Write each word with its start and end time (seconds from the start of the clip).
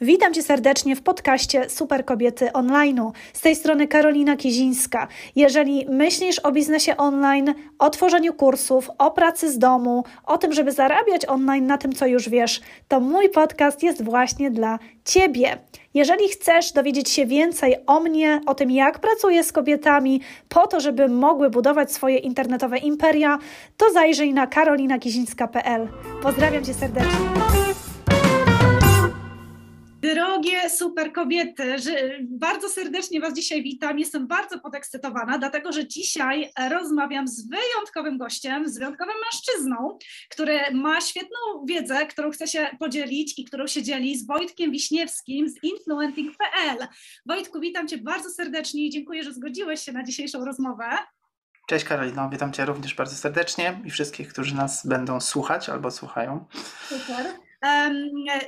Witam 0.00 0.34
Cię 0.34 0.42
serdecznie 0.42 0.96
w 0.96 1.02
podcaście 1.02 1.70
Super 1.70 2.04
Kobiety 2.04 2.46
Online'u. 2.52 3.10
Z 3.32 3.40
tej 3.40 3.56
strony 3.56 3.88
Karolina 3.88 4.36
Kizińska. 4.36 5.08
Jeżeli 5.36 5.86
myślisz 5.88 6.38
o 6.38 6.52
biznesie 6.52 6.96
online, 6.96 7.54
o 7.78 7.90
tworzeniu 7.90 8.34
kursów, 8.34 8.90
o 8.98 9.10
pracy 9.10 9.52
z 9.52 9.58
domu, 9.58 10.04
o 10.24 10.38
tym, 10.38 10.52
żeby 10.52 10.72
zarabiać 10.72 11.26
online 11.26 11.66
na 11.66 11.78
tym, 11.78 11.92
co 11.92 12.06
już 12.06 12.28
wiesz, 12.28 12.60
to 12.88 13.00
mój 13.00 13.28
podcast 13.28 13.82
jest 13.82 14.04
właśnie 14.04 14.50
dla 14.50 14.78
Ciebie. 15.04 15.58
Jeżeli 15.94 16.28
chcesz 16.28 16.72
dowiedzieć 16.72 17.10
się 17.10 17.26
więcej 17.26 17.76
o 17.86 18.00
mnie, 18.00 18.40
o 18.46 18.54
tym, 18.54 18.70
jak 18.70 18.98
pracuję 18.98 19.44
z 19.44 19.52
kobietami, 19.52 20.20
po 20.48 20.66
to, 20.66 20.80
żeby 20.80 21.08
mogły 21.08 21.50
budować 21.50 21.92
swoje 21.92 22.18
internetowe 22.18 22.78
imperia, 22.78 23.38
to 23.76 23.92
zajrzyj 23.92 24.34
na 24.34 24.46
karolinakizińska.pl. 24.46 25.88
Pozdrawiam 26.22 26.64
Cię 26.64 26.74
serdecznie. 26.74 27.85
Drogie 30.14 30.70
super 30.70 31.12
kobiety, 31.12 31.76
bardzo 32.22 32.68
serdecznie 32.68 33.20
Was 33.20 33.34
dzisiaj 33.34 33.62
witam. 33.62 33.98
Jestem 33.98 34.26
bardzo 34.26 34.58
podekscytowana, 34.60 35.38
dlatego 35.38 35.72
że 35.72 35.88
dzisiaj 35.88 36.50
rozmawiam 36.70 37.28
z 37.28 37.48
wyjątkowym 37.48 38.18
gościem, 38.18 38.68
z 38.68 38.78
wyjątkowym 38.78 39.14
mężczyzną, 39.24 39.98
który 40.30 40.58
ma 40.72 41.00
świetną 41.00 41.38
wiedzę, 41.68 42.06
którą 42.06 42.30
chce 42.30 42.46
się 42.46 42.68
podzielić 42.78 43.38
i 43.38 43.44
którą 43.44 43.66
się 43.66 43.82
dzieli 43.82 44.18
z 44.18 44.26
Wojtkiem 44.26 44.70
Wiśniewskim 44.70 45.48
z 45.48 45.54
influenting.pl. 45.62 46.88
Wojtku, 47.26 47.60
witam 47.60 47.88
Cię 47.88 47.98
bardzo 47.98 48.30
serdecznie 48.30 48.86
i 48.86 48.90
dziękuję, 48.90 49.24
że 49.24 49.32
zgodziłeś 49.32 49.80
się 49.80 49.92
na 49.92 50.02
dzisiejszą 50.02 50.44
rozmowę. 50.44 50.84
Cześć 51.68 51.84
Karolino, 51.84 52.28
witam 52.30 52.52
Cię 52.52 52.64
również 52.64 52.94
bardzo 52.94 53.16
serdecznie 53.16 53.80
i 53.84 53.90
wszystkich, 53.90 54.28
którzy 54.28 54.54
nas 54.54 54.86
będą 54.86 55.20
słuchać 55.20 55.68
albo 55.68 55.90
słuchają. 55.90 56.44
Super. 56.88 57.45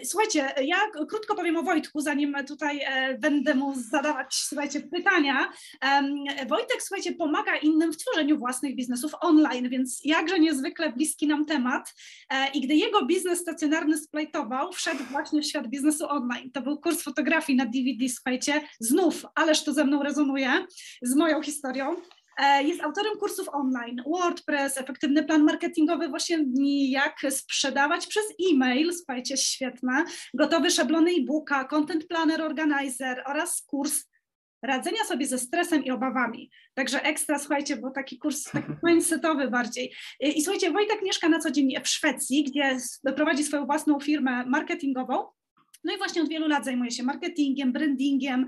Słuchajcie, 0.05 0.55
ja 0.65 0.77
krótko 1.09 1.35
powiem 1.35 1.57
o 1.57 1.62
Wojtku, 1.62 2.01
zanim 2.01 2.37
tutaj 2.48 2.80
e, 2.85 3.19
będę 3.19 3.55
mu 3.55 3.75
zadawać, 3.91 4.34
słuchajcie, 4.34 4.81
pytania. 4.81 5.53
Wojtek, 6.48 6.83
słuchajcie, 6.83 7.15
pomaga 7.15 7.56
innym 7.56 7.92
w 7.92 7.97
tworzeniu 7.97 8.39
własnych 8.39 8.77
biznesów 8.77 9.12
online, 9.20 9.69
więc 9.69 10.00
jakże 10.05 10.39
niezwykle 10.39 10.92
bliski 10.92 11.27
nam 11.27 11.47
temat. 11.47 11.95
E, 12.31 12.50
I 12.50 12.61
gdy 12.61 12.75
jego 12.75 13.06
biznes 13.06 13.39
stacjonarny 13.39 13.98
splajtował, 13.98 14.73
wszedł 14.73 15.05
właśnie 15.11 15.43
w 15.43 15.47
świat 15.47 15.69
biznesu 15.69 16.09
online. 16.09 16.50
To 16.50 16.62
był 16.62 16.81
kurs 16.81 17.03
fotografii 17.03 17.59
na 17.59 17.65
DVD, 17.67 18.09
słuchajcie, 18.09 18.61
znów, 18.81 19.27
ależ 19.34 19.65
to 19.65 19.72
ze 19.72 19.84
mną 19.84 20.03
rezonuje, 20.03 20.67
z 21.03 21.15
moją 21.15 21.43
historią. 21.43 21.97
E, 22.39 22.62
jest 22.62 22.83
autorem 22.83 23.12
kursów 23.19 23.48
online, 23.53 24.03
WordPress, 24.06 24.78
efektywny 24.78 25.25
plan 25.25 25.44
marketingowy, 25.44 26.08
właśnie 26.08 26.39
jak 26.91 27.17
sprzedawać 27.31 28.06
przez 28.06 28.25
e-mail, 28.50 28.92
słuchajcie, 28.92 29.36
świetne, 29.36 30.05
gotowy 30.34 30.70
szablony 30.70 31.11
e-booka, 31.11 31.64
content 31.64 32.06
planner 32.06 32.42
organizer 32.42 33.22
oraz 33.27 33.62
kurs 33.66 34.05
radzenia 34.62 35.05
sobie 35.05 35.27
ze 35.27 35.39
stresem 35.39 35.84
i 35.84 35.91
obawami. 35.91 36.50
Także 36.75 37.03
ekstra, 37.03 37.39
słuchajcie, 37.39 37.77
bo 37.77 37.91
taki 37.91 38.19
kurs 38.19 38.44
taki 38.44 38.72
mindsetowy 38.86 39.50
bardziej. 39.50 39.92
I, 40.20 40.39
I 40.39 40.42
słuchajcie, 40.42 40.70
Wojtek 40.70 41.03
mieszka 41.03 41.28
na 41.28 41.39
co 41.39 41.50
dzień 41.50 41.75
w 41.84 41.89
Szwecji, 41.89 42.44
gdzie 42.44 42.77
prowadzi 43.16 43.44
swoją 43.44 43.66
własną 43.66 44.00
firmę 44.00 44.47
marketingową 44.47 45.27
no 45.84 45.95
i 45.95 45.98
właśnie 45.98 46.23
od 46.23 46.29
wielu 46.29 46.48
lat 46.48 46.65
zajmuje 46.65 46.91
się 46.91 47.03
marketingiem, 47.03 47.73
brandingiem, 47.73 48.47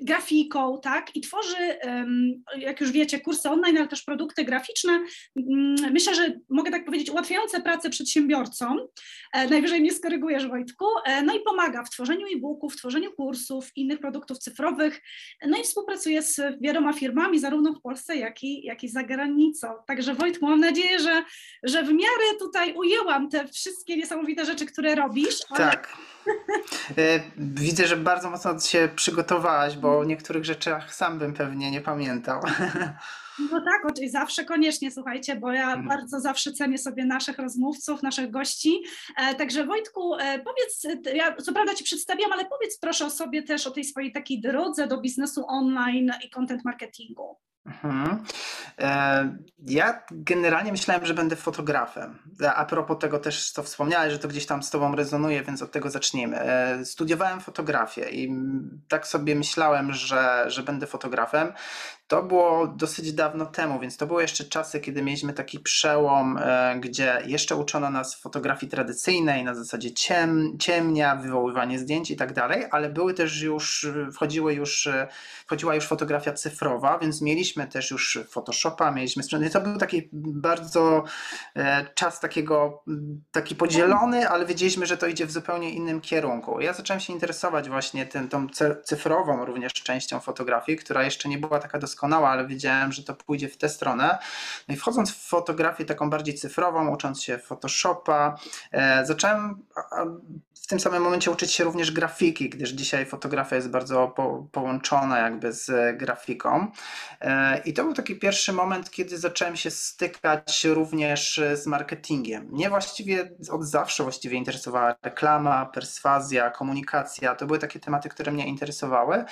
grafiką, 0.00 0.80
tak? 0.82 1.16
I 1.16 1.20
tworzy, 1.20 1.78
jak 2.58 2.80
już 2.80 2.92
wiecie, 2.92 3.20
kursy 3.20 3.50
online, 3.50 3.78
ale 3.78 3.88
też 3.88 4.02
produkty 4.02 4.44
graficzne. 4.44 4.92
Um, 5.34 5.74
myślę, 5.92 6.14
że 6.14 6.40
mogę 6.48 6.70
tak 6.70 6.84
powiedzieć, 6.84 7.10
ułatwiające 7.10 7.60
pracę 7.60 7.90
przedsiębiorcom. 7.90 8.78
E, 9.32 9.48
najwyżej 9.48 9.80
mnie 9.80 9.92
skorygujesz, 9.92 10.46
Wojtku. 10.46 10.84
E, 11.04 11.22
no 11.22 11.36
i 11.36 11.40
pomaga 11.40 11.84
w 11.84 11.90
tworzeniu 11.90 12.26
e-booków, 12.36 12.74
w 12.74 12.76
tworzeniu 12.76 13.12
kursów, 13.12 13.70
innych 13.76 13.98
produktów 13.98 14.38
cyfrowych. 14.38 15.00
No 15.46 15.58
i 15.58 15.62
współpracuje 15.62 16.22
z 16.22 16.40
wieloma 16.60 16.92
firmami, 16.92 17.38
zarówno 17.38 17.72
w 17.72 17.80
Polsce, 17.80 18.16
jak 18.16 18.42
i, 18.42 18.62
jak 18.62 18.84
i 18.84 18.88
za 18.88 19.02
granicą. 19.02 19.68
Także 19.86 20.14
Wojtku, 20.14 20.46
mam 20.46 20.60
nadzieję, 20.60 20.98
że, 20.98 21.24
że 21.62 21.82
w 21.82 21.92
miarę 21.92 22.38
tutaj 22.38 22.74
ujęłam 22.74 23.28
te 23.28 23.48
wszystkie 23.48 23.96
niesamowite 23.96 24.44
rzeczy, 24.44 24.66
które 24.66 24.94
robisz. 24.94 25.36
Ale... 25.50 25.70
Tak. 25.70 25.96
E, 26.98 27.20
widzę, 27.36 27.86
że 27.86 27.96
bardzo 27.96 28.30
mocno 28.30 28.60
się 28.60 28.88
przygotowałaś, 28.96 29.76
bo 29.76 29.98
o 29.98 30.04
niektórych 30.04 30.44
rzeczach 30.44 30.94
sam 30.94 31.18
bym 31.18 31.34
pewnie 31.34 31.70
nie 31.70 31.80
pamiętał. 31.80 32.40
No 33.38 33.60
tak, 33.60 33.84
oczywiście 33.84 34.10
zawsze 34.10 34.44
koniecznie, 34.44 34.90
słuchajcie, 34.90 35.36
bo 35.36 35.52
ja 35.52 35.66
mhm. 35.66 35.88
bardzo 35.88 36.20
zawsze 36.20 36.52
cenię 36.52 36.78
sobie 36.78 37.04
naszych 37.04 37.38
rozmówców, 37.38 38.02
naszych 38.02 38.30
gości. 38.30 38.82
E, 39.16 39.34
także 39.34 39.66
Wojtku, 39.66 40.14
e, 40.14 40.38
powiedz, 40.38 40.86
ja 41.14 41.36
co 41.36 41.52
prawda 41.52 41.74
Ci 41.74 41.84
przedstawiam, 41.84 42.32
ale 42.32 42.44
powiedz 42.44 42.78
proszę 42.78 43.06
o 43.06 43.10
sobie 43.10 43.42
też, 43.42 43.66
o 43.66 43.70
tej 43.70 43.84
swojej 43.84 44.12
takiej 44.12 44.40
drodze 44.40 44.86
do 44.86 45.00
biznesu 45.00 45.44
online 45.48 46.12
i 46.24 46.30
content 46.30 46.64
marketingu. 46.64 47.36
Mhm. 47.66 48.24
E, 48.78 49.36
ja 49.66 50.02
generalnie 50.10 50.72
myślałem, 50.72 51.06
że 51.06 51.14
będę 51.14 51.36
fotografem. 51.36 52.18
A 52.56 52.64
propos 52.64 52.98
tego 52.98 53.18
też, 53.18 53.50
co 53.50 53.62
wspomniałeś, 53.62 54.12
że 54.12 54.18
to 54.18 54.28
gdzieś 54.28 54.46
tam 54.46 54.62
z 54.62 54.70
Tobą 54.70 54.96
rezonuje, 54.96 55.42
więc 55.42 55.62
od 55.62 55.72
tego 55.72 55.90
zacznijmy. 55.90 56.40
E, 56.40 56.84
studiowałem 56.84 57.40
fotografię 57.40 58.10
i 58.10 58.32
tak 58.88 59.06
sobie 59.06 59.34
myślałem, 59.34 59.92
że, 59.92 60.44
że 60.46 60.62
będę 60.62 60.86
fotografem. 60.86 61.52
To 62.06 62.22
było 62.22 62.66
dosyć 62.66 63.12
dawno 63.12 63.46
temu, 63.46 63.80
więc 63.80 63.96
to 63.96 64.06
były 64.06 64.22
jeszcze 64.22 64.44
czasy, 64.44 64.80
kiedy 64.80 65.02
mieliśmy 65.02 65.32
taki 65.32 65.60
przełom, 65.60 66.38
e, 66.42 66.76
gdzie 66.80 67.22
jeszcze 67.26 67.56
uczono 67.56 67.90
nas 67.90 68.14
fotografii 68.14 68.70
tradycyjnej, 68.70 69.44
na 69.44 69.54
zasadzie 69.54 69.92
ciem, 69.92 70.56
ciemnia, 70.58 71.16
wywoływanie 71.16 71.78
zdjęć 71.78 72.10
i 72.10 72.16
tak 72.16 72.32
dalej, 72.32 72.64
ale 72.70 72.90
były 72.90 73.14
też 73.14 73.42
już, 73.42 73.86
wchodziły 74.12 74.54
już, 74.54 74.88
wchodziła 75.46 75.74
już 75.74 75.86
fotografia 75.86 76.32
cyfrowa, 76.32 76.98
więc 76.98 77.22
mieliśmy 77.22 77.51
też 77.66 77.90
już 77.90 78.18
Photoshopa, 78.28 78.90
mieliśmy 78.90 79.22
sprzęt. 79.22 79.52
To 79.52 79.60
był 79.60 79.78
taki 79.78 80.08
bardzo 80.12 81.04
e, 81.56 81.86
czas 81.94 82.20
takiego, 82.20 82.82
taki 83.32 83.56
podzielony, 83.56 84.28
ale 84.28 84.46
wiedzieliśmy, 84.46 84.86
że 84.86 84.96
to 84.96 85.06
idzie 85.06 85.26
w 85.26 85.32
zupełnie 85.32 85.70
innym 85.70 86.00
kierunku. 86.00 86.60
Ja 86.60 86.72
zacząłem 86.72 87.00
się 87.00 87.12
interesować 87.12 87.68
właśnie 87.68 88.06
tą 88.06 88.46
cyfrową 88.84 89.44
również 89.44 89.72
częścią 89.72 90.20
fotografii, 90.20 90.78
która 90.78 91.04
jeszcze 91.04 91.28
nie 91.28 91.38
była 91.38 91.58
taka 91.58 91.78
doskonała 91.78 92.32
ale 92.32 92.46
wiedziałem, 92.46 92.92
że 92.92 93.02
to 93.02 93.14
pójdzie 93.14 93.48
w 93.48 93.56
tę 93.56 93.68
stronę. 93.68 94.18
No 94.68 94.74
i 94.74 94.78
wchodząc 94.78 95.12
w 95.12 95.28
fotografię 95.28 95.84
taką 95.84 96.10
bardziej 96.10 96.34
cyfrową, 96.34 96.88
ucząc 96.88 97.22
się 97.22 97.38
Photoshopa, 97.38 98.36
e, 98.72 99.06
zacząłem 99.06 99.62
w 100.62 100.66
tym 100.66 100.80
samym 100.80 101.02
momencie 101.02 101.30
uczyć 101.30 101.52
się 101.52 101.64
również 101.64 101.90
grafiki, 101.90 102.48
gdyż 102.48 102.70
dzisiaj 102.70 103.06
fotografia 103.06 103.56
jest 103.56 103.70
bardzo 103.70 104.08
po, 104.08 104.46
połączona 104.52 105.18
jakby 105.18 105.52
z 105.52 105.96
grafiką. 105.98 106.66
E, 107.42 107.58
I 107.64 107.72
to 107.72 107.84
był 107.84 107.94
taki 107.94 108.16
pierwszy 108.16 108.52
moment, 108.52 108.90
kiedy 108.90 109.18
zacząłem 109.18 109.56
się 109.56 109.70
stykać 109.70 110.64
również 110.64 111.40
z 111.54 111.66
marketingiem. 111.66 112.48
Mnie 112.50 112.68
właściwie 112.70 113.30
od 113.50 113.64
zawsze 113.64 114.02
właściwie 114.02 114.38
interesowała 114.38 114.94
reklama, 115.02 115.66
perswazja, 115.66 116.50
komunikacja. 116.50 117.34
To 117.34 117.46
były 117.46 117.58
takie 117.58 117.80
tematy, 117.80 118.08
które 118.08 118.32
mnie 118.32 118.46
interesowały. 118.46 119.24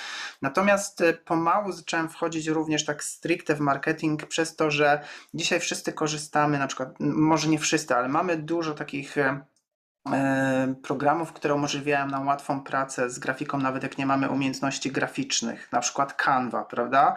Natomiast 0.42 1.00
e, 1.00 1.12
pomału 1.12 1.72
zacząłem 1.72 2.08
wchodzić 2.08 2.46
również 2.46 2.84
tak 2.84 3.04
stricte 3.04 3.54
w 3.54 3.60
marketing 3.60 4.26
przez 4.26 4.56
to, 4.56 4.70
że 4.70 5.00
dzisiaj 5.34 5.60
wszyscy 5.60 5.92
korzystamy, 5.92 6.58
na 6.58 6.66
przykład, 6.66 6.94
może 7.00 7.48
nie 7.48 7.58
wszyscy, 7.58 7.94
ale 7.94 8.08
mamy 8.08 8.36
dużo 8.36 8.74
takich 8.74 9.18
e, 9.18 9.40
programów, 10.82 11.32
które 11.32 11.54
umożliwiają 11.54 12.06
nam 12.06 12.26
łatwą 12.26 12.60
pracę 12.60 13.10
z 13.10 13.18
grafiką, 13.18 13.58
nawet 13.58 13.82
jak 13.82 13.98
nie 13.98 14.06
mamy 14.06 14.30
umiejętności 14.30 14.92
graficznych, 14.92 15.72
na 15.72 15.80
przykład 15.80 16.22
Canva, 16.24 16.64
prawda? 16.64 17.14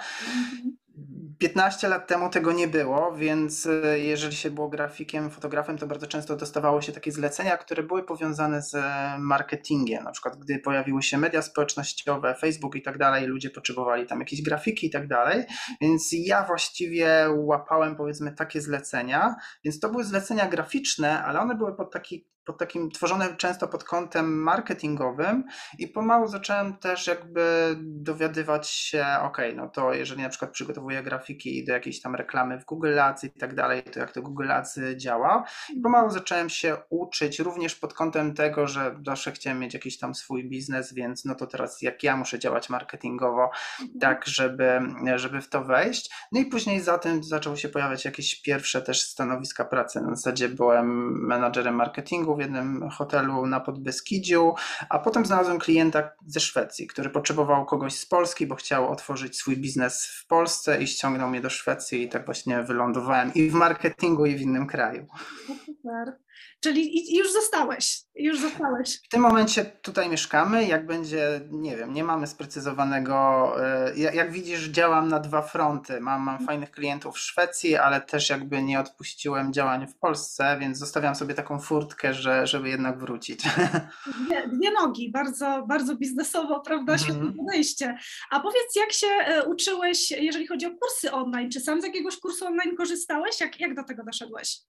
15 1.39 1.87
lat 1.87 2.07
temu 2.07 2.29
tego 2.29 2.51
nie 2.51 2.67
było, 2.67 3.15
więc 3.15 3.65
e, 3.65 3.99
jeżeli 3.99 4.35
się 4.35 4.51
było 4.51 4.69
grafikiem, 4.69 5.29
fotografem, 5.29 5.77
to 5.77 5.87
bardzo 5.87 6.07
często 6.07 6.35
dostawało 6.35 6.81
się 6.81 6.91
takie 6.91 7.11
zlecenia, 7.11 7.57
które 7.57 7.83
były 7.83 8.03
powiązane 8.03 8.61
z 8.61 8.75
e, 8.75 9.15
marketingiem. 9.19 10.03
Na 10.03 10.11
przykład, 10.11 10.37
gdy 10.37 10.59
pojawiły 10.59 11.03
się 11.03 11.17
media 11.17 11.41
społecznościowe, 11.41 12.35
Facebook 12.35 12.75
i 12.75 12.81
tak 12.81 12.97
dalej, 12.97 13.25
ludzie 13.25 13.49
potrzebowali 13.49 14.05
tam 14.05 14.19
jakieś 14.19 14.41
grafiki 14.41 14.87
i 14.87 14.89
tak 14.89 15.07
dalej. 15.07 15.43
Więc 15.81 16.09
ja 16.11 16.43
właściwie 16.43 17.27
łapałem, 17.35 17.95
powiedzmy, 17.95 18.31
takie 18.31 18.61
zlecenia. 18.61 19.35
Więc 19.63 19.79
to 19.79 19.89
były 19.89 20.03
zlecenia 20.03 20.47
graficzne, 20.47 21.23
ale 21.23 21.39
one 21.39 21.55
były 21.55 21.75
pod 21.75 21.93
taki 21.93 22.27
pod 22.45 22.57
takim 22.57 22.91
tworzone 22.91 23.35
często 23.35 23.67
pod 23.67 23.83
kątem 23.83 24.41
marketingowym 24.41 25.43
i 25.79 25.87
pomału 25.87 26.27
zacząłem 26.27 26.77
też 26.77 27.07
jakby 27.07 27.75
dowiadywać 27.79 28.69
się, 28.69 29.05
ok, 29.21 29.37
no 29.55 29.69
to 29.69 29.93
jeżeli 29.93 30.21
na 30.21 30.29
przykład 30.29 30.51
przygotowuję 30.51 31.03
grafiki 31.03 31.65
do 31.65 31.73
jakiejś 31.73 32.01
tam 32.01 32.15
reklamy 32.15 32.59
w 32.59 32.65
Google 32.65 32.99
Ads 32.99 33.23
i 33.23 33.31
tak 33.31 33.55
dalej, 33.55 33.83
to 33.83 33.99
jak 33.99 34.11
to 34.11 34.21
Google 34.21 34.51
Ads 34.51 34.79
działa. 34.95 35.43
I 35.75 35.81
pomału 35.81 36.09
zacząłem 36.09 36.49
się 36.49 36.77
uczyć 36.89 37.39
również 37.39 37.75
pod 37.75 37.93
kątem 37.93 38.33
tego, 38.33 38.67
że 38.67 38.95
zawsze 39.05 39.31
chciałem 39.31 39.59
mieć 39.59 39.73
jakiś 39.73 39.99
tam 39.99 40.15
swój 40.15 40.49
biznes, 40.49 40.93
więc 40.93 41.25
no 41.25 41.35
to 41.35 41.47
teraz 41.47 41.81
jak 41.81 42.03
ja 42.03 42.17
muszę 42.17 42.39
działać 42.39 42.69
marketingowo, 42.69 43.49
mhm. 43.81 43.99
tak 43.99 44.27
żeby, 44.27 44.79
żeby 45.15 45.41
w 45.41 45.49
to 45.49 45.63
wejść. 45.63 46.13
No 46.31 46.39
i 46.39 46.45
później 46.45 46.81
za 46.81 46.97
tym 46.97 47.23
zaczęły 47.23 47.57
się 47.57 47.69
pojawiać 47.69 48.05
jakieś 48.05 48.41
pierwsze 48.41 48.81
też 48.81 49.01
stanowiska 49.01 49.65
pracy. 49.65 50.01
Na 50.01 50.15
zasadzie 50.15 50.49
byłem 50.49 51.17
menadżerem 51.27 51.75
marketingu 51.75 52.32
w 52.35 52.39
jednym 52.39 52.89
hotelu 52.89 53.45
na 53.45 53.59
Podbeskidziu, 53.59 54.53
a 54.89 54.99
potem 54.99 55.25
znalazłem 55.25 55.59
klienta 55.59 56.09
ze 56.27 56.39
Szwecji, 56.39 56.87
który 56.87 57.09
potrzebował 57.09 57.65
kogoś 57.65 57.93
z 57.93 58.05
Polski, 58.05 58.47
bo 58.47 58.55
chciał 58.55 58.91
otworzyć 58.91 59.37
swój 59.37 59.57
biznes 59.57 60.05
w 60.05 60.27
Polsce 60.27 60.83
i 60.83 60.87
ściągnął 60.87 61.29
mnie 61.29 61.41
do 61.41 61.49
Szwecji 61.49 62.03
i 62.03 62.09
tak 62.09 62.25
właśnie 62.25 62.63
wylądowałem 62.63 63.33
i 63.33 63.49
w 63.49 63.53
marketingu 63.53 64.25
i 64.25 64.35
w 64.35 64.41
innym 64.41 64.67
kraju. 64.67 65.07
No 65.49 65.55
super. 65.65 66.19
Czyli 66.59 67.15
już 67.17 67.33
zostałeś, 67.33 68.02
już 68.15 68.39
zostałeś. 68.39 69.01
W 69.03 69.09
tym 69.09 69.21
momencie 69.21 69.65
tutaj 69.65 70.09
mieszkamy. 70.09 70.65
Jak 70.65 70.85
będzie, 70.85 71.41
nie 71.51 71.77
wiem, 71.77 71.93
nie 71.93 72.03
mamy 72.03 72.27
sprecyzowanego. 72.27 73.53
E, 73.65 73.97
jak 73.97 74.31
widzisz, 74.31 74.67
działam 74.67 75.07
na 75.07 75.19
dwa 75.19 75.41
fronty. 75.41 76.01
Mam, 76.01 76.21
mam 76.21 76.45
fajnych 76.45 76.71
klientów 76.71 77.15
w 77.15 77.19
Szwecji, 77.19 77.75
ale 77.75 78.01
też 78.01 78.29
jakby 78.29 78.63
nie 78.63 78.79
odpuściłem 78.79 79.53
działań 79.53 79.87
w 79.87 79.95
Polsce, 79.95 80.57
więc 80.59 80.77
zostawiam 80.77 81.15
sobie 81.15 81.33
taką 81.33 81.59
furtkę, 81.59 82.13
że, 82.13 82.47
żeby 82.47 82.69
jednak 82.69 82.99
wrócić. 82.99 83.43
Dwie, 84.25 84.47
dwie 84.47 84.71
nogi, 84.71 85.11
bardzo, 85.11 85.65
bardzo 85.67 85.95
biznesowo, 85.95 86.59
prawda? 86.59 86.97
Świetne 86.97 87.21
mhm. 87.21 87.37
podejście. 87.37 87.97
A 88.31 88.39
powiedz, 88.39 88.75
jak 88.75 88.91
się 88.91 89.07
e, 89.07 89.43
uczyłeś, 89.43 90.11
jeżeli 90.11 90.47
chodzi 90.47 90.65
o 90.65 90.69
kursy 90.69 91.11
online? 91.11 91.51
Czy 91.51 91.59
sam 91.59 91.81
z 91.81 91.83
jakiegoś 91.83 92.19
kursu 92.19 92.45
online 92.45 92.75
korzystałeś? 92.75 93.41
Jak, 93.41 93.59
jak 93.59 93.75
do 93.75 93.83
tego 93.83 94.03
doszedłeś? 94.03 94.59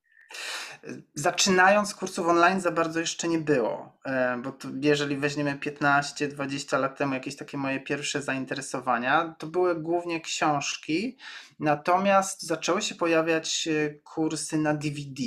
Zaczynając 1.15 1.95
kursów 1.95 2.27
online 2.27 2.61
za 2.61 2.71
bardzo 2.71 3.01
jeszcze 3.01 3.29
nie 3.29 3.39
było, 3.39 3.99
e, 4.05 4.37
bo 4.43 4.53
jeżeli 4.81 5.17
weźmiemy 5.17 5.57
15-20 5.57 6.81
lat 6.81 6.99
temu 6.99 7.15
jakieś 7.15 7.37
takie 7.37 7.59
moje 7.59 7.81
pierwsze 7.81 8.23
zainteresowania, 8.23 9.35
to 9.39 9.47
były 9.47 9.75
głównie 9.75 10.21
książki, 10.21 11.17
natomiast 11.61 12.43
zaczęły 12.43 12.83
się 12.83 12.95
pojawiać 12.95 13.69
e, 13.69 13.95
kursy 13.95 14.59
na 14.59 14.75
DVD 14.75 15.23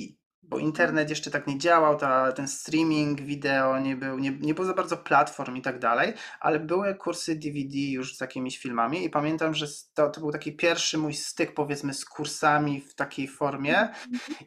bo 0.47 0.59
internet 0.59 1.09
jeszcze 1.09 1.31
tak 1.31 1.47
nie 1.47 1.57
działał, 1.57 1.97
ta, 1.97 2.31
ten 2.31 2.47
streaming 2.47 3.21
wideo 3.21 3.79
nie 3.79 3.95
był, 3.95 4.19
nie, 4.19 4.31
nie 4.31 4.53
było 4.53 4.67
za 4.67 4.73
bardzo 4.73 4.97
platform 4.97 5.55
i 5.55 5.61
tak 5.61 5.79
dalej, 5.79 6.13
ale 6.39 6.59
były 6.59 6.95
kursy 6.95 7.35
DVD 7.35 7.77
już 7.77 8.17
z 8.17 8.21
jakimiś 8.21 8.57
filmami 8.57 9.05
i 9.05 9.09
pamiętam, 9.09 9.53
że 9.53 9.67
to, 9.93 10.09
to 10.09 10.21
był 10.21 10.31
taki 10.31 10.55
pierwszy 10.55 10.97
mój 10.97 11.13
styk 11.13 11.53
powiedzmy 11.53 11.93
z 11.93 12.05
kursami 12.05 12.81
w 12.81 12.95
takiej 12.95 13.27
formie. 13.27 13.89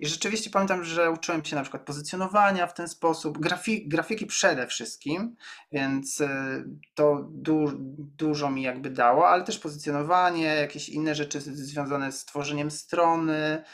I 0.01 0.07
rzeczywiście 0.07 0.51
pamiętam, 0.51 0.85
że 0.85 1.11
uczyłem 1.11 1.45
się 1.45 1.57
na 1.57 1.63
przykład 1.63 1.83
pozycjonowania 1.83 2.67
w 2.67 2.75
ten 2.75 2.89
sposób, 2.89 3.39
grafik, 3.39 3.89
grafiki 3.89 4.27
przede 4.27 4.67
wszystkim, 4.67 5.37
więc 5.73 6.21
y, 6.21 6.29
to 6.95 7.29
du, 7.31 7.73
dużo 8.17 8.51
mi 8.51 8.63
jakby 8.63 8.91
dało, 8.91 9.29
ale 9.29 9.45
też 9.45 9.59
pozycjonowanie, 9.59 10.45
jakieś 10.45 10.89
inne 10.89 11.15
rzeczy 11.15 11.41
związane 11.41 12.13
z 12.13 12.25
tworzeniem 12.25 12.71
strony, 12.71 13.65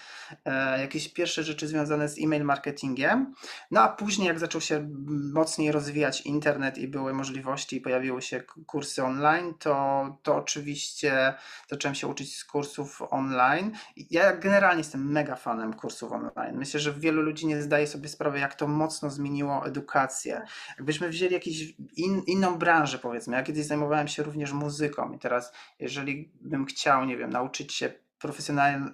e, 0.45 0.81
jakieś 0.81 1.13
pierwsze 1.13 1.43
rzeczy 1.43 1.69
związane 1.69 2.09
z 2.09 2.16
e-mail 2.19 2.45
marketingiem. 2.45 3.35
No 3.71 3.81
a 3.81 3.89
później, 3.89 4.29
jak 4.29 4.39
zaczął 4.39 4.61
się 4.61 4.89
mocniej 5.35 5.73
rozwijać 5.73 6.21
internet 6.21 6.79
i 6.79 6.89
były 6.89 7.13
możliwości 7.13 7.77
i 7.77 7.81
pojawiły 7.81 8.23
się 8.23 8.43
kursy 8.67 9.05
online, 9.05 9.55
to, 9.59 10.07
to 10.23 10.37
oczywiście 10.37 11.35
zacząłem 11.71 11.95
się 11.95 12.07
uczyć 12.07 12.37
z 12.37 12.45
kursów 12.45 13.03
online. 13.11 13.73
Ja 14.11 14.37
generalnie 14.37 14.81
jestem 14.81 15.13
mega 15.13 15.37
fanem 15.37 15.75
kursów 15.75 16.13
online. 16.13 16.57
Myślę, 16.57 16.81
że 16.81 16.93
wielu 16.93 17.23
ludzi 17.23 17.47
nie 17.47 17.63
zdaje 17.63 17.87
sobie 17.87 18.09
sprawy, 18.09 18.39
jak 18.39 18.55
to 18.55 18.69
mocno 18.69 19.11
zmieniło 19.11 19.67
edukację. 19.67 20.43
Jakbyśmy 20.77 21.09
wzięli 21.09 21.33
jakąś 21.33 21.75
in, 21.97 22.23
inną 22.27 22.59
branżę, 22.59 22.99
powiedzmy. 22.99 23.37
Ja 23.37 23.43
kiedyś 23.43 23.67
zajmowałem 23.67 24.09
się 24.09 24.23
również 24.23 24.53
muzyką 24.53 25.13
i 25.13 25.19
teraz, 25.19 25.53
jeżeli 25.79 26.33
bym 26.41 26.67
chciał, 26.67 27.05
nie 27.05 27.17
wiem, 27.17 27.31
nauczyć 27.31 27.75
się 27.75 28.06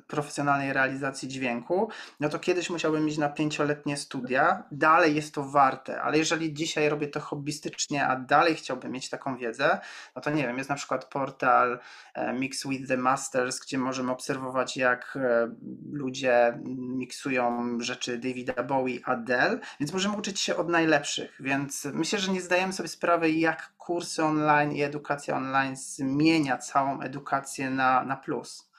profesjonalnej 0.07 0.73
realizacji 0.73 1.29
dźwięku, 1.29 1.89
no 2.21 2.29
to 2.29 2.39
kiedyś 2.39 2.71
musiałbym 2.71 3.09
iść 3.09 3.19
na 3.19 3.29
pięcioletnie 3.29 3.97
studia. 3.97 4.63
Dalej 4.73 5.15
jest 5.15 5.35
to 5.35 5.45
warte, 5.45 6.03
ale 6.03 6.19
jeżeli 6.19 6.55
dzisiaj 6.55 6.89
robię 6.89 7.09
to 7.09 7.21
hobbystycznie, 7.21 8.07
a 8.07 8.17
dalej 8.17 8.55
chciałbym 8.55 8.93
mieć 8.93 9.11
taką 9.11 9.37
wiedzę, 9.37 9.79
no 10.17 10.23
to 10.23 10.31
nie 10.31 10.43
wiem, 10.43 10.59
jest 10.59 10.71
na 10.71 10.77
przykład 10.77 11.05
portal 11.05 11.79
e, 12.15 12.33
Mix 12.33 12.67
with 12.67 12.89
the 12.89 12.97
Masters, 12.97 13.61
gdzie 13.61 13.79
możemy 13.79 14.13
obserwować, 14.13 14.77
jak 14.77 15.19
e, 15.21 15.55
ludzie 15.93 16.59
miksują 16.79 17.79
rzeczy 17.81 18.19
Davida 18.19 18.63
Bowie, 18.63 18.99
Adele, 19.05 19.59
więc 19.81 19.93
możemy 19.93 20.17
uczyć 20.17 20.41
się 20.41 20.57
od 20.57 20.69
najlepszych, 20.69 21.37
więc 21.41 21.85
myślę, 21.85 22.19
że 22.19 22.33
nie 22.33 22.41
zdajemy 22.41 22.73
sobie 22.73 22.89
sprawy, 22.89 23.31
jak 23.31 23.73
kursy 23.79 24.25
online 24.25 24.73
i 24.73 24.83
edukacja 24.83 25.37
online 25.37 25.77
zmienia 25.77 26.59
całą 26.59 27.01
edukację 27.01 27.71
na, 27.71 28.05
na 28.05 28.17
plus. 28.17 28.72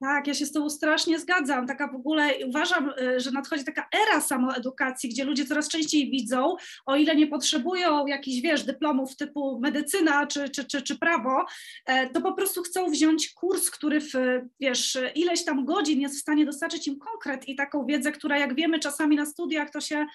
Tak, 0.00 0.26
ja 0.26 0.34
się 0.34 0.46
z 0.46 0.52
Tobą 0.52 0.70
strasznie 0.70 1.18
zgadzam. 1.18 1.66
Taka 1.66 1.88
w 1.88 1.94
ogóle 1.94 2.30
uważam, 2.46 2.92
y, 3.00 3.20
że 3.20 3.30
nadchodzi 3.30 3.64
taka 3.64 3.88
era 4.08 4.20
samoedukacji, 4.20 5.10
gdzie 5.10 5.24
ludzie 5.24 5.44
coraz 5.44 5.68
częściej 5.68 6.10
widzą, 6.10 6.56
o 6.86 6.96
ile 6.96 7.16
nie 7.16 7.26
potrzebują 7.26 8.06
jakichś, 8.06 8.40
wiesz, 8.40 8.64
dyplomów 8.64 9.16
typu 9.16 9.60
medycyna 9.60 10.26
czy, 10.26 10.48
czy, 10.48 10.64
czy, 10.64 10.82
czy 10.82 10.98
prawo, 10.98 11.44
e, 11.86 12.10
to 12.10 12.20
po 12.20 12.32
prostu 12.32 12.62
chcą 12.62 12.90
wziąć 12.90 13.32
kurs, 13.32 13.70
który 13.70 14.00
w, 14.00 14.12
wiesz, 14.60 14.98
ileś 15.14 15.44
tam 15.44 15.64
godzin 15.64 16.00
jest 16.00 16.16
w 16.16 16.20
stanie 16.20 16.46
dostarczyć 16.46 16.88
im 16.88 16.98
konkret 16.98 17.48
i 17.48 17.56
taką 17.56 17.86
wiedzę, 17.86 18.12
która 18.12 18.38
jak 18.38 18.54
wiemy 18.54 18.78
czasami 18.78 19.16
na 19.16 19.26
studiach 19.26 19.70
to 19.70 19.80
się, 19.80 20.06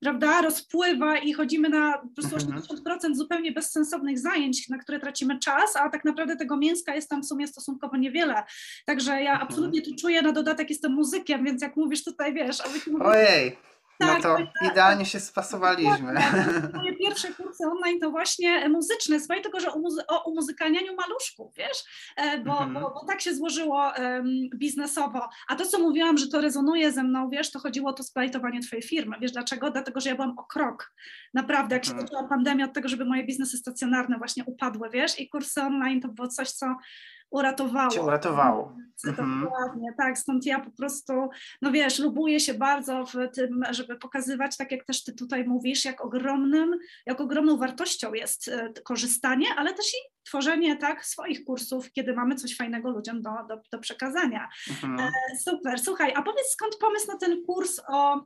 prawda, 0.00 0.42
rozpływa 0.42 1.18
i 1.18 1.32
chodzimy 1.32 1.68
na 1.68 1.98
po 1.98 2.08
prostu 2.08 2.36
80% 2.36 2.92
mhm. 2.92 3.14
zupełnie 3.14 3.52
bezsensownych 3.52 4.18
zajęć, 4.18 4.68
na 4.68 4.78
które 4.78 5.00
tracimy 5.00 5.38
czas, 5.38 5.76
a 5.76 5.88
tak 5.88 6.04
naprawdę 6.04 6.36
tego 6.36 6.56
mięska 6.56 6.94
jest 6.94 7.10
tam 7.10 7.22
w 7.22 7.26
sumie 7.26 7.46
stosunkowo 7.46 7.96
niewiele. 7.96 8.42
Także 8.86 9.27
ja 9.28 9.34
mhm. 9.34 9.48
absolutnie 9.48 9.82
tu 9.82 9.90
czuję, 10.00 10.22
na 10.22 10.32
dodatek 10.32 10.70
jestem 10.70 10.92
muzykiem, 10.92 11.44
więc 11.44 11.62
jak 11.62 11.76
mówisz 11.76 12.04
tutaj, 12.04 12.34
wiesz... 12.34 12.62
Ojej! 13.00 13.58
No 14.00 14.06
tak, 14.06 14.22
to 14.22 14.36
tak, 14.36 14.72
idealnie 14.72 15.06
się 15.06 15.20
spasowaliśmy. 15.20 16.14
Moje 16.74 16.96
pierwsze 16.96 17.28
kursy 17.28 17.64
online 17.66 18.00
to 18.00 18.10
właśnie 18.10 18.68
muzyczne, 18.68 19.20
słuchaj, 19.20 19.42
tylko 19.42 19.60
że 19.60 19.72
o, 19.72 19.78
muzy 19.78 20.06
o 20.06 20.30
umuzykalnianiu 20.30 20.96
maluszków, 20.96 21.54
wiesz, 21.56 21.84
e, 22.16 22.38
bo, 22.38 22.52
-hmm. 22.52 22.72
bo, 22.74 22.80
bo, 22.80 23.04
tak 23.08 23.20
się 23.20 23.34
złożyło 23.34 23.92
um, 23.98 24.26
biznesowo. 24.56 25.28
A 25.48 25.56
to, 25.56 25.66
co 25.66 25.78
mówiłam, 25.78 26.18
że 26.18 26.28
to 26.28 26.40
rezonuje 26.40 26.92
ze 26.92 27.02
mną, 27.02 27.30
wiesz, 27.30 27.50
to 27.50 27.58
chodziło 27.58 27.90
o 27.90 27.92
to 27.92 28.02
splajtowanie 28.02 28.60
twojej 28.60 28.82
firmy. 28.82 29.16
Wiesz 29.20 29.32
dlaczego? 29.32 29.70
Dlatego, 29.70 30.00
że 30.00 30.08
ja 30.08 30.14
byłam 30.14 30.38
o 30.38 30.44
krok. 30.44 30.92
Naprawdę, 31.34 31.74
jak 31.76 31.84
się 31.84 31.92
mm 31.92 31.98
zaczęła 31.98 32.28
pandemia 32.28 32.64
od 32.64 32.72
tego, 32.72 32.88
żeby 32.88 33.04
moje 33.04 33.24
biznesy 33.24 33.56
stacjonarne 33.56 34.18
właśnie 34.18 34.44
upadły, 34.44 34.90
wiesz, 34.90 35.20
i 35.20 35.28
kursy 35.28 35.62
online 35.62 36.00
to 36.00 36.08
było 36.08 36.28
coś, 36.28 36.50
co 36.50 36.76
uratowało. 37.30 37.90
Cię 37.90 38.02
uratowało. 38.02 38.76
Mhm. 39.06 39.40
Dokładnie, 39.44 39.94
tak, 39.98 40.18
stąd 40.18 40.46
ja 40.46 40.60
po 40.60 40.70
prostu, 40.70 41.12
no 41.62 41.72
wiesz, 41.72 41.98
lubuję 41.98 42.40
się 42.40 42.54
bardzo 42.54 43.04
w 43.04 43.12
tym, 43.34 43.62
żeby 43.70 43.96
pokazywać, 43.96 44.56
tak 44.56 44.72
jak 44.72 44.84
też 44.84 45.04
ty 45.04 45.12
tutaj 45.12 45.44
mówisz, 45.44 45.84
jak 45.84 46.04
ogromnym, 46.04 46.78
jak 47.06 47.20
ogromną 47.20 47.56
wartością 47.56 48.14
jest 48.14 48.48
e, 48.48 48.72
korzystanie, 48.84 49.46
ale 49.56 49.74
też 49.74 49.86
i 49.86 49.98
tworzenie 50.24 50.76
tak 50.76 51.06
swoich 51.06 51.44
kursów, 51.44 51.92
kiedy 51.92 52.14
mamy 52.14 52.34
coś 52.34 52.56
fajnego 52.56 52.90
ludziom 52.90 53.22
do, 53.22 53.30
do, 53.48 53.60
do 53.72 53.78
przekazania. 53.78 54.48
Mhm. 54.70 55.00
E, 55.00 55.10
super, 55.38 55.78
słuchaj, 55.78 56.12
a 56.16 56.22
powiedz 56.22 56.46
skąd 56.52 56.76
pomysł 56.76 57.06
na 57.12 57.18
ten 57.18 57.44
kurs 57.46 57.80
o 57.88 58.24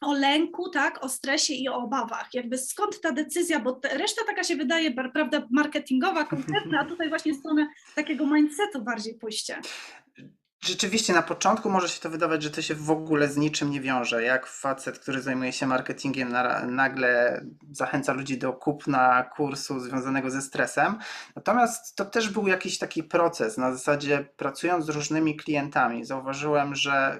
o 0.00 0.12
lęku, 0.12 0.70
tak, 0.70 1.04
o 1.04 1.08
stresie 1.08 1.54
i 1.54 1.68
o 1.68 1.74
obawach. 1.74 2.34
Jakby 2.34 2.58
skąd 2.58 3.00
ta 3.00 3.12
decyzja, 3.12 3.60
bo 3.60 3.80
reszta 3.92 4.24
taka 4.26 4.44
się 4.44 4.56
wydaje, 4.56 4.90
prawda, 5.12 5.46
marketingowa, 5.50 6.24
konkretna, 6.24 6.80
a 6.80 6.84
tutaj 6.84 7.08
właśnie 7.08 7.34
stronę 7.34 7.68
takiego 7.94 8.26
mindsetu 8.26 8.82
bardziej 8.82 9.14
pójście. 9.14 9.60
Rzeczywiście 10.64 11.12
na 11.12 11.22
początku 11.22 11.70
może 11.70 11.88
się 11.88 12.00
to 12.00 12.10
wydawać, 12.10 12.42
że 12.42 12.50
to 12.50 12.62
się 12.62 12.74
w 12.74 12.90
ogóle 12.90 13.28
z 13.28 13.36
niczym 13.36 13.70
nie 13.70 13.80
wiąże. 13.80 14.22
Jak 14.22 14.46
facet, 14.46 14.98
który 14.98 15.22
zajmuje 15.22 15.52
się 15.52 15.66
marketingiem, 15.66 16.32
nagle 16.66 17.40
zachęca 17.70 18.12
ludzi 18.12 18.38
do 18.38 18.52
kupna 18.52 19.22
kursu 19.22 19.80
związanego 19.80 20.30
ze 20.30 20.42
stresem. 20.42 20.98
Natomiast 21.36 21.96
to 21.96 22.04
też 22.04 22.28
był 22.28 22.48
jakiś 22.48 22.78
taki 22.78 23.02
proces. 23.02 23.58
Na 23.58 23.72
zasadzie 23.72 24.28
pracując 24.36 24.86
z 24.86 24.88
różnymi 24.88 25.36
klientami, 25.36 26.04
zauważyłem, 26.04 26.74
że 26.74 27.18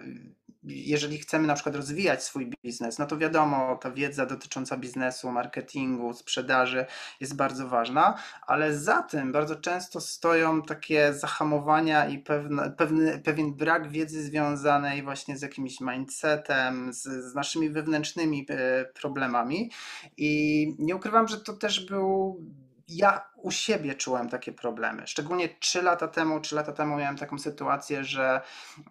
jeżeli 0.62 1.18
chcemy 1.18 1.46
na 1.46 1.54
przykład 1.54 1.74
rozwijać 1.74 2.24
swój 2.24 2.50
biznes, 2.64 2.98
no 2.98 3.06
to 3.06 3.18
wiadomo, 3.18 3.76
ta 3.76 3.90
wiedza 3.90 4.26
dotycząca 4.26 4.76
biznesu, 4.76 5.32
marketingu, 5.32 6.14
sprzedaży 6.14 6.86
jest 7.20 7.36
bardzo 7.36 7.68
ważna, 7.68 8.14
ale 8.46 8.78
za 8.78 9.02
tym 9.02 9.32
bardzo 9.32 9.56
często 9.56 10.00
stoją 10.00 10.62
takie 10.62 11.14
zahamowania 11.14 12.08
i 12.08 12.18
pewne, 12.18 12.70
pewny, 12.70 13.18
pewien 13.18 13.54
brak 13.54 13.90
wiedzy 13.90 14.22
związanej 14.22 15.02
właśnie 15.02 15.38
z 15.38 15.42
jakimś 15.42 15.80
mindsetem, 15.80 16.92
z, 16.92 17.02
z 17.02 17.34
naszymi 17.34 17.70
wewnętrznymi 17.70 18.46
e, 18.48 18.84
problemami. 18.84 19.70
I 20.16 20.74
nie 20.78 20.96
ukrywam, 20.96 21.28
że 21.28 21.40
to 21.40 21.52
też 21.52 21.86
był 21.86 22.40
ja 22.88 23.30
u 23.36 23.50
siebie 23.50 23.94
czułem 23.94 24.28
takie 24.28 24.52
problemy. 24.52 25.06
Szczególnie 25.06 25.48
3 25.48 25.82
lata 25.82 26.08
temu, 26.08 26.40
3 26.40 26.54
lata 26.54 26.72
temu 26.72 26.96
miałem 26.96 27.16
taką 27.16 27.38
sytuację, 27.38 28.04
że 28.04 28.40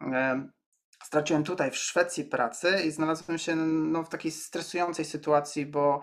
e, 0.01 0.49
straciłem 1.03 1.43
tutaj 1.43 1.71
w 1.71 1.77
Szwecji 1.77 2.25
pracy 2.25 2.81
i 2.85 2.91
znalazłem 2.91 3.37
się 3.37 3.55
no, 3.55 4.03
w 4.03 4.09
takiej 4.09 4.31
stresującej 4.31 5.05
sytuacji, 5.05 5.65
bo 5.65 6.01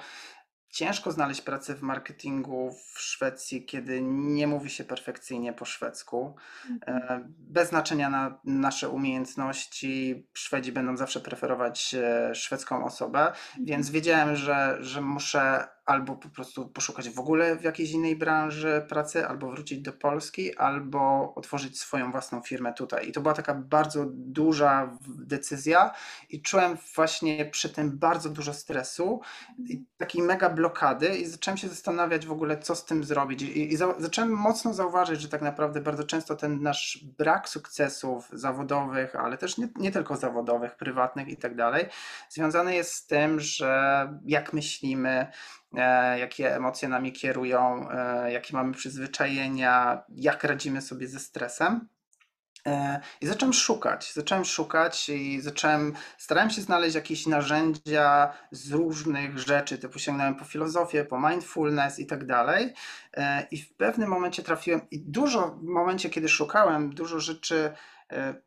ciężko 0.71 1.13
znaleźć 1.13 1.41
pracę 1.41 1.75
w 1.75 1.83
marketingu 1.83 2.71
w 2.95 3.01
Szwecji, 3.01 3.65
kiedy 3.67 4.03
nie 4.03 4.47
mówi 4.47 4.71
się 4.71 4.85
perfekcyjnie 4.85 5.53
po 5.53 5.65
szwedzku. 5.65 6.37
Mhm. 6.71 7.03
E, 7.03 7.29
bez 7.39 7.69
znaczenia 7.69 8.11
na 8.11 8.41
nasze 8.45 8.89
umiejętności, 8.89 10.27
Szwedzi 10.35 10.73
będą 10.73 10.97
zawsze 10.97 11.21
preferować 11.21 11.95
e, 11.95 12.35
szwedzką 12.35 12.85
osobę, 12.85 13.27
Mhm. 13.27 13.65
więc 13.67 13.91
wiedziałem, 13.91 14.37
że, 14.37 14.77
że 14.81 15.01
muszę 15.01 15.69
albo 15.87 16.17
po 16.17 16.29
prostu 16.29 16.69
poszukać 16.69 17.11
w 17.11 17.21
ogóle 17.21 17.57
w 17.57 17.65
jakiejś 17.65 17.91
innej 17.91 18.17
branży 18.17 18.87
pracy, 18.89 19.27
albo 19.27 19.51
wrócić 19.51 19.81
do 19.81 19.93
Polski, 19.93 20.57
albo 20.57 21.33
otworzyć 21.35 21.81
swoją 21.81 22.13
własną 22.13 22.41
firmę 22.43 22.75
tutaj. 22.75 23.09
I 23.09 23.13
to 23.13 23.21
była 23.21 23.35
taka 23.35 23.55
bardzo 23.55 24.07
duża 24.11 24.99
decyzja 25.09 25.91
i 26.31 26.43
czułem 26.43 26.77
właśnie 26.95 27.45
przy 27.45 27.69
tym 27.69 27.99
bardzo 27.99 28.31
dużo 28.31 28.55
stresu 28.55 29.21
i 29.59 29.85
takiej 29.97 30.23
mega 30.23 30.51
blokady 30.51 31.09
i 31.09 31.27
zacząłem 31.27 31.59
się 31.59 31.69
zastanawiać 31.69 32.27
w 32.27 32.33
ogóle, 32.33 32.59
co 32.59 32.77
z 32.77 32.85
tym 32.85 33.05
zrobić. 33.05 33.43
I, 33.43 33.73
i 33.73 33.77
za, 33.77 33.95
zacząłem 33.99 34.31
mocno 34.31 34.75
zauważyć, 34.75 35.21
że 35.21 35.29
tak 35.29 35.43
naprawdę 35.43 35.81
bardzo 35.81 36.05
często 36.05 36.37
ten 36.37 36.63
nasz 36.63 37.05
brak 37.19 37.49
sukcesów 37.49 38.29
zawodowych, 38.33 39.17
ale 39.17 39.39
też 39.39 39.59
nie, 39.59 39.69
nie 39.77 39.93
tylko 39.93 40.17
zawodowych, 40.17 40.77
prywatnych 40.77 41.29
i 41.29 41.37
tak 41.37 41.55
dalej, 41.55 41.87
związany 42.29 42.75
jest 42.75 42.93
z 42.93 43.07
tym, 43.07 43.41
że 43.41 44.09
jak 44.25 44.53
myślimy, 44.53 45.27
jakie 46.19 46.57
emocje 46.57 46.89
nami 46.89 47.13
kierują, 47.13 47.91
e, 47.91 48.33
jakie 48.33 48.57
mamy 48.57 48.73
przyzwyczajenia, 48.73 50.03
jak 50.09 50.45
radzimy 50.45 50.83
sobie 50.83 51.09
ze 51.09 51.21
stresem. 51.21 51.89
E, 52.67 53.01
I 53.21 53.27
zacząłem 53.27 53.53
szukać, 53.53 54.13
zacząłem 54.13 54.45
szukać 54.45 55.09
i 55.09 55.41
zacząłem, 55.41 55.95
starałem 56.19 56.51
się 56.51 56.63
znaleźć 56.63 56.95
jakieś 56.95 57.27
narzędzia 57.27 58.33
z 58.51 58.73
różnych 58.73 59.39
rzeczy, 59.39 59.79
typu 59.79 59.99
sięgnąłem 59.99 60.35
po 60.35 60.45
filozofię, 60.45 61.05
po 61.05 61.21
mindfulness 61.21 61.99
i 61.99 62.07
tak 62.07 62.27
dalej. 62.27 62.73
I 63.51 63.63
w 63.63 63.75
pewnym 63.75 64.09
momencie 64.09 64.43
trafiłem, 64.43 64.81
i 64.91 65.01
dużo 65.01 65.49
w 65.49 65.63
momencie, 65.63 66.11
kiedy 66.11 66.29
szukałem, 66.29 66.95
dużo 66.95 67.21
rzeczy 67.21 67.57
E, 67.65 67.73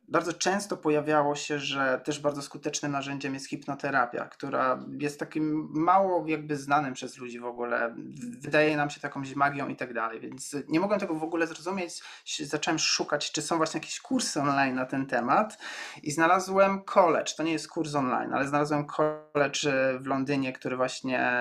bardzo 0.08 0.34
często 0.34 0.78
pojawiało 0.78 1.36
się, 1.36 1.60
że 1.60 2.02
też 2.04 2.20
bardzo 2.20 2.42
skutecznym 2.42 2.92
narzędziem 2.92 3.34
jest 3.34 3.50
hipnoterapia, 3.50 4.26
która 4.26 4.80
jest 5.00 5.20
takim 5.20 5.70
mało 5.72 6.28
jakby 6.28 6.58
znanym 6.58 6.94
przez 6.94 7.18
ludzi 7.18 7.40
w 7.40 7.46
ogóle. 7.46 7.96
Wydaje 8.40 8.78
nam 8.78 8.90
się 8.90 9.00
takąś 9.00 9.36
magią 9.36 9.68
i 9.68 9.76
tak 9.76 9.94
dalej, 9.94 10.20
więc 10.20 10.56
nie 10.68 10.80
mogłem 10.80 11.00
tego 11.00 11.16
w 11.16 11.24
ogóle 11.24 11.48
zrozumieć. 11.48 12.02
Zacząłem 12.40 12.80
szukać, 12.80 13.32
czy 13.32 13.42
są 13.42 13.58
właśnie 13.58 13.80
jakieś 13.80 14.00
kursy 14.00 14.42
online 14.42 14.76
na 14.76 14.86
ten 14.86 15.06
temat 15.06 15.58
i 16.04 16.12
znalazłem 16.12 16.84
college. 16.84 17.34
To 17.38 17.44
nie 17.44 17.52
jest 17.52 17.68
kurs 17.68 17.96
online, 17.96 18.34
ale 18.34 18.48
znalazłem 18.48 18.86
college 18.86 19.60
w 20.00 20.06
Londynie, 20.06 20.54
który 20.54 20.78
właśnie 20.78 21.32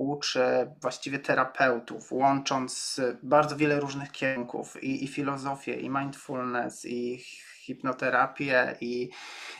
uczy 0.00 0.40
właściwie 0.80 1.18
terapeutów, 1.18 2.12
łącząc 2.12 3.00
bardzo 3.22 3.56
wiele 3.56 3.80
różnych 3.80 4.12
kierunków 4.12 4.82
i, 4.82 5.04
i 5.04 5.08
filozofię, 5.08 5.74
i 5.80 5.90
mindfulness, 5.90 6.84
i 6.84 7.24
hipnoterapię 7.70 8.76
i, 8.80 9.10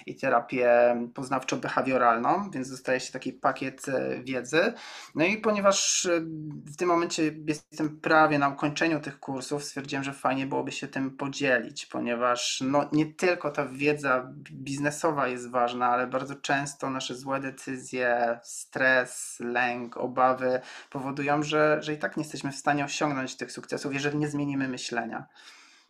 i 0.07 0.17
terapię 0.17 0.71
poznawczo-behawioralną, 1.15 2.51
więc 2.51 2.71
dostaje 2.71 3.01
się 3.01 3.13
taki 3.13 3.33
pakiet 3.33 3.89
e, 3.89 4.23
wiedzy. 4.23 4.73
No 5.15 5.25
i 5.25 5.39
ponieważ 5.39 6.07
e, 6.07 6.21
w 6.67 6.77
tym 6.77 6.89
momencie 6.89 7.23
jestem 7.47 8.01
prawie 8.01 8.39
na 8.39 8.49
ukończeniu 8.49 9.01
tych 9.01 9.21
kursów, 9.21 9.65
stwierdziłem, 9.65 10.05
że 10.05 10.13
fajnie 10.13 10.47
byłoby 10.47 10.73
się 10.73 10.89
tym 10.89 11.17
podzielić, 11.17 11.87
ponieważ 11.87 12.63
no, 12.67 12.89
nie 12.93 13.07
tylko 13.07 13.51
ta 13.51 13.67
wiedza 13.67 14.33
biznesowa 14.53 15.29
jest 15.29 15.51
ważna, 15.51 15.89
ale 15.89 16.07
bardzo 16.07 16.35
często 16.35 16.91
nasze 16.91 17.15
złe 17.15 17.41
decyzje, 17.41 18.41
stres, 18.43 19.37
lęk, 19.41 19.97
obawy 19.97 20.61
powodują, 20.91 21.43
że, 21.43 21.79
że 21.83 21.95
i 21.95 21.99
tak 21.99 22.17
nie 22.17 22.23
jesteśmy 22.23 22.53
w 22.53 22.57
stanie 22.57 22.85
osiągnąć 22.85 23.37
tych 23.37 23.53
sukcesów, 23.53 23.95
jeżeli 23.95 24.19
nie 24.19 24.29
zmienimy 24.29 24.69
myślenia. 24.69 25.27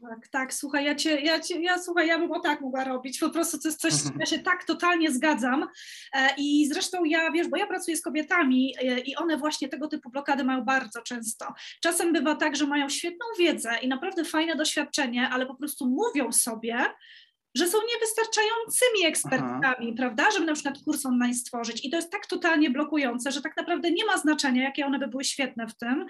Tak, 0.00 0.28
tak, 0.28 0.54
słuchaj, 0.54 0.84
ja 0.84 0.94
cię, 0.94 1.20
ja 1.20 1.40
cię, 1.40 1.60
ja 1.60 1.78
słuchaj, 1.78 2.08
ja 2.08 2.18
bym 2.18 2.32
o 2.32 2.40
tak 2.40 2.60
mogła 2.60 2.84
robić, 2.84 3.18
po 3.18 3.30
prostu 3.30 3.58
to 3.58 3.68
jest 3.68 3.80
coś, 3.80 3.92
ja 4.18 4.26
się 4.26 4.38
tak 4.38 4.64
totalnie 4.64 5.10
zgadzam 5.10 5.66
e, 6.14 6.28
i 6.36 6.66
zresztą 6.66 7.04
ja, 7.04 7.30
wiesz, 7.30 7.48
bo 7.48 7.56
ja 7.56 7.66
pracuję 7.66 7.96
z 7.96 8.02
kobietami 8.02 8.74
e, 8.78 8.98
i 8.98 9.16
one 9.16 9.36
właśnie 9.36 9.68
tego 9.68 9.88
typu 9.88 10.10
blokady 10.10 10.44
mają 10.44 10.64
bardzo 10.64 11.02
często. 11.02 11.54
Czasem 11.82 12.12
bywa 12.12 12.34
tak, 12.34 12.56
że 12.56 12.66
mają 12.66 12.88
świetną 12.88 13.26
wiedzę 13.38 13.70
i 13.82 13.88
naprawdę 13.88 14.24
fajne 14.24 14.56
doświadczenie, 14.56 15.28
ale 15.28 15.46
po 15.46 15.54
prostu 15.54 15.86
mówią 15.86 16.32
sobie, 16.32 16.84
że 17.54 17.68
są 17.68 17.78
niewystarczającymi 17.94 19.06
ekspertami, 19.06 19.86
Aha. 19.86 19.96
prawda, 19.96 20.30
żeby 20.30 20.46
na 20.46 20.54
przykład 20.54 20.78
kurs 20.84 21.06
online 21.06 21.34
stworzyć 21.34 21.84
i 21.84 21.90
to 21.90 21.96
jest 21.96 22.10
tak 22.10 22.26
totalnie 22.26 22.70
blokujące, 22.70 23.32
że 23.32 23.42
tak 23.42 23.56
naprawdę 23.56 23.90
nie 23.90 24.04
ma 24.04 24.18
znaczenia, 24.18 24.62
jakie 24.62 24.86
one 24.86 24.98
by 24.98 25.08
były 25.08 25.24
świetne 25.24 25.66
w 25.66 25.76
tym, 25.76 26.06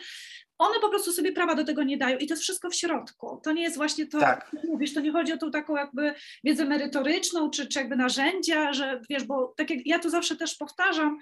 one 0.59 0.81
po 0.81 0.89
prostu 0.89 1.13
sobie 1.13 1.33
prawa 1.33 1.55
do 1.55 1.65
tego 1.65 1.83
nie 1.83 1.97
dają 1.97 2.19
i 2.19 2.27
to 2.27 2.33
jest 2.35 2.43
wszystko 2.43 2.71
w 2.71 2.75
środku. 2.75 3.41
To 3.45 3.53
nie 3.53 3.63
jest 3.63 3.77
właśnie 3.77 4.07
to, 4.07 4.21
tak. 4.21 4.51
mówisz, 4.69 4.95
to 4.95 5.01
nie 5.01 5.13
chodzi 5.13 5.33
o 5.33 5.37
tą 5.37 5.51
taką 5.51 5.77
jakby 5.77 6.15
wiedzę 6.45 6.65
merytoryczną, 6.65 7.51
czy, 7.51 7.67
czy 7.67 7.79
jakby 7.79 7.97
narzędzia, 7.97 8.73
że 8.73 9.01
wiesz, 9.11 9.25
bo 9.25 9.55
tak 9.57 9.71
jak 9.71 9.87
ja 9.87 9.99
to 9.99 10.11
zawsze 10.11 10.37
też 10.37 10.57
powtarzam, 10.57 11.19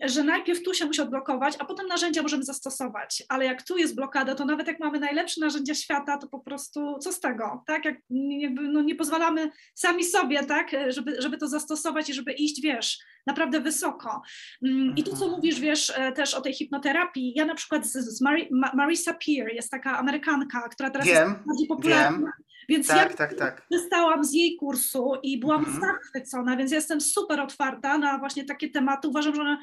że 0.00 0.24
najpierw 0.24 0.62
tu 0.62 0.74
się 0.74 0.86
musi 0.86 1.00
odblokować, 1.00 1.54
a 1.58 1.64
potem 1.64 1.86
narzędzia 1.86 2.22
możemy 2.22 2.44
zastosować, 2.44 3.22
ale 3.28 3.44
jak 3.44 3.62
tu 3.62 3.78
jest 3.78 3.94
blokada, 3.94 4.34
to 4.34 4.44
nawet 4.44 4.66
jak 4.66 4.80
mamy 4.80 5.00
najlepsze 5.00 5.40
narzędzia 5.40 5.74
świata, 5.74 6.18
to 6.18 6.28
po 6.28 6.40
prostu 6.40 6.98
co 6.98 7.12
z 7.12 7.20
tego, 7.20 7.62
tak, 7.66 7.84
jak 7.84 7.96
jakby, 8.38 8.62
no, 8.62 8.82
nie 8.82 8.94
pozwalamy 8.94 9.50
sami 9.74 10.04
sobie, 10.04 10.44
tak, 10.44 10.70
żeby, 10.88 11.22
żeby 11.22 11.38
to 11.38 11.48
zastosować 11.48 12.10
i 12.10 12.14
żeby 12.14 12.32
iść, 12.32 12.62
wiesz, 12.62 12.98
naprawdę 13.26 13.60
wysoko. 13.60 14.22
Mm, 14.62 14.96
I 14.96 15.04
tu, 15.04 15.10
co 15.10 15.24
mhm. 15.24 15.32
mówisz, 15.32 15.60
wiesz, 15.60 15.92
e, 15.96 16.12
też 16.12 16.34
o 16.34 16.40
tej 16.40 16.54
hipnoterapii, 16.54 17.32
ja 17.36 17.44
na 17.44 17.54
przykład 17.54 17.86
z, 17.86 17.92
z 17.92 18.20
Mari, 18.20 18.48
Marisa 18.74 19.14
Peer, 19.14 19.54
jest 19.54 19.70
taka 19.70 19.98
Amerykanka, 19.98 20.68
która 20.68 20.90
teraz 20.90 21.06
wiem, 21.06 21.28
jest 21.28 21.46
bardziej 21.46 21.66
popularna, 21.66 22.18
wiem. 22.18 22.48
Więc 22.68 22.86
tak, 22.86 23.10
ja 23.10 23.16
tak, 23.16 23.34
tak. 23.34 23.66
dostałam 23.70 24.24
z 24.24 24.32
jej 24.32 24.56
kursu 24.56 25.12
i 25.22 25.40
byłam 25.40 25.64
mhm. 25.64 25.80
zachwycona, 25.80 26.56
więc 26.56 26.72
jestem 26.72 27.00
super 27.00 27.40
otwarta 27.40 27.98
na 27.98 28.18
właśnie 28.18 28.44
takie 28.44 28.70
tematy. 28.70 29.08
Uważam, 29.08 29.34
że 29.34 29.40
one 29.40 29.58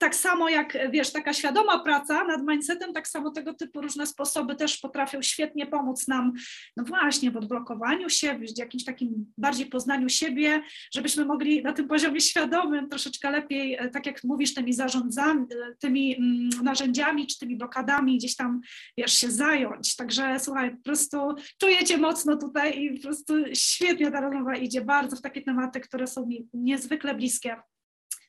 tak 0.00 0.14
samo 0.14 0.48
jak, 0.48 0.78
wiesz, 0.90 1.12
taka 1.12 1.32
świadoma 1.32 1.78
praca 1.78 2.24
nad 2.24 2.42
mindsetem, 2.46 2.92
tak 2.92 3.08
samo 3.08 3.30
tego 3.30 3.54
typu 3.54 3.80
różne 3.80 4.06
sposoby 4.06 4.56
też 4.56 4.78
potrafią 4.78 5.22
świetnie 5.22 5.66
pomóc 5.66 6.08
nam, 6.08 6.32
no 6.76 6.84
właśnie, 6.84 7.30
w 7.30 7.36
odblokowaniu 7.36 8.10
się, 8.10 8.38
w 8.38 8.58
jakimś 8.58 8.84
takim 8.84 9.32
bardziej 9.38 9.66
poznaniu 9.66 10.08
siebie, 10.08 10.62
żebyśmy 10.94 11.24
mogli 11.24 11.62
na 11.62 11.72
tym 11.72 11.88
poziomie 11.88 12.20
świadomym 12.20 12.88
troszeczkę 12.88 13.30
lepiej, 13.30 13.74
e, 13.74 13.88
tak 13.88 14.06
jak 14.06 14.24
mówisz, 14.24 14.54
tymi 14.54 14.72
zarządzami, 14.72 15.42
e, 15.42 15.76
tymi 15.78 16.16
mm, 16.16 16.48
narzędziami 16.64 17.26
czy 17.26 17.38
tymi 17.38 17.56
blokadami 17.56 18.18
gdzieś 18.18 18.36
tam, 18.36 18.60
wiesz, 18.98 19.12
się 19.12 19.30
zająć. 19.30 19.96
Także 19.96 20.40
słuchaj, 20.40 20.76
po 20.76 20.82
prostu 20.82 21.34
czujecie 21.60 21.98
mocno 21.98 22.36
tutaj 22.36 22.82
i 22.82 22.94
po 22.94 23.02
prostu 23.02 23.34
świetnie 23.54 24.10
ta 24.10 24.20
rozmowa 24.20 24.56
idzie 24.56 24.80
bardzo 24.80 25.16
w 25.16 25.22
takie 25.22 25.42
tematy, 25.42 25.80
które 25.80 26.06
są 26.06 26.26
mi 26.26 26.48
niezwykle 26.54 27.14
bliskie. 27.14 27.56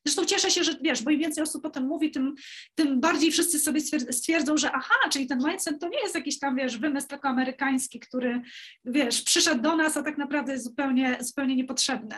Zresztą 0.06 0.26
cieszę 0.26 0.52
się, 0.52 0.64
że 0.64 0.72
wiesz, 0.82 1.04
bo 1.04 1.12
im 1.12 1.20
więcej 1.20 1.44
osób 1.44 1.64
potem 1.64 1.84
mówi, 1.84 2.12
tym, 2.12 2.36
tym 2.76 3.00
bardziej 3.00 3.32
wszyscy 3.32 3.60
sobie 3.60 3.82
stwierdzą, 4.12 4.58
że 4.58 4.72
aha, 4.72 5.10
czyli 5.12 5.28
ten 5.28 5.40
mindset 5.48 5.80
to 5.80 5.88
nie 5.88 6.02
jest 6.02 6.16
jakiś 6.16 6.40
tam, 6.40 6.56
wiesz, 6.56 6.78
wymysł 6.78 7.08
tylko 7.08 7.28
amerykański, 7.28 8.00
który, 8.00 8.42
wiesz, 8.86 9.22
przyszedł 9.22 9.62
do 9.62 9.76
nas, 9.76 9.98
a 9.98 10.04
tak 10.04 10.18
naprawdę 10.18 10.52
jest 10.52 10.64
zupełnie, 10.64 11.18
zupełnie 11.20 11.56
niepotrzebny. 11.56 12.16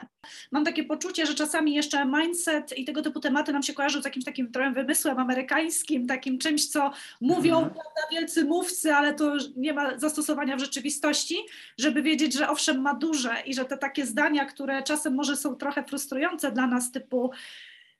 Mam 0.51 0.65
takie 0.65 0.83
poczucie, 0.83 1.25
że 1.25 1.35
czasami 1.35 1.73
jeszcze 1.73 2.05
mindset 2.05 2.77
i 2.77 2.85
tego 2.85 3.01
typu 3.01 3.19
tematy 3.19 3.53
nam 3.53 3.63
się 3.63 3.73
kojarzą 3.73 4.01
z 4.01 4.05
jakimś 4.05 4.25
takim 4.25 4.51
trochę 4.51 4.71
wymysłem 4.71 5.19
amerykańskim, 5.19 6.07
takim 6.07 6.37
czymś, 6.37 6.67
co 6.67 6.91
mówią 7.21 7.57
mhm. 7.57 7.81
wielcy 8.11 8.45
mówcy, 8.45 8.93
ale 8.93 9.13
to 9.13 9.37
nie 9.55 9.73
ma 9.73 9.97
zastosowania 9.99 10.55
w 10.55 10.59
rzeczywistości, 10.59 11.37
żeby 11.77 12.01
wiedzieć, 12.01 12.33
że 12.33 12.49
owszem 12.49 12.81
ma 12.81 12.93
duże 12.93 13.35
i 13.45 13.53
że 13.53 13.65
te 13.65 13.77
takie 13.77 14.05
zdania, 14.05 14.45
które 14.45 14.83
czasem 14.83 15.15
może 15.15 15.35
są 15.35 15.55
trochę 15.55 15.83
frustrujące 15.83 16.51
dla 16.51 16.67
nas, 16.67 16.91
typu 16.91 17.31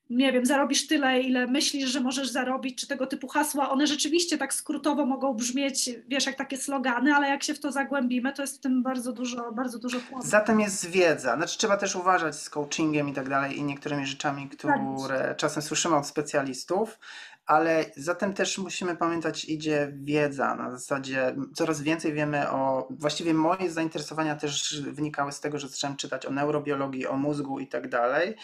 nie 0.09 0.31
wiem, 0.31 0.45
zarobisz 0.45 0.87
tyle, 0.87 1.21
ile 1.21 1.47
myślisz, 1.47 1.89
że 1.89 1.99
możesz 1.99 2.29
zarobić, 2.29 2.81
czy 2.81 2.87
tego 2.87 3.07
typu 3.07 3.27
hasła, 3.27 3.69
one 3.69 3.87
rzeczywiście 3.87 4.37
tak 4.37 4.53
skrótowo 4.53 5.05
mogą 5.05 5.33
brzmieć, 5.33 5.89
wiesz, 6.07 6.25
jak 6.25 6.35
takie 6.35 6.57
slogany, 6.57 7.13
ale 7.13 7.29
jak 7.29 7.43
się 7.43 7.53
w 7.53 7.59
to 7.59 7.71
zagłębimy, 7.71 8.33
to 8.33 8.41
jest 8.41 8.57
w 8.57 8.59
tym 8.59 8.83
bardzo 8.83 9.13
dużo, 9.13 9.51
bardzo 9.51 9.79
dużo 9.79 9.99
płodów. 9.99 10.29
Zatem 10.29 10.59
jest 10.59 10.89
wiedza. 10.89 11.35
Znaczy 11.35 11.57
trzeba 11.57 11.77
też 11.77 11.95
uważać 11.95 12.35
z 12.35 12.49
coachingiem 12.49 13.09
i 13.09 13.13
tak 13.13 13.29
dalej 13.29 13.57
i 13.57 13.63
niektórymi 13.63 14.05
rzeczami, 14.05 14.49
które 14.49 15.25
tak. 15.27 15.37
czasem 15.37 15.63
słyszymy 15.63 15.95
od 15.95 16.07
specjalistów, 16.07 16.99
ale 17.45 17.85
zatem 17.97 18.33
też 18.33 18.57
musimy 18.57 18.95
pamiętać, 18.95 19.45
idzie 19.45 19.93
wiedza. 19.95 20.55
Na 20.55 20.71
zasadzie 20.71 21.35
coraz 21.55 21.81
więcej 21.81 22.13
wiemy 22.13 22.49
o. 22.49 22.87
Właściwie 22.89 23.33
moje 23.33 23.71
zainteresowania 23.71 24.35
też 24.35 24.81
wynikały 24.81 25.31
z 25.31 25.39
tego, 25.39 25.59
że 25.59 25.67
zacząłem 25.67 25.97
czytać 25.97 26.25
o 26.25 26.31
neurobiologii, 26.31 27.07
o 27.07 27.17
mózgu 27.17 27.59
i 27.59 27.67
tak 27.67 27.89
dalej. 27.89 28.35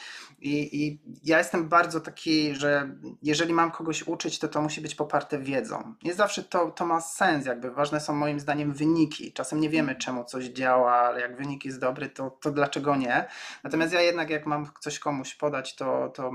I 0.41 0.99
ja 1.23 1.37
jestem 1.37 1.69
bardzo 1.69 1.99
taki, 1.99 2.55
że 2.55 2.95
jeżeli 3.23 3.53
mam 3.53 3.71
kogoś 3.71 4.07
uczyć, 4.07 4.39
to 4.39 4.47
to 4.47 4.61
musi 4.61 4.81
być 4.81 4.95
poparte 4.95 5.39
wiedzą. 5.39 5.95
Nie 6.03 6.13
zawsze 6.13 6.43
to, 6.43 6.71
to 6.71 6.85
ma 6.85 7.01
sens, 7.01 7.45
jakby 7.45 7.71
ważne 7.71 7.99
są 7.99 8.13
moim 8.13 8.39
zdaniem 8.39 8.73
wyniki. 8.73 9.33
Czasem 9.33 9.59
nie 9.59 9.69
wiemy, 9.69 9.95
czemu 9.95 10.25
coś 10.25 10.45
działa, 10.45 10.93
ale 10.93 11.21
jak 11.21 11.37
wynik 11.37 11.65
jest 11.65 11.79
dobry, 11.79 12.09
to, 12.09 12.29
to 12.41 12.51
dlaczego 12.51 12.95
nie? 12.95 13.27
Natomiast 13.63 13.93
ja 13.93 14.01
jednak, 14.01 14.29
jak 14.29 14.45
mam 14.45 14.71
coś 14.79 14.99
komuś 14.99 15.35
podać, 15.35 15.75
to, 15.75 16.09
to 16.09 16.31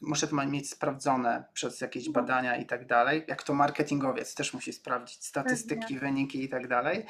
muszę 0.00 0.28
to 0.28 0.36
mieć 0.36 0.70
sprawdzone 0.70 1.44
przez 1.52 1.79
przez 1.80 1.96
jakieś 1.96 2.10
badania 2.10 2.56
i 2.56 2.66
tak 2.66 2.86
dalej. 2.86 3.24
Jak 3.28 3.42
to 3.42 3.54
marketingowiec 3.54 4.34
też 4.34 4.54
musi 4.54 4.72
sprawdzić 4.72 5.24
statystyki, 5.24 5.98
wyniki 5.98 6.44
i 6.44 6.48
tak 6.48 6.68
dalej 6.68 7.06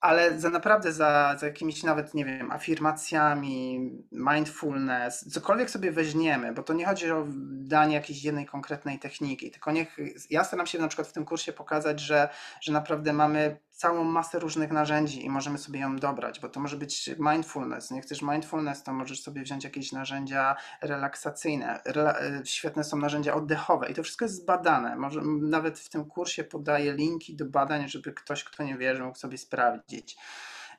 ale 0.00 0.38
za 0.38 0.50
naprawdę 0.50 0.92
za, 0.92 1.36
za 1.38 1.46
jakimiś 1.46 1.82
nawet, 1.82 2.14
nie 2.14 2.24
wiem, 2.24 2.52
afirmacjami, 2.52 3.90
mindfulness, 4.12 5.32
cokolwiek 5.32 5.70
sobie 5.70 5.92
weźmiemy, 5.92 6.52
bo 6.52 6.62
to 6.62 6.72
nie 6.72 6.86
chodzi 6.86 7.10
o 7.10 7.24
danie 7.50 7.94
jakiejś 7.94 8.24
jednej 8.24 8.46
konkretnej 8.46 8.98
techniki, 8.98 9.50
tylko 9.50 9.72
niech, 9.72 9.96
ja 10.30 10.44
staram 10.44 10.66
się 10.66 10.78
na 10.78 10.88
przykład 10.88 11.08
w 11.08 11.12
tym 11.12 11.24
kursie 11.24 11.52
pokazać, 11.52 12.00
że, 12.00 12.28
że 12.60 12.72
naprawdę 12.72 13.12
mamy 13.12 13.56
całą 13.74 14.04
masę 14.04 14.38
różnych 14.38 14.70
narzędzi 14.70 15.24
i 15.24 15.30
możemy 15.30 15.58
sobie 15.58 15.80
ją 15.80 15.96
dobrać, 15.96 16.40
bo 16.40 16.48
to 16.48 16.60
może 16.60 16.76
być 16.76 17.10
mindfulness. 17.18 17.90
Nie 17.90 18.00
chcesz 18.00 18.22
mindfulness, 18.22 18.82
to 18.82 18.92
możesz 18.92 19.22
sobie 19.22 19.42
wziąć 19.42 19.64
jakieś 19.64 19.92
narzędzia 19.92 20.56
relaksacyjne. 20.82 21.80
Rela 21.84 22.20
e, 22.20 22.40
świetne 22.44 22.84
są 22.84 22.96
narzędzia 22.96 23.34
oddechowe 23.34 23.90
i 23.90 23.94
to 23.94 24.02
wszystko 24.02 24.24
jest 24.24 24.42
zbadane. 24.42 24.96
Może, 24.96 25.20
nawet 25.40 25.78
w 25.78 25.88
tym 25.88 26.04
kursie 26.04 26.44
podaję 26.44 26.92
linki 26.92 27.36
do 27.36 27.44
badań, 27.44 27.88
żeby 27.88 28.12
ktoś, 28.12 28.44
kto 28.44 28.62
nie 28.62 28.76
wierzy, 28.78 29.02
mógł 29.02 29.18
sobie 29.18 29.38
sprawdzić. 29.38 30.16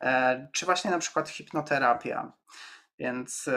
E, 0.01 0.47
czy 0.51 0.65
właśnie 0.65 0.91
na 0.91 0.99
przykład 0.99 1.29
hipnoterapia. 1.29 2.31
Więc 2.99 3.49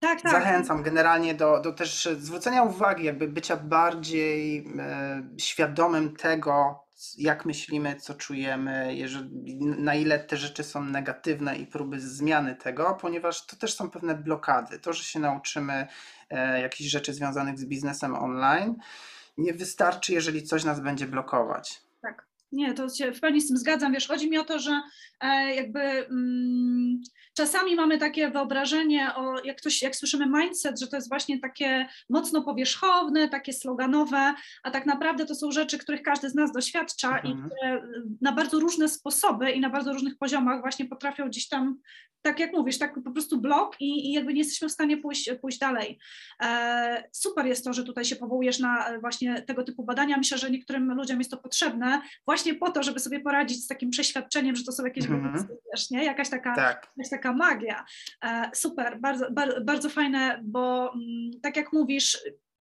tak, 0.00 0.22
tak. 0.22 0.32
Zachęcam 0.32 0.82
generalnie 0.82 1.34
do, 1.34 1.60
do 1.60 1.72
też 1.72 2.08
zwrócenia 2.18 2.62
uwagi, 2.62 3.04
jakby 3.04 3.28
bycia 3.28 3.56
bardziej 3.56 4.66
e, 4.78 5.22
świadomym 5.38 6.16
tego, 6.16 6.84
jak 7.18 7.44
myślimy, 7.44 7.96
co 7.96 8.14
czujemy, 8.14 8.96
na 9.60 9.94
ile 9.94 10.18
te 10.18 10.36
rzeczy 10.36 10.64
są 10.64 10.84
negatywne 10.84 11.56
i 11.56 11.66
próby 11.66 12.00
zmiany 12.00 12.54
tego, 12.56 12.98
ponieważ 13.00 13.46
to 13.46 13.56
też 13.56 13.74
są 13.74 13.90
pewne 13.90 14.14
blokady. 14.14 14.78
To, 14.78 14.92
że 14.92 15.04
się 15.04 15.18
nauczymy 15.20 15.86
e, 16.30 16.60
jakichś 16.60 16.90
rzeczy 16.90 17.14
związanych 17.14 17.58
z 17.58 17.64
biznesem 17.64 18.14
online, 18.14 18.74
nie 19.38 19.54
wystarczy, 19.54 20.12
jeżeli 20.12 20.42
coś 20.42 20.64
nas 20.64 20.80
będzie 20.80 21.06
blokować. 21.06 21.89
Nie, 22.52 22.74
to 22.74 22.88
się 22.88 23.12
w 23.12 23.20
pełni 23.20 23.40
z 23.40 23.48
tym 23.48 23.56
zgadzam. 23.56 23.92
Wiesz, 23.92 24.08
chodzi 24.08 24.30
mi 24.30 24.38
o 24.38 24.44
to, 24.44 24.58
że 24.58 24.80
e, 25.20 25.54
jakby 25.54 25.80
mm, 25.80 27.00
czasami 27.36 27.76
mamy 27.76 27.98
takie 27.98 28.30
wyobrażenie, 28.30 29.14
o, 29.14 29.44
jak, 29.44 29.56
ktoś, 29.56 29.82
jak 29.82 29.96
słyszymy 29.96 30.26
mindset, 30.40 30.80
że 30.80 30.86
to 30.86 30.96
jest 30.96 31.08
właśnie 31.08 31.40
takie 31.40 31.86
mocno 32.10 32.42
powierzchowne, 32.42 33.28
takie 33.28 33.52
sloganowe, 33.52 34.34
a 34.62 34.70
tak 34.70 34.86
naprawdę 34.86 35.26
to 35.26 35.34
są 35.34 35.50
rzeczy, 35.50 35.78
których 35.78 36.02
każdy 36.02 36.30
z 36.30 36.34
nas 36.34 36.52
doświadcza 36.52 37.08
mhm. 37.08 37.38
i 37.38 37.42
które 37.42 37.82
na 38.20 38.32
bardzo 38.32 38.60
różne 38.60 38.88
sposoby 38.88 39.50
i 39.50 39.60
na 39.60 39.70
bardzo 39.70 39.92
różnych 39.92 40.18
poziomach 40.18 40.60
właśnie 40.60 40.86
potrafią 40.86 41.28
gdzieś 41.28 41.48
tam 41.48 41.76
tak 42.22 42.40
jak 42.40 42.52
mówisz, 42.52 42.78
tak 42.78 42.94
po 43.04 43.10
prostu 43.10 43.40
blok 43.40 43.80
i, 43.80 44.08
i 44.08 44.12
jakby 44.12 44.34
nie 44.34 44.40
jesteśmy 44.40 44.68
w 44.68 44.72
stanie 44.72 44.96
pójść, 44.96 45.30
pójść 45.40 45.58
dalej. 45.58 45.98
E, 46.42 47.08
super 47.12 47.46
jest 47.46 47.64
to, 47.64 47.72
że 47.72 47.84
tutaj 47.84 48.04
się 48.04 48.16
powołujesz 48.16 48.58
na 48.58 48.88
e, 48.88 49.00
właśnie 49.00 49.42
tego 49.42 49.64
typu 49.64 49.84
badania. 49.84 50.16
Myślę, 50.16 50.38
że 50.38 50.50
niektórym 50.50 50.94
ludziom 50.94 51.18
jest 51.18 51.30
to 51.30 51.36
potrzebne 51.36 52.02
właśnie 52.26 52.39
po 52.54 52.70
to, 52.70 52.82
żeby 52.82 53.00
sobie 53.00 53.20
poradzić 53.20 53.64
z 53.64 53.66
takim 53.66 53.90
przeświadczeniem, 53.90 54.56
że 54.56 54.64
to 54.64 54.72
są 54.72 54.84
jakieś 54.84 55.06
mm 55.06 55.34
-hmm. 55.34 55.44
wiesz, 55.72 55.90
nie? 55.90 56.04
Jakaś 56.04 56.30
taka, 56.30 56.54
tak. 56.54 56.92
jakaś 56.96 57.10
taka 57.10 57.32
magia. 57.32 57.84
E, 58.24 58.50
super, 58.54 59.00
bardzo, 59.00 59.30
bardzo, 59.30 59.60
bardzo 59.60 59.88
fajne, 59.88 60.40
bo 60.44 60.92
mm, 60.94 61.40
tak 61.42 61.56
jak 61.56 61.72
mówisz, 61.72 62.18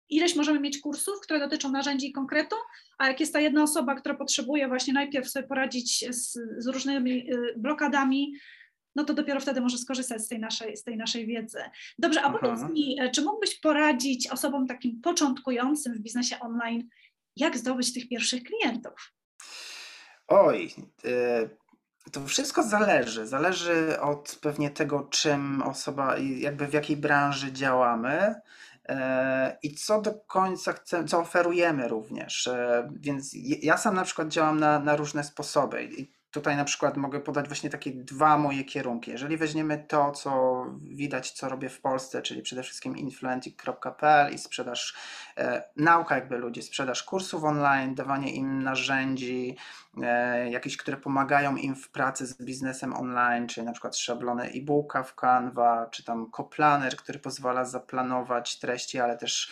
ileś 0.09 0.36
możemy 0.36 0.59
mieć 0.59 0.79
kursów, 0.79 1.19
które 1.24 1.39
dotyczą 1.39 1.71
narzędzi 1.71 2.09
i 2.09 2.12
konkretu, 2.12 2.55
a 2.98 3.07
jak 3.07 3.19
jest 3.19 3.33
ta 3.33 3.39
jedna 3.39 3.63
osoba, 3.63 3.95
która 3.95 4.15
potrzebuje 4.15 4.67
właśnie 4.67 4.93
najpierw 4.93 5.29
sobie 5.29 5.48
poradzić 5.48 6.05
z, 6.15 6.39
z 6.57 6.67
różnymi 6.67 7.33
y, 7.33 7.53
blokadami, 7.57 8.33
no 8.95 9.03
to 9.03 9.13
dopiero 9.13 9.39
wtedy 9.39 9.62
może 9.62 9.77
skorzystać 9.77 10.21
z 10.21 10.27
tej 10.27 10.39
naszej, 10.39 10.77
z 10.77 10.83
tej 10.83 10.98
naszej 10.98 11.27
wiedzy. 11.27 11.57
Dobrze, 12.00 12.21
a 12.21 12.25
Aha. 12.25 12.38
powiedz 12.41 12.74
mi, 12.74 13.00
e, 13.00 13.12
czy 13.12 13.21
mógłbyś 13.21 13.59
poradzić 13.59 14.27
osobom 14.27 14.67
takim 14.67 15.01
początkującym 15.01 15.93
w 15.93 16.00
biznesie 16.00 16.39
online, 16.39 16.89
jak 17.36 17.57
zdobyć 17.57 17.93
tych 17.93 18.09
pierwszych 18.09 18.43
klientów? 18.43 19.13
Oj, 20.29 20.74
y, 21.05 21.50
to 22.12 22.25
wszystko 22.25 22.63
zależy. 22.63 23.27
Zależy 23.27 24.00
od 24.01 24.39
pewnie 24.41 24.69
tego, 24.69 25.07
czym 25.09 25.62
osoba, 25.62 26.17
jakby 26.17 26.67
w 26.67 26.74
jakiej 26.74 26.98
branży 26.98 27.51
działamy 27.51 28.36
e, 28.89 29.57
i 29.63 29.75
co 29.75 30.01
do 30.01 30.13
końca 30.13 30.74
chcemy, 30.74 31.07
co 31.07 31.19
oferujemy 31.19 31.88
również. 31.88 32.48
E, 32.48 32.89
więc 32.95 33.31
ja 33.62 33.77
sam 33.77 33.95
na 33.95 34.03
przykład 34.03 34.27
działam 34.27 34.59
na, 34.59 34.79
na 34.79 34.95
różne 34.95 35.24
sposoby. 35.24 35.89
Tutaj 36.31 36.57
na 36.57 36.65
przykład 36.65 36.98
mogę 36.98 37.20
podać 37.20 37.48
właśnie 37.48 37.70
takie 37.70 37.92
dwa 37.92 38.37
moje 38.37 38.63
kierunki. 38.63 39.11
Jeżeli 39.11 39.37
weźmiemy 39.37 39.85
to, 39.87 40.11
co 40.11 40.65
widać, 40.81 41.31
co 41.31 41.50
robię 41.50 41.70
w 41.70 41.81
Polsce, 41.81 42.22
czyli 42.22 42.42
przede 42.42 42.63
wszystkim 42.63 42.98
influentic.pl 42.98 44.33
i 44.33 44.37
sprzedaż, 44.37 44.96
e, 45.37 45.63
nauka 45.75 46.15
jakby 46.15 46.37
ludzi, 46.37 46.61
sprzedaż 46.61 47.03
kursów 47.03 47.44
online, 47.44 47.96
dawanie 47.96 48.33
im 48.33 48.63
narzędzi, 48.63 49.57
e, 50.03 50.50
jakieś, 50.50 50.77
które 50.77 50.98
pomagają 50.98 51.55
im 51.55 51.75
w 51.75 51.89
pracy 51.89 52.27
z 52.27 52.44
biznesem 52.44 52.94
online, 52.94 53.48
czyli 53.48 53.65
na 53.65 53.72
przykład 53.72 53.98
szablony 53.98 54.44
e-booka 54.44 55.03
w 55.03 55.15
Canva, 55.15 55.87
czy 55.92 56.03
tam 56.03 56.31
Coplaner, 56.31 56.96
który 56.96 57.20
pozwala 57.20 57.65
zaplanować 57.65 58.59
treści, 58.59 59.00
ale 59.00 59.18
też 59.18 59.51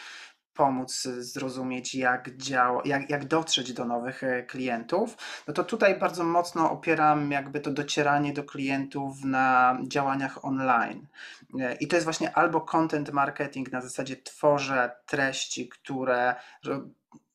pomóc 0.58 1.08
zrozumieć, 1.18 1.96
jak, 1.96 2.38
działa, 2.38 2.82
jak, 2.86 3.10
jak 3.10 3.26
dotrzeć 3.26 3.74
do 3.74 3.86
nowych 3.86 4.24
e, 4.24 4.44
klientów, 4.44 5.18
no 5.48 5.54
to 5.54 5.64
tutaj 5.64 6.00
bardzo 6.00 6.24
mocno 6.24 6.72
opieram 6.72 7.32
jakby 7.32 7.60
to 7.60 7.72
docieranie 7.72 8.34
do 8.34 8.44
klientów 8.44 9.24
na 9.24 9.78
działaniach 9.88 10.46
online. 10.46 11.08
E, 11.60 11.76
I 11.76 11.88
to 11.88 11.96
jest 11.96 12.04
właśnie 12.04 12.36
albo 12.36 12.62
content 12.62 13.10
marketing 13.10 13.72
na 13.72 13.82
zasadzie 13.82 14.16
tworzę 14.16 14.92
treści, 15.06 15.70
które 15.70 16.36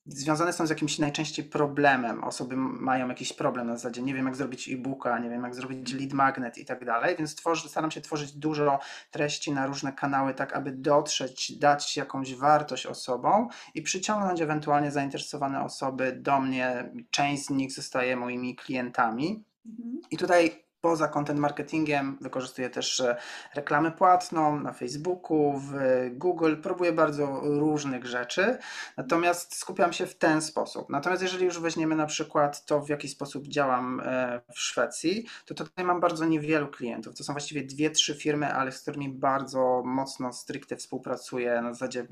związane 0.06 0.52
są 0.52 0.66
z 0.66 0.70
jakimś 0.70 0.98
najczęściej 0.98 1.44
problemem. 1.44 2.24
Osoby 2.24 2.56
mają 2.56 3.08
jakiś 3.08 3.32
problem 3.32 3.66
na 3.66 3.76
zasadzie, 3.76 4.02
nie 4.02 4.14
wiem 4.14 4.26
jak 4.26 4.36
zrobić 4.36 4.68
e-booka, 4.68 5.18
nie 5.18 5.30
wiem 5.30 5.42
jak 5.42 5.54
zrobić 5.54 5.92
lead 5.92 6.12
magnet 6.12 6.58
i 6.58 6.64
tak 6.64 6.84
dalej, 6.84 7.16
więc 7.18 7.34
tworzy, 7.34 7.68
staram 7.68 7.90
się 7.90 8.00
tworzyć 8.00 8.32
dużo 8.32 8.78
treści 9.10 9.52
na 9.52 9.66
różne 9.66 9.92
kanały, 9.92 10.34
tak 10.34 10.52
aby 10.52 10.72
dotrzeć, 10.72 11.58
dać 11.58 11.96
jakąś 11.96 12.34
wartość 12.34 12.86
osobom 12.86 13.48
i 13.74 13.82
przyciągnąć 13.82 14.40
ewentualnie 14.40 14.90
zainteresowane 14.90 15.64
osoby 15.64 16.12
do 16.12 16.40
mnie. 16.40 16.92
Część 17.10 17.46
z 17.46 17.50
nich 17.50 17.72
zostaje 17.72 18.16
moimi 18.16 18.56
klientami. 18.56 19.44
Mhm. 19.66 20.00
I 20.10 20.16
tutaj 20.16 20.61
poza 20.82 21.08
content 21.08 21.40
marketingiem 21.40 22.18
wykorzystuję 22.20 22.70
też 22.70 23.00
e, 23.00 23.16
reklamę 23.54 23.92
płatną 23.92 24.60
na 24.60 24.72
Facebooku, 24.72 25.58
w 25.58 25.72
Google, 26.10 26.54
próbuję 26.62 26.92
bardzo 26.92 27.40
różnych 27.42 28.06
rzeczy, 28.06 28.58
natomiast 28.96 29.56
skupiam 29.56 29.92
się 29.92 30.06
w 30.06 30.14
ten 30.14 30.42
sposób. 30.42 30.90
Natomiast 30.90 31.22
jeżeli 31.22 31.44
już 31.44 31.58
weźmiemy 31.58 31.96
na 31.96 32.06
przykład 32.06 32.66
to, 32.66 32.80
w 32.80 32.88
jaki 32.88 33.08
sposób 33.08 33.48
działam 33.48 34.00
e, 34.04 34.40
w 34.54 34.60
Szwecji, 34.60 35.26
to 35.46 35.54
tutaj 35.54 35.84
mam 35.84 36.00
bardzo 36.00 36.24
niewielu 36.24 36.68
klientów. 36.68 37.14
To 37.14 37.24
są 37.24 37.32
właściwie 37.32 37.62
dwie, 37.62 37.90
trzy 37.90 38.14
firmy, 38.14 38.54
ale 38.54 38.72
z 38.72 38.82
którymi 38.82 39.08
bardzo 39.08 39.82
mocno 39.84 40.32
stricte 40.32 40.76
współpracuję 40.76 41.62
na 41.62 41.72
zasadzie 41.72 42.06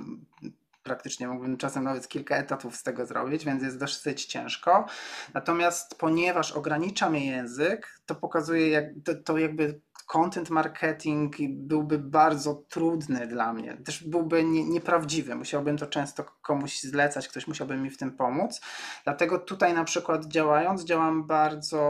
praktycznie 0.83 1.29
mógłbym 1.29 1.57
czasem 1.57 1.85
nawet 1.85 2.09
kilka 2.09 2.37
etatów 2.37 2.77
z 2.77 2.83
tego 2.83 3.07
zrobić, 3.07 3.45
więc 3.45 3.63
jest 3.63 3.79
dosyć 3.79 4.25
ciężko. 4.25 4.87
Natomiast 5.35 5.99
ponieważ 5.99 6.53
ogranicza 6.53 7.11
mnie 7.11 7.27
język, 7.27 8.01
to 8.07 8.15
pokazuje, 8.15 8.69
jak, 8.69 8.85
to, 9.05 9.15
to 9.15 9.39
jakby 9.39 9.81
content 10.11 10.51
marketing 10.51 11.37
byłby 11.49 11.99
bardzo 11.99 12.55
trudny 12.55 13.27
dla 13.27 13.53
mnie. 13.53 13.77
Też 13.77 14.05
byłby 14.05 14.45
nie, 14.45 14.65
nieprawdziwy. 14.65 15.35
Musiałbym 15.35 15.79
to 15.79 15.87
często 15.87 16.25
komuś 16.43 16.81
zlecać, 16.81 17.29
ktoś 17.29 17.47
musiałby 17.47 17.77
mi 17.77 17.91
w 17.91 17.97
tym 17.97 18.17
pomóc. 18.17 18.61
Dlatego 19.05 19.39
tutaj 19.39 19.75
na 19.75 19.85
przykład 19.85 20.27
działając, 20.27 20.85
działam 20.85 21.27
bardzo 21.27 21.81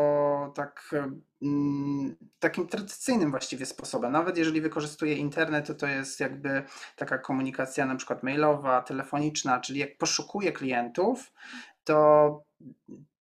tak 0.54 0.94
mm, 1.42 2.16
takim 2.38 2.66
tradycyjnym 2.66 3.30
właściwie 3.30 3.66
sposobem. 3.66 4.12
Nawet 4.12 4.38
jeżeli 4.38 4.61
wykorzystuję 4.61 5.14
internet, 5.14 5.66
to 5.66 5.74
to 5.74 5.87
jest 5.87 6.20
jakby 6.20 6.62
taka 6.96 7.18
komunikacja 7.18 7.87
na 7.87 7.96
przykład 7.96 8.22
mailowa, 8.22 8.83
telefoniczna, 8.83 9.61
czyli 9.61 9.80
jak 9.80 9.98
poszukuję 9.98 10.52
klientów, 10.52 11.33
to 11.85 12.44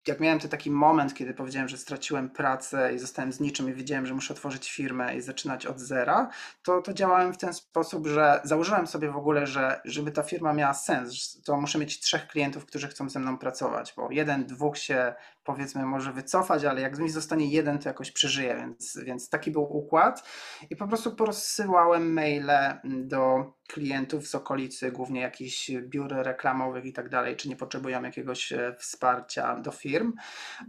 jak 0.07 0.19
miałem 0.19 0.39
ten 0.39 0.49
taki 0.49 0.71
moment, 0.71 1.13
kiedy 1.13 1.33
powiedziałem, 1.33 1.69
że 1.69 1.77
straciłem 1.77 2.29
pracę 2.29 2.93
i 2.93 2.99
zostałem 2.99 3.33
z 3.33 3.39
niczym 3.39 3.69
i 3.69 3.73
wiedziałem, 3.73 4.05
że 4.05 4.13
muszę 4.13 4.33
otworzyć 4.33 4.71
firmę 4.71 5.15
i 5.15 5.21
zaczynać 5.21 5.65
od 5.65 5.79
zera, 5.79 6.29
to, 6.63 6.81
to 6.81 6.93
działałem 6.93 7.33
w 7.33 7.37
ten 7.37 7.53
sposób, 7.53 8.07
że 8.07 8.41
założyłem 8.43 8.87
sobie 8.87 9.11
w 9.11 9.17
ogóle, 9.17 9.47
że 9.47 9.81
żeby 9.85 10.11
ta 10.11 10.23
firma 10.23 10.53
miała 10.53 10.73
sens, 10.73 11.41
to 11.45 11.57
muszę 11.57 11.79
mieć 11.79 11.99
trzech 11.99 12.27
klientów, 12.27 12.65
którzy 12.65 12.87
chcą 12.87 13.09
ze 13.09 13.19
mną 13.19 13.37
pracować, 13.37 13.93
bo 13.97 14.11
jeden, 14.11 14.45
dwóch 14.45 14.77
się 14.77 15.13
powiedzmy 15.43 15.85
może 15.85 16.13
wycofać, 16.13 16.65
ale 16.65 16.81
jak 16.81 16.99
mi 16.99 17.09
zostanie 17.09 17.45
jeden, 17.45 17.79
to 17.79 17.89
jakoś 17.89 18.11
przeżyję, 18.11 18.55
więc, 18.55 18.99
więc 19.05 19.29
taki 19.29 19.51
był 19.51 19.77
układ 19.77 20.29
i 20.69 20.75
po 20.75 20.87
prostu 20.87 21.15
porozsyłałem 21.15 22.13
maile 22.13 22.79
do 22.83 23.53
klientów 23.67 24.27
z 24.27 24.35
okolicy, 24.35 24.91
głównie 24.91 25.21
jakichś 25.21 25.71
biur 25.71 26.13
reklamowych 26.13 26.85
i 26.85 26.93
tak 26.93 27.09
dalej, 27.09 27.35
czy 27.35 27.49
nie 27.49 27.55
potrzebują 27.55 28.03
jakiegoś 28.03 28.51
e, 28.51 28.75
wsparcia 28.79 29.59
do 29.59 29.71
firm, 29.71 30.13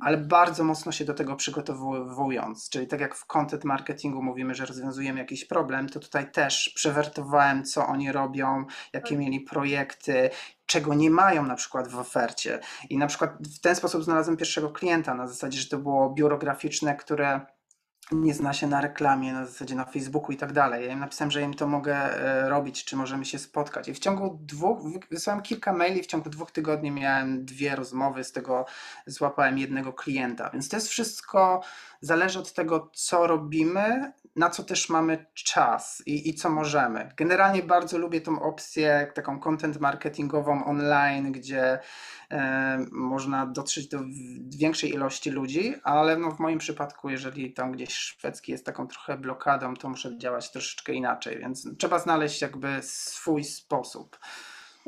ale 0.01 0.17
bardzo 0.17 0.65
mocno 0.65 0.93
się 0.93 1.05
do 1.05 1.15
tego 1.15 1.37
przygotowując. 1.37 2.69
Czyli 2.69 2.87
tak 2.87 3.01
jak 3.01 3.15
w 3.15 3.27
content 3.27 3.65
marketingu 3.65 4.23
mówimy, 4.23 4.55
że 4.55 4.67
rozwiązujemy 4.67 5.19
jakiś 5.21 5.45
problem, 5.45 5.89
to 5.89 6.01
tutaj 6.01 6.31
też 6.31 6.73
przewertowałem, 6.75 7.65
co 7.65 7.87
oni 7.87 8.13
robią, 8.13 8.65
jakie 8.93 9.09
tak. 9.09 9.19
mieli 9.19 9.41
projekty, 9.41 10.31
czego 10.67 10.95
nie 10.95 11.11
mają 11.11 11.47
na 11.47 11.55
przykład 11.55 11.89
w 11.89 11.99
ofercie. 11.99 12.61
I 12.91 12.99
na 12.99 13.07
przykład 13.07 13.31
w 13.57 13.61
ten 13.61 13.77
sposób 13.77 14.05
znalazłem 14.05 14.37
pierwszego 14.37 14.71
klienta 14.71 15.15
na 15.15 15.27
zasadzie, 15.27 15.59
że 15.59 15.69
to 15.69 15.79
było 15.79 16.11
biuro 16.11 16.39
graficzne, 16.39 16.97
które 16.97 17.41
nie 18.13 18.35
zna 18.35 18.53
się 18.53 18.67
na 18.67 18.81
reklamie, 18.81 19.33
na 19.33 19.47
zasadzie 19.47 19.75
na 19.75 19.85
Facebooku 19.85 20.33
i 20.33 20.37
tak 20.37 20.53
dalej. 20.53 20.87
Ja 20.87 20.93
im 20.93 21.01
napisałem, 21.01 21.31
że 21.31 21.43
im 21.43 21.55
to 21.55 21.67
mogę 21.67 21.95
e, 21.95 22.49
robić, 22.49 22.85
czy 22.85 22.97
możemy 22.97 23.25
się 23.25 23.39
spotkać. 23.39 23.89
I 23.89 23.95
w 23.95 23.99
ciągu 23.99 24.39
dwóch, 24.43 24.79
wysłałem 25.11 25.43
kilka 25.43 25.73
maili, 25.73 26.03
w 26.03 26.07
ciągu 26.07 26.31
dwóch 26.31 26.51
tygodni 26.51 26.91
miałem 26.91 27.45
dwie 27.45 27.77
rozmowy, 27.77 28.25
z 28.25 28.33
tego 28.33 28.67
złapałem 29.07 29.59
jednego 29.59 29.93
klienta. 29.93 30.51
Więc 30.51 30.69
to 30.69 30.77
jest 30.77 30.89
wszystko, 30.89 31.63
zależy 32.05 32.39
od 32.39 32.53
tego, 32.53 32.91
co 32.95 33.27
robimy, 33.27 34.13
na 34.37 34.51
co 34.51 34.65
też 34.65 34.89
mamy 34.89 35.27
czas 35.35 36.03
i, 36.07 36.29
i 36.29 36.35
co 36.35 36.51
możemy. 36.51 37.13
Generalnie 37.17 37.63
bardzo 37.63 37.99
lubię 37.99 38.21
tą 38.21 38.43
opcję 38.43 39.13
taką 39.15 39.41
content 39.41 39.81
marketingową 39.81 40.65
online, 40.65 41.33
gdzie 41.33 41.79
e, 42.31 42.79
można 42.93 43.47
dotrzeć 43.47 43.89
do 43.89 43.99
większej 44.59 44.91
ilości 44.91 45.31
ludzi, 45.31 45.75
ale 45.83 46.17
no 46.17 46.31
w 46.31 46.39
moim 46.39 46.59
przypadku, 46.59 47.11
jeżeli 47.11 47.53
tam 47.53 47.73
gdzieś 47.73 47.95
szwedzki 47.95 48.53
jest 48.53 48.67
taką 48.67 48.87
trochę 48.87 49.19
blokadą, 49.19 49.75
to 49.75 49.89
muszę 49.89 50.19
działać 50.19 50.53
troszeczkę 50.53 50.93
inaczej, 50.93 51.39
więc 51.39 51.69
trzeba 51.79 51.99
znaleźć 51.99 52.43
jakby 52.43 52.81
swój 52.83 53.45
sposób. 53.45 54.19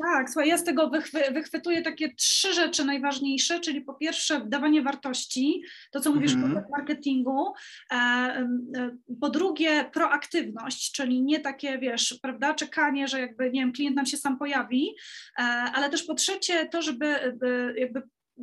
Tak, 0.03 0.29
słuchaj, 0.29 0.49
ja 0.49 0.57
z 0.57 0.63
tego 0.63 0.89
wychwy, 0.89 1.19
wychwytuję 1.31 1.81
takie 1.81 2.15
trzy 2.15 2.53
rzeczy 2.53 2.85
najważniejsze, 2.85 3.59
czyli 3.59 3.81
po 3.81 3.93
pierwsze 3.93 4.41
dawanie 4.45 4.81
wartości, 4.81 5.61
to 5.91 5.99
co 5.99 6.13
mówisz 6.13 6.33
mm 6.33 6.53
-hmm. 6.53 6.57
o 6.57 6.69
marketingu, 6.77 7.53
e, 7.91 7.95
e, 7.95 8.47
po 9.21 9.29
drugie 9.29 9.85
proaktywność, 9.93 10.91
czyli 10.91 11.23
nie 11.23 11.39
takie, 11.39 11.79
wiesz, 11.79 12.19
prawda, 12.21 12.53
czekanie, 12.53 13.07
że 13.07 13.19
jakby, 13.19 13.51
nie 13.51 13.61
wiem, 13.61 13.73
klient 13.73 13.95
nam 13.95 14.05
się 14.05 14.17
sam 14.17 14.37
pojawi, 14.37 14.95
e, 15.37 15.41
ale 15.43 15.89
też 15.89 16.03
po 16.03 16.13
trzecie 16.13 16.65
to, 16.65 16.81
żeby 16.81 17.35
jakby 17.77 18.01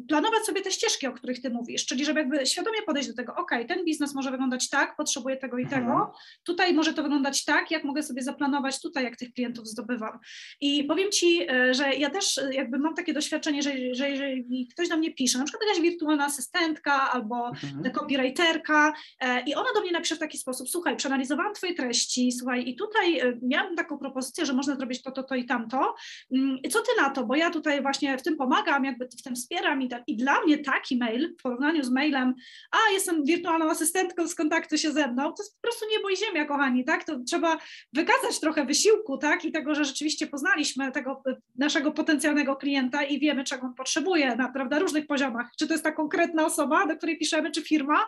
planować 0.09 0.45
sobie 0.45 0.63
te 0.63 0.71
ścieżki, 0.71 1.07
o 1.07 1.13
których 1.13 1.43
ty 1.43 1.51
mówisz, 1.51 1.87
czyli 1.87 2.05
żeby 2.05 2.21
jakby 2.21 2.47
świadomie 2.47 2.83
podejść 2.83 3.09
do 3.09 3.15
tego, 3.15 3.35
ok, 3.35 3.51
ten 3.69 3.85
biznes 3.85 4.15
może 4.15 4.31
wyglądać 4.31 4.69
tak, 4.71 4.97
potrzebuję 4.97 5.37
tego 5.37 5.59
i 5.59 5.63
mhm. 5.63 5.83
tego, 5.83 6.13
tutaj 6.45 6.75
może 6.75 6.95
to 6.95 7.03
wyglądać 7.03 7.45
tak, 7.45 7.71
jak 7.71 7.85
mogę 7.85 8.03
sobie 8.03 8.23
zaplanować 8.23 8.81
tutaj, 8.81 9.05
jak 9.05 9.17
tych 9.17 9.33
klientów 9.33 9.69
zdobywam. 9.69 10.19
I 10.61 10.85
powiem 10.85 11.11
ci, 11.11 11.47
e, 11.51 11.75
że 11.75 11.95
ja 11.95 12.11
też 12.11 12.39
e, 12.39 12.55
jakby 12.55 12.79
mam 12.79 12.95
takie 12.95 13.13
doświadczenie, 13.13 13.63
że, 13.63 13.71
że 13.93 14.11
jeżeli 14.11 14.69
ktoś 14.73 14.89
do 14.89 14.97
mnie 14.97 15.15
pisze, 15.15 15.39
na 15.39 15.45
przykład 15.45 15.69
jakaś 15.69 15.83
wirtualna 15.83 16.25
asystentka 16.25 17.11
albo 17.11 17.49
mhm. 17.49 17.93
copywriterka 17.93 18.93
e, 19.21 19.43
i 19.43 19.55
ona 19.55 19.69
do 19.75 19.81
mnie 19.81 19.93
napisze 19.93 20.17
w 20.17 20.19
taki 20.19 20.39
sposób, 20.39 20.69
słuchaj, 20.69 20.97
przeanalizowałam 20.97 21.55
twoje 21.55 21.75
treści, 21.75 22.33
słuchaj 22.33 22.69
i 22.69 22.77
tutaj 22.77 23.21
miałam 23.43 23.77
taką 23.77 23.99
propozycję, 23.99 24.47
że 24.47 24.53
można 24.53 24.77
zrobić 24.77 25.03
to, 25.03 25.11
to, 25.11 25.23
to 25.23 25.35
i 25.35 25.45
tamto. 25.45 25.95
Mm, 26.33 26.59
I 26.63 26.69
co 26.69 26.81
ty 26.81 27.03
na 27.03 27.11
to, 27.11 27.25
bo 27.25 27.37
ja 27.37 27.51
tutaj 27.51 27.83
właśnie 27.83 28.19
w 28.19 28.23
tym 28.23 28.37
pomagam, 28.37 28.85
jakby 28.85 29.09
w 29.19 29.23
tym 29.23 29.35
wspieram 29.35 29.84
i, 29.85 29.89
tak, 29.89 30.03
I 30.07 30.17
dla 30.17 30.41
mnie 30.41 30.59
taki 30.59 30.97
mail 30.97 31.35
w 31.39 31.43
porównaniu 31.43 31.85
z 31.85 31.91
mailem, 31.91 32.35
a 32.71 32.93
jestem 32.93 33.25
wirtualną 33.25 33.71
asystentką, 33.71 34.29
skontaktuj 34.29 34.79
się 34.79 34.93
ze 34.93 35.09
mną, 35.09 35.23
to 35.23 35.43
jest 35.43 35.55
po 35.55 35.61
prostu 35.61 35.87
niebo 35.91 36.11
i 36.11 36.17
ziemia, 36.17 36.45
kochani, 36.45 36.85
tak? 36.85 37.05
To 37.05 37.19
trzeba 37.29 37.59
wykazać 37.93 38.41
trochę 38.41 38.65
wysiłku, 38.65 39.19
tak? 39.19 39.45
I 39.45 39.53
tego, 39.53 39.75
że 39.75 39.85
rzeczywiście 39.85 40.27
poznaliśmy 40.27 40.93
tego 40.93 41.23
naszego 41.59 41.93
potencjalnego 41.93 42.57
klienta 42.57 43.03
i 43.03 43.21
wiemy, 43.21 43.45
czego 43.45 43.67
on 43.67 43.75
potrzebuje 43.75 44.37
na 44.37 44.53
prawda, 44.53 44.79
różnych 44.79 45.07
poziomach. 45.07 45.51
Czy 45.59 45.67
to 45.67 45.75
jest 45.75 45.85
ta 45.85 45.93
konkretna 45.93 46.47
osoba, 46.47 46.87
do 46.87 46.97
której 46.97 47.19
piszemy, 47.19 47.51
czy 47.51 47.63
firma, 47.63 48.05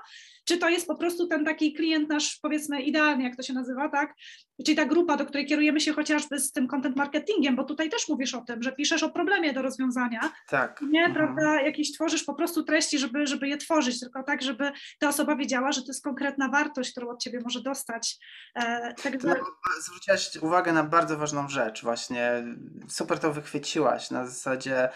czy 0.46 0.58
to 0.58 0.68
jest 0.68 0.86
po 0.86 0.94
prostu 0.96 1.26
ten 1.26 1.44
taki 1.44 1.72
klient 1.72 2.08
nasz, 2.08 2.38
powiedzmy, 2.42 2.82
idealny, 2.82 3.24
jak 3.24 3.36
to 3.36 3.42
się 3.42 3.52
nazywa, 3.52 3.88
tak? 3.88 4.14
Czyli 4.64 4.76
ta 4.76 4.84
grupa, 4.84 5.16
do 5.16 5.26
której 5.26 5.46
kierujemy 5.46 5.80
się 5.80 5.92
chociażby 5.92 6.40
z 6.40 6.52
tym 6.52 6.68
content 6.68 6.96
marketingiem, 6.96 7.56
bo 7.56 7.64
tutaj 7.64 7.90
też 7.90 8.08
mówisz 8.08 8.34
o 8.34 8.40
tym, 8.40 8.62
że 8.62 8.72
piszesz 8.72 9.02
o 9.02 9.10
problemie 9.10 9.52
do 9.52 9.62
rozwiązania. 9.62 10.32
Tak. 10.48 10.80
Nie, 10.90 11.04
mhm. 11.04 11.14
prawda, 11.14 11.62
jakieś 11.62 11.92
tworzysz 11.92 12.24
po 12.24 12.34
prostu 12.34 12.62
treści, 12.62 12.98
żeby, 12.98 13.26
żeby 13.26 13.48
je 13.48 13.56
tworzyć, 13.56 14.00
tylko 14.00 14.22
tak, 14.22 14.42
żeby 14.42 14.72
ta 14.98 15.08
osoba 15.08 15.36
wiedziała, 15.36 15.72
że 15.72 15.80
to 15.80 15.86
jest 15.88 16.04
konkretna 16.04 16.48
wartość, 16.48 16.90
którą 16.90 17.08
od 17.08 17.22
ciebie 17.22 17.40
może 17.44 17.62
dostać. 17.62 18.18
E, 18.54 18.94
tak 19.02 19.22
no, 19.22 19.34
zwróciłaś 19.80 20.36
uwagę 20.36 20.72
na 20.72 20.84
bardzo 20.84 21.18
ważną 21.18 21.48
rzecz, 21.48 21.82
właśnie 21.82 22.44
super 22.88 23.18
to 23.18 23.32
wychwyciłaś, 23.32 24.10
na 24.10 24.26
zasadzie 24.26 24.88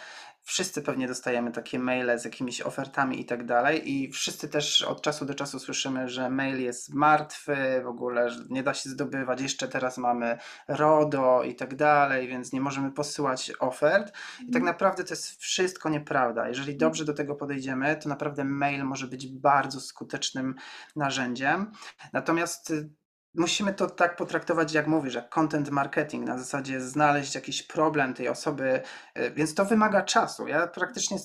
Wszyscy 0.51 0.83
pewnie 0.83 1.09
dostajemy 1.09 1.53
takie 1.53 1.79
maile 1.79 2.19
z 2.19 2.25
jakimiś 2.25 2.61
ofertami 2.61 3.21
i 3.21 3.25
tak 3.25 3.47
dalej, 3.47 3.93
i 3.93 4.11
wszyscy 4.13 4.49
też 4.49 4.83
od 4.83 5.03
czasu 5.03 5.25
do 5.25 5.35
czasu 5.35 5.59
słyszymy, 5.59 6.09
że 6.09 6.31
mail 6.31 6.61
jest 6.61 6.95
martwy, 6.95 7.57
w 7.85 7.87
ogóle 7.87 8.31
że 8.31 8.45
nie 8.49 8.63
da 8.63 8.75
się 8.75 8.91
zdobywać. 8.91 9.41
Jeszcze 9.41 9.69
teraz 9.69 9.99
mamy 9.99 10.39
RODO 10.69 11.43
i 11.43 11.55
tak 11.55 11.77
dalej, 11.77 12.29
więc 12.29 12.53
nie 12.53 12.61
możemy 12.61 12.93
posyłać 12.93 13.53
ofert. 13.59 14.09
I 14.41 14.47
tak 14.53 14.63
mhm. 14.63 14.65
naprawdę 14.65 15.05
to 15.05 15.13
jest 15.13 15.37
wszystko 15.37 15.89
nieprawda. 15.89 16.49
Jeżeli 16.49 16.77
dobrze 16.77 17.05
do 17.05 17.15
tego 17.15 17.35
podejdziemy, 17.35 17.97
to 17.97 18.09
naprawdę 18.09 18.45
mail 18.45 18.85
może 18.85 19.07
być 19.07 19.27
bardzo 19.27 19.81
skutecznym 19.81 20.55
narzędziem. 20.97 21.73
Natomiast 22.13 22.71
y, 22.71 22.91
musimy 23.35 23.75
to 23.75 23.91
tak 23.91 24.17
potraktować, 24.17 24.73
jak 24.73 24.87
mówisz, 24.87 25.15
jak 25.15 25.29
content 25.29 25.71
marketing, 25.71 26.27
na 26.27 26.39
zasadzie 26.39 26.81
znaleźć 26.81 27.35
jakiś 27.35 27.63
problem 27.63 28.15
tej 28.15 28.29
osoby, 28.29 28.83
e, 29.15 29.31
więc 29.31 29.55
to 29.55 29.65
wymaga 29.65 30.03
czasu. 30.03 30.49
Ja 30.49 30.67
praktycznie 30.67 31.19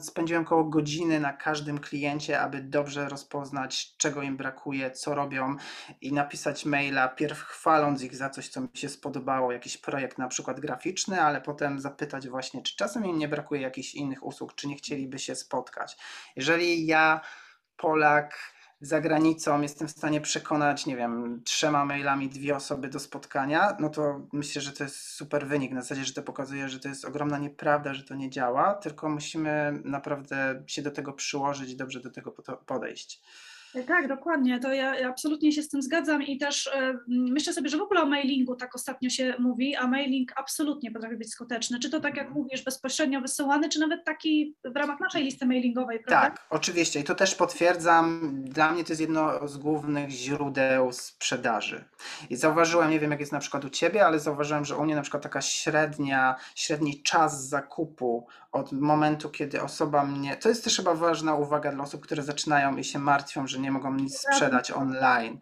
spędziłem 0.00 0.42
około 0.42 0.64
godziny 0.64 1.20
na 1.20 1.32
każdym 1.32 1.78
kliencie, 1.78 2.40
aby 2.40 2.62
dobrze 2.62 3.08
rozpoznać, 3.08 3.96
czego 3.96 4.22
im 4.22 4.36
brakuje, 4.36 4.90
co 4.90 5.14
robią 5.14 5.56
i 6.00 6.12
napisać 6.12 6.64
maila, 6.64 7.08
pierw 7.08 7.42
chwaląc 7.42 8.02
ich 8.02 8.16
za 8.16 8.30
coś, 8.30 8.48
co 8.48 8.60
mi 8.60 8.68
się 8.74 8.88
spodobało, 8.88 9.52
jakiś 9.52 9.76
projekt 9.76 10.18
na 10.18 10.28
przykład 10.28 10.60
graficzny, 10.60 11.22
ale 11.22 11.40
potem 11.40 11.80
zapytać 11.80 12.28
właśnie, 12.28 12.62
czy 12.62 12.76
czasem 12.76 13.06
im 13.06 13.18
nie 13.18 13.28
brakuje 13.28 13.60
jakichś 13.60 13.94
innych 13.94 14.26
usług, 14.26 14.54
czy 14.54 14.68
nie 14.68 14.76
chcieliby 14.76 15.18
się 15.18 15.34
spotkać. 15.34 15.96
Jeżeli 16.36 16.86
ja, 16.86 17.20
Polak, 17.76 18.38
za 18.80 19.00
granicą 19.00 19.62
jestem 19.62 19.88
w 19.88 19.90
stanie 19.90 20.20
przekonać, 20.20 20.86
nie 20.86 20.96
wiem, 20.96 21.42
trzema 21.44 21.84
mailami 21.84 22.28
dwie 22.28 22.56
osoby 22.56 22.88
do 22.88 23.00
spotkania, 23.00 23.76
no 23.80 23.88
to 23.88 24.20
myślę, 24.32 24.62
że 24.62 24.72
to 24.72 24.84
jest 24.84 25.08
super 25.08 25.46
wynik. 25.46 25.72
Na 25.72 25.82
zasadzie, 25.82 26.04
że 26.04 26.12
to 26.12 26.22
pokazuje, 26.22 26.68
że 26.68 26.80
to 26.80 26.88
jest 26.88 27.04
ogromna 27.04 27.38
nieprawda, 27.38 27.94
że 27.94 28.04
to 28.04 28.14
nie 28.14 28.30
działa, 28.30 28.74
tylko 28.74 29.08
musimy 29.08 29.80
naprawdę 29.84 30.62
się 30.66 30.82
do 30.82 30.90
tego 30.90 31.12
przyłożyć 31.12 31.70
i 31.70 31.76
dobrze 31.76 32.00
do 32.00 32.10
tego 32.10 32.32
podejść. 32.66 33.22
Tak, 33.86 34.08
dokładnie. 34.08 34.60
To 34.60 34.72
ja, 34.72 35.08
absolutnie 35.08 35.52
się 35.52 35.62
z 35.62 35.68
tym 35.68 35.82
zgadzam 35.82 36.22
i 36.22 36.38
też 36.38 36.66
y, 36.66 36.70
myślę 37.08 37.52
sobie, 37.52 37.68
że 37.68 37.78
w 37.78 37.82
ogóle 37.82 38.02
o 38.02 38.06
mailingu 38.06 38.56
tak 38.56 38.74
ostatnio 38.74 39.10
się 39.10 39.34
mówi, 39.38 39.76
a 39.76 39.86
mailing 39.86 40.32
absolutnie 40.36 40.90
potrafi 40.90 41.16
być 41.16 41.30
skuteczny. 41.30 41.78
Czy 41.78 41.90
to 41.90 42.00
tak 42.00 42.16
jak 42.16 42.26
mhm. 42.26 42.42
mówisz, 42.42 42.64
bezpośrednio 42.64 43.20
wysyłany, 43.20 43.68
czy 43.68 43.80
nawet 43.80 44.04
taki 44.04 44.56
w 44.64 44.76
ramach 44.76 45.00
naszej 45.00 45.24
listy 45.24 45.46
mailingowej, 45.46 46.00
prawda? 46.00 46.30
Tak, 46.30 46.46
oczywiście 46.50 47.00
i 47.00 47.04
to 47.04 47.14
też 47.14 47.34
potwierdzam. 47.34 48.34
Dla 48.44 48.72
mnie 48.72 48.84
to 48.84 48.90
jest 48.90 49.00
jedno 49.00 49.48
z 49.48 49.56
głównych 49.56 50.10
źródeł 50.10 50.92
sprzedaży. 50.92 51.84
I 52.30 52.36
zauważyłem, 52.36 52.90
nie 52.90 53.00
wiem 53.00 53.10
jak 53.10 53.20
jest 53.20 53.32
na 53.32 53.40
przykład 53.40 53.64
u 53.64 53.70
Ciebie, 53.70 54.06
ale 54.06 54.20
zauważyłem, 54.20 54.64
że 54.64 54.76
u 54.76 54.84
mnie 54.84 54.94
na 54.94 55.02
przykład 55.02 55.22
taka 55.22 55.40
średnia, 55.40 56.36
średni 56.54 57.02
czas 57.02 57.48
zakupu 57.48 58.26
od 58.52 58.72
momentu, 58.72 59.30
kiedy 59.30 59.62
osoba 59.62 60.04
mnie. 60.04 60.36
To 60.36 60.48
jest 60.48 60.64
też 60.64 60.76
chyba 60.76 60.94
ważna 60.94 61.34
uwaga 61.34 61.72
dla 61.72 61.84
osób, 61.84 62.02
które 62.02 62.22
zaczynają 62.22 62.76
i 62.76 62.84
się 62.84 62.98
martwią, 62.98 63.46
że 63.46 63.58
nie 63.58 63.70
mogą 63.70 63.94
nic 63.94 64.18
sprzedać 64.18 64.70
online. 64.70 65.38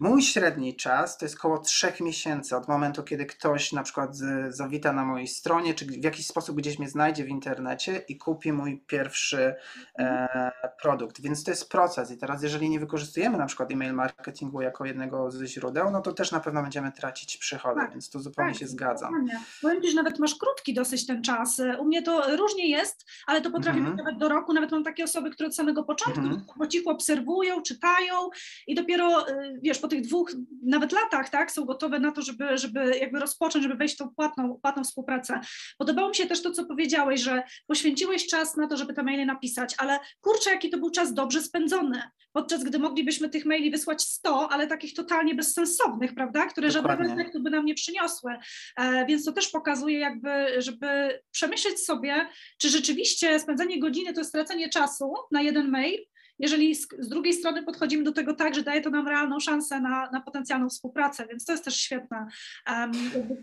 Mój 0.00 0.22
średni 0.22 0.76
czas 0.76 1.18
to 1.18 1.24
jest 1.24 1.36
około 1.36 1.58
trzech 1.58 2.00
miesięcy 2.00 2.56
od 2.56 2.68
momentu, 2.68 3.02
kiedy 3.02 3.26
ktoś 3.26 3.72
na 3.72 3.82
przykład 3.82 4.16
zawita 4.48 4.92
na 4.92 5.04
mojej 5.04 5.28
stronie, 5.28 5.74
czy 5.74 5.86
w 5.86 6.04
jakiś 6.04 6.26
sposób 6.26 6.56
gdzieś 6.56 6.78
mnie 6.78 6.88
znajdzie 6.88 7.24
w 7.24 7.28
internecie 7.28 8.04
i 8.08 8.16
kupi 8.16 8.52
mój 8.52 8.82
pierwszy 8.86 9.54
e, 9.98 10.50
produkt. 10.82 11.20
Więc 11.20 11.44
to 11.44 11.50
jest 11.50 11.70
proces. 11.70 12.10
I 12.10 12.18
teraz, 12.18 12.42
jeżeli 12.42 12.70
nie 12.70 12.80
wykorzystujemy 12.80 13.38
na 13.38 13.46
przykład 13.46 13.72
e-mail 13.72 13.94
marketingu 13.94 14.60
jako 14.60 14.84
jednego 14.84 15.30
ze 15.30 15.46
źródeł, 15.46 15.90
no 15.90 16.00
to 16.00 16.12
też 16.12 16.32
na 16.32 16.40
pewno 16.40 16.62
będziemy 16.62 16.92
tracić 16.92 17.36
przychody, 17.36 17.80
tak, 17.80 17.90
więc 17.90 18.10
tu 18.10 18.20
zupełnie 18.20 18.52
tak, 18.52 18.60
się 18.60 18.66
zgadzam. 18.66 19.12
Dokładnie. 19.12 19.40
Powiem 19.62 19.82
Ci, 19.82 19.88
że 19.90 19.96
nawet 19.96 20.18
masz 20.18 20.34
krótki 20.34 20.74
dosyć 20.74 21.06
ten 21.06 21.22
czas. 21.22 21.62
U 21.78 21.84
mnie 21.84 22.02
to 22.02 22.36
różnie 22.36 22.70
jest, 22.70 23.06
ale 23.26 23.40
to 23.40 23.50
potrafi 23.50 23.78
być 23.78 23.88
mhm. 23.88 24.06
nawet 24.06 24.20
do 24.20 24.28
roku. 24.28 24.52
Nawet 24.52 24.70
mam 24.70 24.84
takie 24.84 25.04
osoby, 25.04 25.30
które 25.30 25.46
od 25.46 25.54
samego 25.54 25.84
początku 25.84 26.20
mm 26.20 26.38
po 26.58 26.66
cichu 26.66 26.90
obserwują, 26.90 27.62
czytają 27.62 28.30
i 28.66 28.74
dopiero, 28.74 29.28
y, 29.28 29.58
wiesz, 29.62 29.78
po 29.88 29.90
tych 29.90 30.06
dwóch 30.06 30.32
nawet 30.62 30.92
latach, 30.92 31.28
tak, 31.28 31.52
są 31.52 31.64
gotowe 31.64 32.00
na 32.00 32.12
to, 32.12 32.22
żeby, 32.22 32.58
żeby 32.58 32.98
jakby 32.98 33.18
rozpocząć, 33.18 33.62
żeby 33.62 33.74
wejść 33.74 33.94
w 33.94 33.98
tą 33.98 34.10
płatną, 34.14 34.58
płatną 34.62 34.84
współpracę. 34.84 35.40
Podobało 35.78 36.08
mi 36.08 36.14
się 36.14 36.26
też 36.26 36.42
to, 36.42 36.50
co 36.50 36.64
powiedziałeś, 36.64 37.20
że 37.20 37.42
poświęciłeś 37.66 38.26
czas 38.26 38.56
na 38.56 38.66
to, 38.66 38.76
żeby 38.76 38.94
te 38.94 39.02
maile 39.02 39.26
napisać, 39.26 39.74
ale 39.78 39.98
kurczę, 40.20 40.50
jaki 40.50 40.70
to 40.70 40.78
był 40.78 40.90
czas 40.90 41.14
dobrze 41.14 41.42
spędzony, 41.42 42.02
podczas 42.32 42.64
gdy 42.64 42.78
moglibyśmy 42.78 43.28
tych 43.28 43.44
maili 43.44 43.70
wysłać 43.70 44.02
100, 44.02 44.48
ale 44.52 44.66
takich 44.66 44.94
totalnie 44.94 45.34
bezsensownych, 45.34 46.14
prawda, 46.14 46.46
które 46.46 46.68
Dokładnie. 46.68 46.96
żadnego 46.96 47.20
efektu 47.20 47.42
by 47.42 47.50
nam 47.50 47.64
nie 47.64 47.74
przyniosły. 47.74 48.32
E, 48.76 49.06
więc 49.06 49.24
to 49.24 49.32
też 49.32 49.48
pokazuje 49.48 49.98
jakby, 49.98 50.62
żeby 50.62 51.20
przemyśleć 51.30 51.84
sobie, 51.84 52.28
czy 52.58 52.68
rzeczywiście 52.68 53.40
spędzenie 53.40 53.80
godziny 53.80 54.12
to 54.12 54.20
jest 54.20 54.30
stracenie 54.30 54.68
czasu 54.68 55.14
na 55.30 55.42
jeden 55.42 55.70
mail, 55.70 56.00
jeżeli 56.38 56.74
z, 56.74 56.88
z, 56.98 57.08
drugiej 57.08 57.32
strony 57.32 57.62
podchodzimy 57.62 58.04
do 58.04 58.12
tego 58.12 58.34
tak, 58.34 58.54
że 58.54 58.62
daje 58.62 58.80
to 58.80 58.90
nam 58.90 59.08
realną 59.08 59.40
szansę 59.40 59.80
na, 59.80 60.10
na 60.10 60.20
potencjalną 60.20 60.68
współpracę, 60.68 61.26
więc 61.26 61.44
to 61.44 61.52
jest 61.52 61.64
też 61.64 61.76
świetne. 61.76 62.26
Um, 62.68 62.92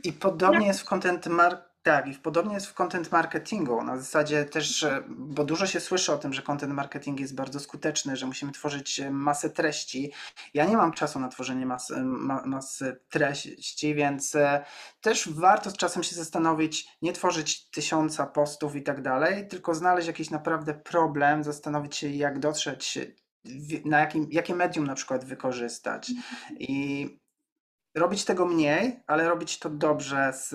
I 0.04 0.14
podobnie 0.14 0.58
jak... 0.58 0.68
jest 0.68 0.80
w 0.80 0.86
content 0.86 1.28
marketingu 1.28 1.75
tak, 1.86 2.08
i 2.08 2.14
podobnie 2.14 2.54
jest 2.54 2.68
w 2.68 2.74
content 2.74 3.12
marketingu. 3.12 3.84
Na 3.84 3.98
zasadzie 3.98 4.46
też, 4.46 4.86
bo 5.08 5.44
dużo 5.44 5.68
się 5.68 5.80
słyszy 5.80 6.14
o 6.14 6.18
tym, 6.18 6.34
że 6.34 6.42
content 6.42 6.74
marketing 6.74 7.20
jest 7.20 7.36
bardzo 7.36 7.60
skuteczny, 7.60 8.16
że 8.18 8.26
musimy 8.26 8.52
tworzyć 8.52 9.00
e, 9.00 9.12
masę 9.12 9.50
treści. 9.50 10.12
Ja 10.54 10.66
nie 10.66 10.78
mam 10.78 10.92
czasu 10.92 11.20
na 11.20 11.28
tworzenie 11.28 11.66
masy, 11.66 12.04
masy 12.46 13.02
treści, 13.10 13.96
więc 13.96 14.36
e, 14.36 14.66
też 15.02 15.30
warto 15.30 15.70
z 15.70 15.78
czasem 15.78 16.04
się 16.04 16.16
zastanowić, 16.16 16.88
nie 17.02 17.14
tworzyć 17.14 17.70
tysiąca 17.70 18.26
postów 18.26 18.76
i 18.76 18.84
tak 18.84 19.02
dalej, 19.02 19.48
tylko 19.48 19.76
znaleźć 19.76 20.08
jakiś 20.08 20.30
naprawdę 20.30 20.74
problem, 20.74 21.44
zastanowić 21.44 21.96
się, 21.96 22.10
jak 22.10 22.40
dotrzeć, 22.40 23.00
na 23.86 24.00
jakim, 24.00 24.28
jakie 24.32 24.56
medium 24.56 24.88
na 24.88 24.96
przykład 24.96 25.26
wykorzystać. 25.26 26.10
Mhm. 26.10 26.58
I 26.60 27.25
robić 27.96 28.26
tego 28.26 28.46
mniej, 28.46 29.00
ale 29.08 29.30
robić 29.30 29.60
to 29.60 29.70
dobrze 29.70 30.34
z, 30.34 30.50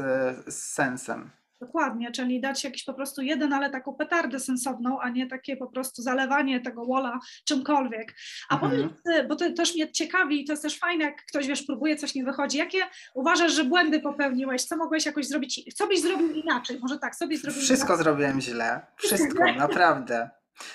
z 0.55 0.72
sensem. 0.72 1.31
Dokładnie, 1.61 2.12
czyli 2.12 2.40
dać 2.40 2.64
jakiś 2.64 2.85
po 2.85 2.94
prostu 2.94 3.22
jeden, 3.22 3.53
ale 3.53 3.70
taką 3.70 3.94
petardę 3.94 4.40
sensowną, 4.40 5.00
a 5.00 5.09
nie 5.09 5.26
takie 5.26 5.57
po 5.57 5.66
prostu 5.66 6.03
zalewanie 6.03 6.61
tego 6.61 6.85
wola 6.85 7.18
czymkolwiek. 7.44 8.14
A 8.48 8.55
mhm. 8.55 8.70
powiedz, 8.72 9.29
bo 9.29 9.37
to 9.37 9.53
też 9.53 9.74
mnie 9.74 9.92
ciekawi 9.92 10.42
i 10.42 10.44
to 10.44 10.53
jest 10.53 10.62
też 10.62 10.79
fajne, 10.79 11.05
jak 11.05 11.24
ktoś, 11.26 11.46
wiesz, 11.46 11.62
próbuje, 11.62 11.96
coś 11.96 12.14
nie 12.14 12.24
wychodzi. 12.24 12.59
Jakie 12.59 12.79
uważasz, 13.14 13.53
że 13.53 13.64
błędy 13.64 14.00
popełniłeś? 14.00 14.64
Co 14.64 14.76
mogłeś 14.76 15.07
jakoś 15.07 15.26
zrobić? 15.26 15.74
Co 15.74 15.87
byś 15.87 16.00
zrobił 16.00 16.33
inaczej? 16.33 16.79
Może 16.81 16.98
tak, 16.98 17.16
sobie 17.16 17.37
zrobił 17.38 17.62
Wszystko 17.62 17.87
inaczej. 17.87 18.05
zrobiłem 18.05 18.40
źle. 18.40 18.87
Wszystko, 18.96 19.44
naprawdę. 19.57 20.31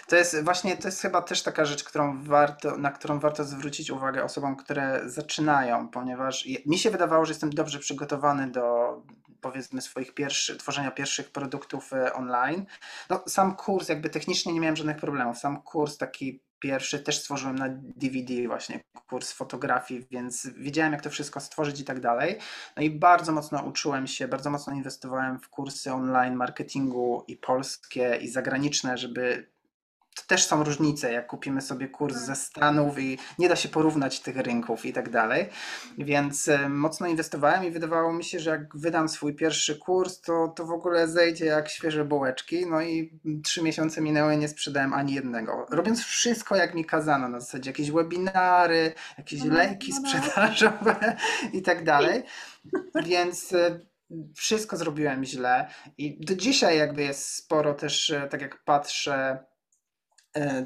To 0.08 0.16
jest 0.16 0.44
właśnie, 0.44 0.78
to 0.78 0.88
jest 0.88 1.02
chyba 1.02 1.22
też 1.22 1.44
taka 1.44 1.66
rzecz, 1.66 1.84
którą 1.84 2.24
warto, 2.24 2.78
na 2.78 2.92
którą 2.92 3.20
warto 3.20 3.44
zwrócić 3.44 3.92
uwagę 3.92 4.24
osobom, 4.24 4.56
które 4.56 5.02
zaczynają, 5.06 5.90
ponieważ 5.90 6.48
mi 6.66 6.80
się 6.80 6.92
wydawało, 6.92 7.26
że 7.26 7.32
jestem 7.32 7.50
dobrze 7.50 7.80
przygotowany 7.80 8.52
do 8.52 8.98
powiedzmy 9.42 9.82
swoich 9.82 10.14
pierwszych, 10.14 10.58
tworzenia 10.58 10.92
pierwszych 10.92 11.32
produktów 11.32 11.94
e, 11.94 12.14
online. 12.14 12.66
No, 13.10 13.24
sam 13.28 13.56
kurs, 13.56 13.90
jakby 13.90 14.10
technicznie 14.10 14.54
nie 14.54 14.60
miałem 14.60 14.76
żadnych 14.76 14.98
problemów. 14.98 15.38
Sam 15.38 15.62
kurs 15.62 15.98
taki 15.98 16.44
pierwszy 16.60 17.00
też 17.00 17.20
stworzyłem 17.20 17.56
na 17.56 17.66
DVD 17.70 18.48
właśnie 18.48 18.80
kurs 19.08 19.32
fotografii, 19.32 20.08
więc 20.12 20.48
wiedziałem 20.58 20.94
jak 20.94 21.02
to 21.02 21.10
wszystko 21.10 21.40
stworzyć 21.40 21.80
i 21.80 21.84
tak 21.84 22.00
dalej. 22.00 22.40
No 22.78 22.84
i 22.84 22.90
bardzo 22.90 23.32
mocno 23.32 23.64
uczyłem 23.64 24.08
się, 24.08 24.28
bardzo 24.28 24.50
mocno 24.50 24.74
inwestowałem 24.74 25.40
w 25.40 25.50
kursy 25.50 25.94
online 25.94 26.36
marketingu 26.36 27.24
i 27.28 27.38
polskie 27.38 28.20
i 28.22 28.30
zagraniczne, 28.30 28.98
żeby 28.98 29.55
to 30.16 30.24
też 30.28 30.46
są 30.46 30.64
różnice, 30.64 31.12
jak 31.14 31.28
kupimy 31.28 31.62
sobie 31.62 31.88
kurs 31.88 32.16
ze 32.16 32.36
Stanów 32.36 33.00
i 33.00 33.18
nie 33.40 33.50
da 33.50 33.56
się 33.56 33.70
porównać 33.70 34.20
tych 34.20 34.38
rynków 34.38 34.86
i 34.86 34.94
tak 34.94 35.10
dalej. 35.10 35.50
Więc 35.98 36.48
e, 36.48 36.70
mocno 36.70 37.08
inwestowałem 37.08 37.66
i 37.66 37.72
wydawało 37.72 38.14
mi 38.14 38.24
się, 38.24 38.40
że 38.40 38.50
jak 38.50 38.78
wydam 38.78 39.10
swój 39.10 39.36
pierwszy 39.36 39.76
kurs, 39.78 40.22
to, 40.22 40.48
to 40.56 40.66
w 40.66 40.72
ogóle 40.72 41.08
zejdzie 41.08 41.46
jak 41.46 41.70
świeże 41.70 42.06
bułeczki. 42.06 42.66
No 42.66 42.82
i 42.82 43.20
trzy 43.44 43.64
miesiące 43.64 44.02
minęły, 44.02 44.38
nie 44.38 44.48
sprzedałem 44.48 44.94
ani 44.94 45.14
jednego. 45.14 45.66
Robiąc 45.70 46.04
wszystko, 46.04 46.56
jak 46.56 46.74
mi 46.76 46.86
kazano, 46.86 47.30
na 47.30 47.40
zasadzie 47.40 47.70
jakieś 47.70 47.92
webinary, 47.92 48.94
jakieś 49.18 49.44
no, 49.44 49.54
lejki 49.54 49.94
no, 49.94 50.02
no. 50.02 50.10
sprzedażowe 50.10 51.16
i 51.54 51.62
tak 51.62 51.84
dalej. 51.84 52.24
Więc 53.06 53.54
e, 53.54 53.80
wszystko 54.36 54.78
zrobiłem 54.78 55.26
źle 55.26 55.70
i 55.98 56.26
do 56.26 56.36
dzisiaj 56.36 56.78
jakby 56.78 57.04
jest 57.04 57.36
sporo 57.36 57.74
też, 57.74 58.10
e, 58.10 58.28
tak 58.28 58.42
jak 58.42 58.64
patrzę, 58.64 59.46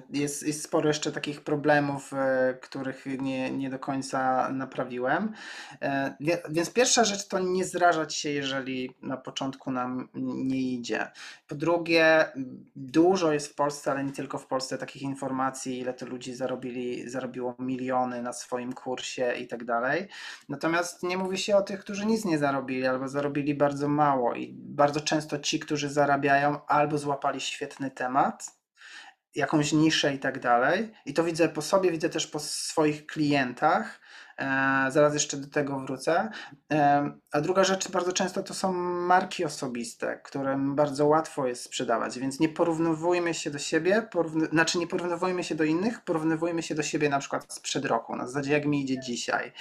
jest, 0.10 0.48
jest 0.48 0.64
sporo 0.64 0.88
jeszcze 0.88 1.12
takich 1.12 1.42
problemów, 1.42 2.14
e, 2.14 2.54
których 2.62 3.06
nie, 3.06 3.52
nie 3.52 3.70
do 3.70 3.80
końca 3.80 4.50
naprawiłem. 4.52 5.34
E, 5.82 6.16
więc 6.50 6.74
pierwsza 6.74 7.04
rzecz 7.04 7.28
to 7.28 7.40
nie 7.40 7.66
zrażać 7.66 8.16
się, 8.16 8.30
jeżeli 8.30 8.96
na 9.02 9.18
początku 9.18 9.72
nam 9.72 10.10
nie 10.14 10.62
idzie. 10.62 11.12
Po 11.48 11.56
drugie, 11.56 12.26
dużo 12.76 13.32
jest 13.32 13.48
w 13.48 13.56
Polsce, 13.56 13.92
ale 13.92 14.04
nie 14.04 14.12
tylko 14.12 14.38
w 14.38 14.48
Polsce, 14.48 14.78
takich 14.78 15.02
informacji, 15.02 15.80
ile 15.80 15.94
to 15.94 16.06
ludzi 16.06 16.34
zarobili, 16.34 17.10
zarobiło 17.10 17.56
miliony 17.60 18.22
na 18.22 18.34
swoim 18.34 18.74
kursie 18.74 19.34
i 19.34 19.48
tak 19.48 19.66
dalej. 19.66 20.08
Natomiast 20.50 21.04
nie 21.04 21.18
mówi 21.18 21.38
się 21.38 21.56
o 21.56 21.62
tych, 21.62 21.80
którzy 21.80 22.06
nic 22.06 22.26
nie 22.26 22.38
zarobili 22.38 22.88
albo 22.88 23.08
zarobili 23.08 23.56
bardzo 23.56 23.88
mało 23.88 24.36
i 24.36 24.54
bardzo 24.54 25.02
często 25.02 25.40
ci, 25.40 25.60
którzy 25.60 25.90
zarabiają, 25.90 26.66
albo 26.66 26.98
złapali 26.98 27.42
świetny 27.42 27.92
temat 27.92 28.59
jakąś 29.36 29.74
niszę 29.74 30.14
i 30.14 30.20
tak 30.20 30.40
dalej. 30.40 30.92
I 31.06 31.14
to 31.14 31.24
widzę 31.24 31.50
po 31.50 31.62
sobie, 31.62 31.92
widzę 31.92 32.10
też 32.10 32.28
po 32.28 32.40
swoich 32.40 33.06
klientach. 33.06 34.00
E, 34.40 34.92
zaraz 34.92 35.14
jeszcze 35.14 35.38
do 35.38 35.48
tego 35.48 35.80
wrócę. 35.80 36.30
E, 36.72 37.12
a 37.32 37.42
druga 37.42 37.64
rzecz, 37.64 37.92
bardzo 37.92 38.14
często 38.14 38.44
to 38.44 38.54
są 38.54 38.74
marki 39.08 39.46
osobiste, 39.46 40.20
którym 40.24 40.76
bardzo 40.76 41.08
łatwo 41.08 41.48
jest 41.48 41.64
sprzedawać, 41.64 42.20
więc 42.20 42.40
nie 42.40 42.50
porównywujmy 42.50 43.34
się 43.34 43.52
do 43.52 43.60
siebie, 43.60 44.08
porówny, 44.12 44.46
znaczy 44.46 44.78
nie 44.78 44.88
porównywujmy 44.88 45.44
się 45.44 45.56
do 45.56 45.64
innych, 45.64 46.02
porównywujmy 46.02 46.64
się 46.64 46.76
do 46.76 46.84
siebie 46.84 47.10
na 47.10 47.20
przykład 47.20 47.54
sprzed 47.54 47.86
roku, 47.86 48.16
na 48.16 48.28
zasadzie 48.28 48.52
jak 48.54 48.66
mi 48.66 48.82
idzie 48.82 49.00
dzisiaj. 49.00 49.52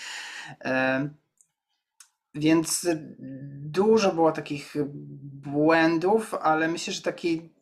E, 0.65 1.09
więc 2.35 2.87
dużo 3.51 4.13
było 4.13 4.33
takich 4.33 4.75
błędów, 5.33 6.35
ale 6.35 6.69
myślę, 6.69 6.93
że 6.93 7.03
taki 7.03 7.58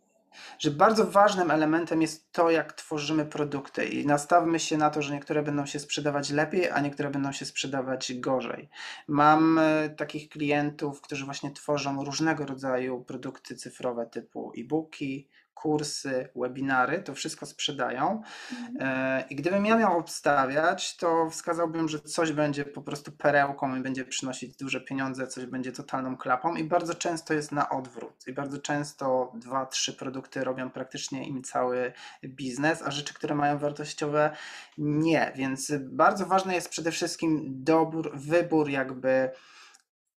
że 0.59 0.71
bardzo 0.71 1.07
ważnym 1.07 1.51
elementem 1.51 2.03
jest 2.03 2.33
to, 2.33 2.51
jak 2.51 2.73
tworzymy 2.73 3.27
produkty 3.27 3.85
i 3.85 4.07
nastawmy 4.07 4.61
się 4.61 4.77
na 4.77 4.91
to, 4.91 5.03
że 5.03 5.15
niektóre 5.15 5.43
będą 5.43 5.67
się 5.67 5.79
sprzedawać 5.79 6.31
lepiej, 6.31 6.71
a 6.71 6.81
niektóre 6.81 7.11
będą 7.11 7.33
się 7.33 7.45
sprzedawać 7.45 8.13
gorzej. 8.15 8.69
Mam 9.09 9.59
e, 9.59 9.91
takich 9.91 10.29
klientów, 10.29 11.01
którzy 11.01 11.25
właśnie 11.25 11.51
tworzą 11.51 12.05
różnego 12.05 12.47
rodzaju 12.47 13.05
produkty 13.05 13.57
cyfrowe 13.57 14.07
typu 14.07 14.53
e-booki, 14.59 15.29
kursy, 15.57 16.29
webinary, 16.37 17.03
to 17.03 17.15
wszystko 17.15 17.47
sprzedają. 17.47 18.23
Mhm. 18.53 18.77
E, 18.81 19.25
I 19.31 19.37
gdybym 19.37 19.67
ja 19.67 19.77
miał 19.77 19.99
obstawiać, 19.99 20.97
to 20.97 21.31
wskazałbym, 21.31 21.89
że 21.89 22.01
coś 22.01 22.33
będzie 22.33 22.65
po 22.65 22.83
prostu 22.83 23.13
perełką 23.13 23.77
i 23.77 23.81
będzie 23.81 24.05
przynosić 24.05 24.57
duże 24.57 24.81
pieniądze, 24.81 25.27
coś 25.27 25.47
będzie 25.47 25.73
totalną 25.73 26.17
klapą 26.17 26.57
i 26.57 26.65
bardzo 26.65 26.95
często 26.95 27.35
jest 27.35 27.53
na 27.53 27.69
odwrót. 27.69 28.27
I 28.27 28.33
bardzo 28.33 28.59
często 28.59 29.33
dwa, 29.35 29.67
trzy 29.67 29.93
produkty 29.93 30.45
robią 30.45 30.71
praktycznie 30.71 31.29
im 31.29 31.43
cały 31.43 31.93
biznes, 32.25 32.83
a 32.83 32.91
rzeczy, 32.91 33.15
które 33.15 33.35
mają 33.35 33.59
wartościowe 33.59 34.37
nie. 34.79 35.33
Więc 35.37 35.73
bardzo 35.81 36.27
ważny 36.27 36.55
jest 36.55 36.69
przede 36.69 36.91
wszystkim 36.91 37.65
dobór, 37.65 38.13
wybór 38.15 38.71
jakby, 38.71 39.31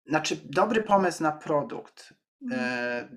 znaczy 0.06 0.40
dobry 0.44 0.82
pomysł 0.82 1.22
na 1.22 1.32
produkt. 1.32 2.14
Mhm. 2.42 2.60
E, 2.60 3.08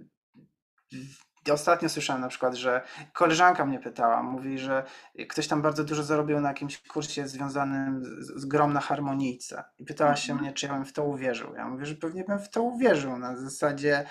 Ostatnio 1.51 1.89
słyszałem 1.89 2.21
na 2.21 2.27
przykład, 2.27 2.55
że 2.55 2.81
koleżanka 3.13 3.65
mnie 3.65 3.79
pytała, 3.79 4.23
mówi, 4.23 4.59
że 4.59 4.83
ktoś 5.29 5.47
tam 5.47 5.61
bardzo 5.61 5.83
dużo 5.83 6.03
zarobił 6.03 6.41
na 6.41 6.47
jakimś 6.47 6.81
kursie 6.81 7.27
związanym 7.27 8.03
z, 8.03 8.41
z 8.41 8.45
grom 8.45 8.73
na 8.73 8.79
harmonijce 8.79 9.63
i 9.79 9.85
pytała 9.85 10.15
się 10.15 10.31
mhm. 10.31 10.45
mnie, 10.45 10.53
czy 10.53 10.65
ja 10.65 10.73
bym 10.73 10.85
w 10.85 10.93
to 10.93 11.03
uwierzył. 11.03 11.55
Ja 11.55 11.67
mówię, 11.67 11.85
że 11.85 11.95
pewnie 11.95 12.23
bym 12.23 12.39
w 12.39 12.49
to 12.49 12.63
uwierzył 12.63 13.17
na 13.17 13.35
zasadzie 13.35 14.05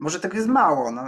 może 0.00 0.20
tego 0.20 0.36
jest 0.36 0.48
mało, 0.48 0.90
no, 0.90 1.02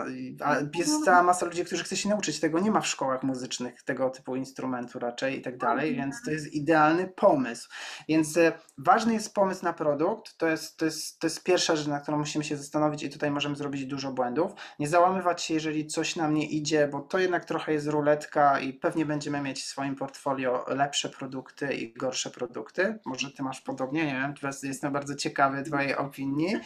a 0.44 0.56
jest 0.74 1.04
cała 1.04 1.22
masa 1.22 1.46
ludzi, 1.46 1.64
którzy 1.64 1.84
chce 1.84 1.96
się 1.96 2.08
nauczyć 2.08 2.40
tego, 2.40 2.60
nie 2.60 2.70
ma 2.70 2.80
w 2.80 2.86
szkołach 2.86 3.22
muzycznych 3.22 3.82
tego 3.82 4.10
typu 4.10 4.36
instrumentu 4.36 4.98
raczej 4.98 5.38
i 5.38 5.42
tak 5.42 5.58
dalej, 5.58 5.96
więc 5.96 6.22
to 6.24 6.30
jest 6.30 6.52
idealny 6.52 7.08
pomysł. 7.08 7.68
Więc 8.08 8.36
e, 8.36 8.52
ważny 8.78 9.14
jest 9.14 9.34
pomysł 9.34 9.64
na 9.64 9.72
produkt, 9.72 10.36
to 10.36 10.46
jest, 10.46 10.76
to, 10.76 10.84
jest, 10.84 11.18
to 11.18 11.26
jest 11.26 11.44
pierwsza 11.44 11.76
rzecz, 11.76 11.86
na 11.86 12.00
którą 12.00 12.18
musimy 12.18 12.44
się 12.44 12.56
zastanowić 12.56 13.02
i 13.02 13.10
tutaj 13.10 13.30
możemy 13.30 13.56
zrobić 13.56 13.86
dużo 13.86 14.12
błędów. 14.12 14.52
Nie 14.78 14.88
załamywać 14.88 15.42
się, 15.42 15.54
jeżeli 15.54 15.86
coś 15.86 16.16
nam 16.16 16.34
nie 16.34 16.46
idzie, 16.46 16.88
bo 16.88 17.00
to 17.00 17.18
jednak 17.18 17.44
trochę 17.44 17.72
jest 17.72 17.86
ruletka 17.86 18.60
i 18.60 18.72
pewnie 18.72 19.06
będziemy 19.06 19.40
mieć 19.40 19.62
w 19.62 19.66
swoim 19.66 19.96
portfolio 19.96 20.64
lepsze 20.68 21.08
produkty 21.08 21.74
i 21.74 21.92
gorsze 21.94 22.30
produkty. 22.30 22.98
Może 23.04 23.30
ty 23.30 23.42
masz 23.42 23.60
podobnie, 23.60 24.06
nie 24.06 24.12
wiem, 24.12 24.52
jestem 24.62 24.92
bardzo 24.92 25.14
ciekawy 25.14 25.62
twojej 25.62 25.96
opinii. 25.96 26.56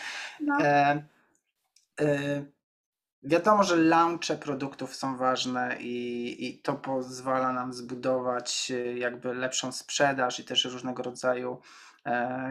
No. 0.41 0.59
E, 0.61 1.16
Wiadomo, 3.23 3.63
że 3.65 3.77
launche 3.77 4.37
produktów 4.37 4.97
są 4.97 5.17
ważne 5.17 5.77
i, 5.81 6.47
i 6.47 6.59
to 6.63 6.75
pozwala 6.75 7.53
nam 7.53 7.73
zbudować 7.73 8.71
y, 8.71 8.99
jakby 8.99 9.35
lepszą 9.35 9.73
sprzedaż 9.73 10.41
i 10.41 10.45
też 10.45 10.65
różnego 10.65 11.03
rodzaju 11.03 11.61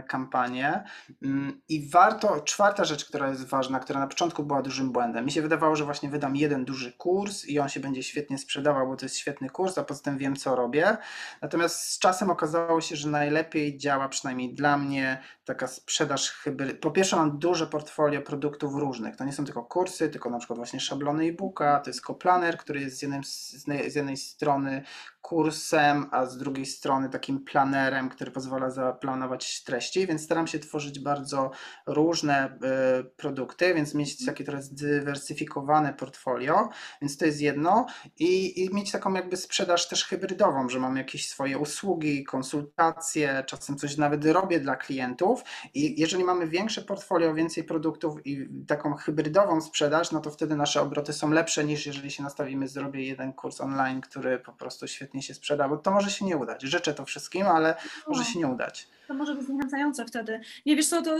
kampanię. 0.08 0.84
Mm, 1.24 1.62
I 1.70 1.90
warto, 1.90 2.42
czwarta 2.42 2.86
rzecz, 2.86 3.06
która 3.06 3.30
jest 3.30 3.48
ważna, 3.48 3.80
która 3.80 4.00
na 4.00 4.08
początku 4.08 4.44
była 4.44 4.62
dużym 4.62 4.92
błędem. 4.92 5.26
Mi 5.26 5.32
się 5.32 5.42
wydawało, 5.42 5.76
że 5.76 5.86
właśnie 5.86 6.10
wydam 6.10 6.36
jeden 6.36 6.66
duży 6.66 6.94
kurs 6.94 7.46
i 7.46 7.60
on 7.60 7.70
się 7.70 7.80
będzie 7.80 8.04
świetnie 8.04 8.38
sprzedawał, 8.38 8.88
bo 8.88 8.96
to 8.96 9.06
jest 9.06 9.18
świetny 9.18 9.50
kurs, 9.50 9.78
a 9.78 9.84
poza 9.84 10.04
tym 10.04 10.18
wiem, 10.18 10.36
co 10.36 10.56
robię. 10.56 10.98
Natomiast 11.42 11.82
z 11.82 12.00
czasem 12.00 12.30
okazało 12.30 12.82
się, 12.82 12.96
że 12.96 13.10
najlepiej 13.10 13.78
działa, 13.78 14.10
przynajmniej 14.10 14.54
dla 14.54 14.78
mnie, 14.78 15.22
taka 15.46 15.68
sprzedaż 15.68 16.32
hybrydowa. 16.32 16.80
Po 16.82 16.92
pierwsze, 16.92 17.16
mam 17.16 17.40
duże 17.40 17.68
portfolio 17.68 18.22
produktów 18.22 18.76
różnych. 18.76 19.16
To 19.16 19.26
nie 19.26 19.34
są 19.34 19.46
tylko 19.46 19.64
kursy, 19.64 20.10
tylko 20.10 20.30
na 20.30 20.38
przykład 20.38 20.58
właśnie 20.60 20.80
szablony 20.80 21.24
e-booka, 21.24 21.80
to 21.80 21.90
jest 21.90 22.02
Coplaner, 22.02 22.58
który 22.58 22.82
jest 22.82 22.98
z, 22.98 23.02
jednym, 23.02 23.24
z 23.24 23.96
jednej 23.96 24.18
strony 24.18 24.84
kursem, 25.26 26.06
a 26.12 26.26
z 26.26 26.38
drugiej 26.38 26.66
strony 26.66 27.10
takim 27.10 27.46
planerem, 27.46 28.10
który 28.10 28.32
pozwala 28.32 28.70
zaplanować 28.70 29.64
treści, 29.64 30.08
więc 30.08 30.24
staram 30.24 30.48
się 30.48 30.60
tworzyć 30.60 31.00
bardzo 31.00 31.52
różne 31.88 32.58
y, 33.02 33.04
produkty, 33.04 33.74
więc 33.74 33.94
mieć 33.94 34.26
takie 34.26 34.44
trochę 34.44 34.62
zdywersyfikowane 34.62 35.94
portfolio, 35.94 36.70
więc 37.02 37.18
to 37.18 37.26
jest 37.26 37.42
jedno. 37.42 37.86
I, 38.20 38.64
i 38.64 38.74
mieć 38.76 38.92
taką 38.92 39.14
jakby 39.14 39.38
sprzedaż 39.38 39.88
też 39.88 40.06
hybrydową, 40.06 40.70
że 40.70 40.80
mam 40.80 40.98
jakieś 40.98 41.30
swoje 41.30 41.58
usługi, 41.58 42.24
konsultacje, 42.24 43.44
czasem 43.48 43.78
coś 43.78 43.98
nawet 43.98 44.26
robię 44.26 44.60
dla 44.60 44.76
klientów. 44.76 45.44
I 45.74 46.02
jeżeli 46.02 46.24
mamy 46.24 46.48
większe 46.48 46.82
portfolio, 46.82 47.34
więcej 47.34 47.64
produktów 47.64 48.28
i 48.28 48.50
taką 48.68 48.94
hybrydową 48.94 49.62
sprzedaż, 49.62 50.12
no 50.12 50.20
to 50.20 50.32
wtedy 50.32 50.56
nasze 50.56 50.82
obroty 50.82 51.14
są 51.14 51.32
lepsze 51.32 51.64
niż 51.64 51.86
jeżeli 51.86 52.12
się 52.12 52.24
nastawimy, 52.24 52.68
zrobię 52.68 53.04
jeden 53.04 53.34
kurs 53.34 53.62
online, 53.62 54.02
który 54.02 54.40
po 54.40 54.54
prostu 54.54 54.88
świetnie 54.88 55.15
świetnie 55.16 55.28
się 55.28 55.34
sprzeda, 55.34 55.70
bo 55.70 55.78
to 55.78 55.92
może 55.92 56.12
się 56.12 56.26
nie 56.26 56.38
udać. 56.38 56.62
Życzę 56.62 56.94
to 56.94 57.06
wszystkim, 57.06 57.48
ale 57.48 57.76
może 58.08 58.26
się 58.26 58.40
nie 58.40 58.48
udać. 58.48 58.88
To 59.08 59.14
może 59.14 59.36
być 59.36 59.46
zniechęcające 59.46 60.06
wtedy. 60.06 60.40
Nie 60.66 60.76
wiesz 60.76 60.88
co, 60.88 61.02
to 61.02 61.18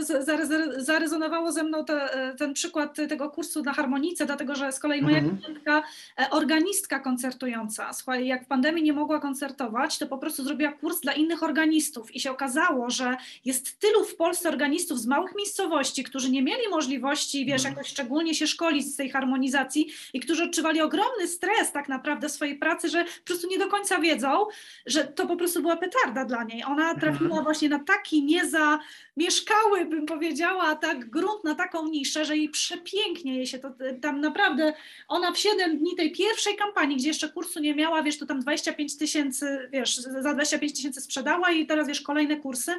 zarezonowało 0.76 1.52
ze 1.52 1.62
mną 1.62 1.84
te, 1.84 2.08
ten 2.38 2.54
przykład 2.54 2.96
tego 3.08 3.30
kursu 3.30 3.62
na 3.62 3.72
harmonice, 3.72 4.26
dlatego 4.26 4.54
że 4.54 4.72
z 4.72 4.80
kolei 4.80 5.02
moja 5.02 5.18
mhm. 5.18 5.38
klientka, 5.38 5.82
e, 6.20 6.30
organistka 6.30 7.00
koncertująca, 7.00 7.92
słuchaj, 7.92 8.26
jak 8.26 8.44
w 8.44 8.46
pandemii 8.46 8.82
nie 8.82 8.92
mogła 8.92 9.20
koncertować, 9.20 9.98
to 9.98 10.06
po 10.06 10.18
prostu 10.18 10.44
zrobiła 10.44 10.72
kurs 10.72 11.00
dla 11.00 11.12
innych 11.12 11.42
organistów 11.42 12.14
i 12.14 12.20
się 12.20 12.30
okazało, 12.30 12.90
że 12.90 13.16
jest 13.44 13.78
tylu 13.78 14.04
w 14.04 14.16
Polsce 14.16 14.48
organistów 14.48 15.00
z 15.00 15.06
małych 15.06 15.34
miejscowości, 15.36 16.04
którzy 16.04 16.30
nie 16.30 16.42
mieli 16.42 16.68
możliwości, 16.70 17.46
wiesz, 17.46 17.60
mhm. 17.60 17.74
jakoś 17.74 17.90
szczególnie 17.90 18.34
się 18.34 18.46
szkolić 18.46 18.86
z 18.86 18.96
tej 18.96 19.10
harmonizacji 19.10 19.88
i 20.12 20.20
którzy 20.20 20.44
odczuwali 20.44 20.80
ogromny 20.80 21.28
stres 21.28 21.72
tak 21.72 21.88
naprawdę 21.88 22.28
swojej 22.28 22.58
pracy, 22.58 22.88
że 22.88 23.04
po 23.04 23.24
prostu 23.24 23.48
nie 23.48 23.58
do 23.58 23.68
końca 23.68 23.98
wiedzą, 23.98 24.46
że 24.86 25.04
to 25.04 25.26
po 25.26 25.36
prostu 25.36 25.62
była 25.62 25.76
petarda 25.76 26.24
dla 26.24 26.44
niej. 26.44 26.64
Ona 26.64 26.94
trafiła 26.94 27.28
mhm. 27.28 27.44
właśnie 27.44 27.68
na 27.68 27.75
na 27.78 27.84
taki 27.84 28.22
niezamieszkały, 28.22 29.84
bym 29.84 30.06
powiedziała, 30.06 30.76
tak 30.76 31.10
grunt 31.10 31.44
na 31.44 31.54
taką 31.54 31.88
niszę, 31.88 32.24
że 32.24 32.36
jej 32.36 32.48
przepięknie 32.48 33.36
jej 33.36 33.46
się 33.46 33.58
to 33.58 33.70
tam 34.02 34.20
naprawdę, 34.20 34.72
ona 35.08 35.32
w 35.32 35.38
7 35.38 35.78
dni 35.78 35.96
tej 35.96 36.12
pierwszej 36.12 36.56
kampanii, 36.56 36.96
gdzie 36.96 37.08
jeszcze 37.08 37.28
kursu 37.28 37.60
nie 37.60 37.74
miała, 37.74 38.02
wiesz, 38.02 38.18
to 38.18 38.26
tam 38.26 38.40
25 38.40 38.98
tysięcy, 38.98 39.68
wiesz, 39.72 39.96
za 39.96 40.34
25 40.34 40.72
tysięcy 40.72 41.00
sprzedała 41.00 41.50
i 41.50 41.66
teraz, 41.66 41.88
wiesz, 41.88 42.00
kolejne 42.00 42.36
kursy. 42.36 42.72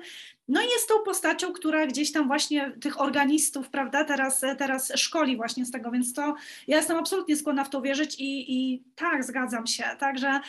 No 0.48 0.62
i 0.62 0.66
jest 0.66 0.88
tą 0.88 1.00
postacią, 1.06 1.54
która 1.54 1.88
gdzieś 1.88 2.12
tam 2.12 2.28
właśnie 2.28 2.72
tych 2.82 3.02
organistów, 3.02 3.70
prawda, 3.70 4.04
teraz, 4.04 4.42
teraz 4.58 4.92
szkoli 4.96 5.38
właśnie 5.38 5.66
z 5.66 5.72
tego, 5.72 5.92
więc 5.92 6.14
to 6.14 6.36
ja 6.68 6.78
jestem 6.78 6.98
absolutnie 6.98 7.38
skłonna 7.38 7.64
w 7.64 7.70
to 7.70 7.82
wierzyć 7.82 8.16
i, 8.20 8.54
i 8.54 8.84
tak, 8.96 9.24
zgadzam 9.24 9.68
się, 9.68 9.84
także 10.00 10.40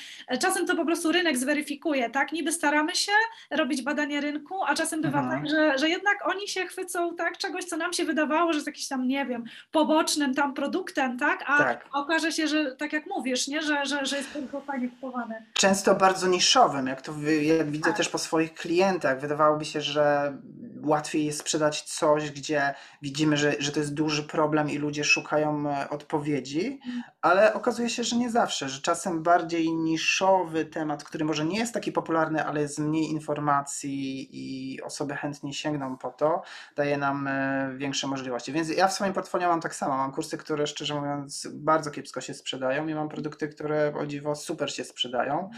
czasem 0.41 0.67
to 0.67 0.77
po 0.77 0.85
prostu 0.85 1.13
rynek 1.13 1.39
zweryfikuje, 1.39 2.11
tak, 2.11 2.33
niby 2.33 2.53
staramy 2.53 2.95
się 2.95 3.13
robić 3.51 3.83
badanie 3.83 4.21
rynku, 4.21 4.38
rynku, 4.39 4.65
a 4.65 4.75
czasem 4.75 5.03
bywa 5.03 5.21
mhm. 5.21 5.41
tak, 5.43 5.51
że, 5.51 5.79
że 5.79 5.89
jednak 5.89 6.29
oni 6.29 6.49
się 6.49 6.67
chwycą 6.67 7.17
tak 7.17 7.39
czegoś, 7.39 7.65
co 7.65 7.77
nam 7.77 7.93
się 7.93 8.05
wydawało, 8.05 8.53
że 8.53 8.57
jest 8.57 8.67
jakiś 8.67 8.89
tam, 8.89 9.09
nie 9.09 9.27
wiem, 9.27 9.45
pobocznym 9.73 10.35
tam 10.35 10.55
produktem, 10.55 11.19
tak? 11.19 11.45
A 11.47 11.59
tak. 11.59 11.87
okaże 11.93 12.33
się, 12.33 12.49
że 12.49 12.77
tak 12.77 12.93
jak 12.93 13.07
mówisz, 13.07 13.49
nie? 13.49 13.63
Że, 13.63 13.87
że, 13.87 14.07
że 14.07 14.17
jest 14.17 14.33
tylko 14.33 14.61
fajnie 14.61 14.89
kupowane. 14.89 15.43
Często 15.53 15.95
bardzo 15.95 16.29
niszowym, 16.29 16.87
jak 16.87 17.03
to 17.03 17.13
jak 17.43 17.71
widzę 17.71 17.89
tak. 17.89 17.97
też 17.97 18.09
po 18.09 18.19
swoich 18.19 18.55
klientach. 18.55 19.21
Wydawałoby 19.21 19.65
się, 19.65 19.81
że 19.81 20.37
łatwiej 20.85 21.25
jest 21.25 21.39
sprzedać 21.39 21.83
coś, 21.83 22.31
gdzie 22.31 22.75
widzimy, 23.03 23.37
że, 23.37 23.55
że 23.59 23.73
to 23.73 23.81
jest 23.81 23.95
duży 23.95 24.23
problem 24.23 24.71
i 24.71 24.79
ludzie 24.79 25.05
szukają 25.05 25.71
e, 25.71 25.91
odpowiedzi, 25.91 26.81
mhm. 26.87 27.03
ale 27.21 27.55
okazuje 27.55 27.91
się, 27.91 28.05
że 28.05 28.17
nie 28.17 28.31
zawsze, 28.31 28.69
że 28.69 28.83
czasem 28.83 29.23
bardziej 29.23 29.73
niszowy 29.73 30.65
temat, 30.65 31.05
który 31.05 31.25
może 31.25 31.45
nie 31.45 31.59
jest 31.59 31.75
taki 31.75 31.93
popularny, 31.93 32.45
ale 32.45 32.61
jest 32.61 32.79
mniej 32.79 33.11
informacji 33.11 34.29
i 34.33 34.83
osoby 34.83 35.15
chętnie 35.15 35.55
sięgną 35.55 35.97
po 35.97 36.11
to, 36.11 36.43
daje 36.77 36.97
nam 36.97 37.27
e, 37.27 37.75
większe 37.77 38.07
możliwości. 38.07 38.53
Więc 38.53 38.69
ja 38.69 38.89
w 38.89 38.93
swoim 38.93 39.13
portfolio 39.13 39.49
mam 39.49 39.61
tak 39.61 39.75
samo. 39.75 39.97
Mam 39.97 40.13
kursy, 40.13 40.39
które 40.39 40.67
szczerze 40.67 40.95
mówiąc 40.95 41.49
bardzo 41.55 41.91
kiepsko 41.91 42.21
się 42.21 42.35
sprzedają 42.35 42.89
i 42.89 42.95
mam 42.95 43.09
produkty, 43.09 43.49
które 43.49 43.95
o 43.95 44.07
dziwo 44.07 44.35
super 44.35 44.75
się 44.75 44.85
sprzedają. 44.85 45.51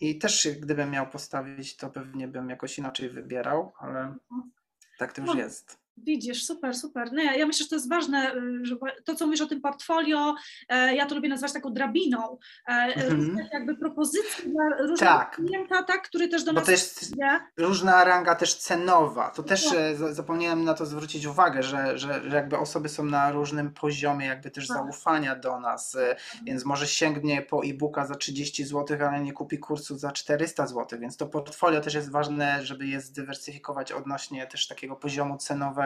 I 0.00 0.18
też 0.18 0.48
gdybym 0.60 0.90
miał 0.90 1.06
postawić, 1.06 1.76
to 1.76 1.90
pewnie 1.90 2.28
bym 2.28 2.50
jakoś 2.50 2.78
inaczej 2.78 3.10
wybierał, 3.10 3.72
ale 3.78 4.00
mhm. 4.00 4.55
Tak 4.98 5.12
to 5.12 5.20
już 5.20 5.30
no. 5.30 5.36
jest. 5.36 5.85
Widzisz, 5.96 6.44
super, 6.44 6.74
super. 6.74 7.12
No 7.12 7.22
ja, 7.22 7.46
myślę, 7.46 7.64
że 7.64 7.68
to 7.68 7.76
jest 7.76 7.88
ważne, 7.88 8.34
y, 8.34 8.64
że 8.66 8.76
to, 9.04 9.14
co 9.14 9.26
mówisz 9.26 9.40
o 9.40 9.46
tym 9.46 9.60
portfolio, 9.60 10.34
e, 10.68 10.94
ja 10.94 11.06
to 11.06 11.14
lubię 11.14 11.28
nazwać 11.28 11.52
taką 11.52 11.72
drabiną, 11.72 12.38
mhm. 12.66 13.48
jakby 13.52 13.76
propozycji 13.76 14.50
dla 14.50 14.68
różnego 14.68 15.12
tak. 15.12 15.36
klienta, 15.36 15.82
tak, 15.82 16.02
który 16.02 16.28
też 16.28 16.44
do 16.44 16.52
Bo 16.52 16.60
nas... 16.60 16.68
jest 16.68 17.14
różna 17.56 18.04
ranga 18.04 18.34
też 18.34 18.54
cenowa. 18.54 19.30
To 19.30 19.42
też 19.42 19.64
tak. 19.64 20.14
Zapomniałem 20.14 20.64
na 20.64 20.74
to 20.74 20.86
zwrócić 20.86 21.26
uwagę, 21.26 21.62
że, 21.62 21.98
że, 21.98 22.30
że 22.30 22.36
jakby 22.36 22.58
osoby 22.58 22.88
są 22.88 23.04
na 23.04 23.32
różnym 23.32 23.72
poziomie 23.72 24.26
jakby 24.26 24.50
też 24.50 24.68
tak. 24.68 24.76
zaufania 24.76 25.36
do 25.36 25.60
nas, 25.60 25.94
mhm. 25.94 26.16
więc 26.44 26.64
może 26.64 26.86
sięgnie 26.86 27.42
po 27.42 27.64
e-booka 27.64 28.06
za 28.06 28.14
30 28.14 28.64
zł, 28.64 28.98
ale 29.08 29.20
nie 29.20 29.32
kupi 29.32 29.58
kursu 29.58 29.98
za 29.98 30.12
400 30.12 30.66
zł, 30.66 30.98
więc 30.98 31.16
to 31.16 31.26
portfolio 31.26 31.80
też 31.80 31.94
jest 31.94 32.10
ważne, 32.10 32.66
żeby 32.66 32.86
je 32.86 33.00
zdywersyfikować 33.00 33.92
odnośnie 33.92 34.46
też 34.46 34.68
takiego 34.68 34.96
poziomu 34.96 35.38
cenowego 35.38 35.85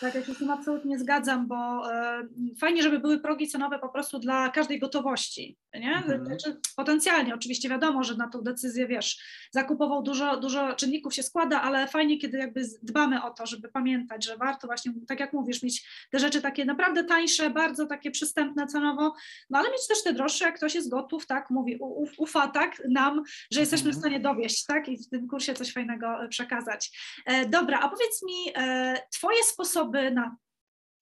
tak, 0.00 0.14
ja 0.14 0.24
się 0.24 0.34
z 0.34 0.38
tym 0.38 0.50
absolutnie 0.50 0.98
zgadzam, 0.98 1.46
bo 1.46 1.92
e, 1.92 2.22
fajnie, 2.60 2.82
żeby 2.82 2.98
były 2.98 3.20
progi 3.20 3.48
cenowe 3.48 3.78
po 3.78 3.88
prostu 3.88 4.18
dla 4.18 4.48
każdej 4.48 4.78
gotowości, 4.80 5.58
nie? 5.80 5.96
Mhm. 5.96 6.26
Znaczy, 6.26 6.56
potencjalnie, 6.76 7.34
oczywiście 7.34 7.68
wiadomo, 7.68 8.04
że 8.04 8.16
na 8.16 8.28
tą 8.28 8.40
decyzję, 8.40 8.86
wiesz, 8.86 9.18
zakupową 9.50 10.02
dużo, 10.02 10.36
dużo 10.36 10.74
czynników 10.74 11.14
się 11.14 11.22
składa, 11.22 11.62
ale 11.62 11.88
fajnie, 11.88 12.18
kiedy 12.18 12.38
jakby 12.38 12.62
dbamy 12.82 13.22
o 13.22 13.30
to, 13.30 13.46
żeby 13.46 13.68
pamiętać, 13.68 14.24
że 14.24 14.36
warto 14.36 14.66
właśnie, 14.66 14.92
tak 15.08 15.20
jak 15.20 15.32
mówisz, 15.32 15.62
mieć 15.62 15.88
te 16.10 16.18
rzeczy 16.18 16.42
takie 16.42 16.64
naprawdę 16.64 17.04
tańsze, 17.04 17.50
bardzo 17.50 17.86
takie 17.86 18.10
przystępne 18.10 18.66
cenowo, 18.66 19.14
no 19.50 19.58
ale 19.58 19.70
mieć 19.70 19.86
też 19.88 20.02
te 20.02 20.12
droższe, 20.12 20.44
jak 20.44 20.56
ktoś 20.56 20.74
jest 20.74 20.90
gotów, 20.90 21.26
tak, 21.26 21.50
mówi, 21.50 21.78
ufa 22.18 22.48
tak 22.48 22.82
nam, 22.88 23.22
że 23.50 23.60
jesteśmy 23.60 23.92
w 23.92 23.96
mhm. 23.96 24.00
stanie 24.00 24.20
dowieść, 24.20 24.64
tak, 24.64 24.88
i 24.88 24.96
w 24.96 25.08
tym 25.08 25.28
kursie 25.28 25.54
coś 25.54 25.72
fajnego 25.72 26.24
e, 26.24 26.28
przekazać. 26.28 26.98
E, 27.26 27.48
dobra, 27.48 27.80
a 27.80 27.88
powiedz 27.88 28.22
mi, 28.22 28.52
e, 28.54 28.94
Twoje 29.12 29.42
sposoby 29.42 30.10
na 30.10 30.36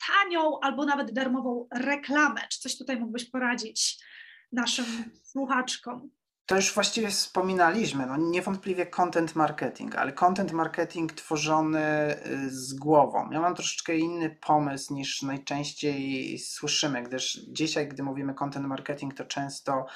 tanią 0.06 0.60
albo 0.60 0.84
nawet 0.84 1.12
darmową 1.12 1.68
reklamę. 1.74 2.40
Czy 2.50 2.58
coś 2.60 2.78
tutaj 2.78 3.00
mógłbyś 3.00 3.30
poradzić 3.30 4.04
naszym 4.52 4.84
słuchaczkom? 5.24 6.10
To 6.46 6.56
już 6.56 6.74
właściwie 6.74 7.10
wspominaliśmy. 7.10 8.06
No 8.06 8.16
niewątpliwie 8.16 8.86
content 8.86 9.36
marketing, 9.36 9.96
ale 9.96 10.12
content 10.12 10.52
marketing 10.52 11.12
tworzony 11.12 12.16
y, 12.26 12.50
z 12.50 12.74
głową. 12.74 13.30
Ja 13.30 13.40
mam 13.40 13.54
troszeczkę 13.54 13.96
inny 13.96 14.30
pomysł 14.30 14.94
niż 14.94 15.22
najczęściej 15.22 16.38
słyszymy, 16.38 17.02
gdyż 17.02 17.40
dzisiaj, 17.48 17.88
gdy 17.88 18.02
mówimy 18.02 18.34
content 18.34 18.66
marketing, 18.66 19.14
to 19.14 19.24
często 19.24 19.86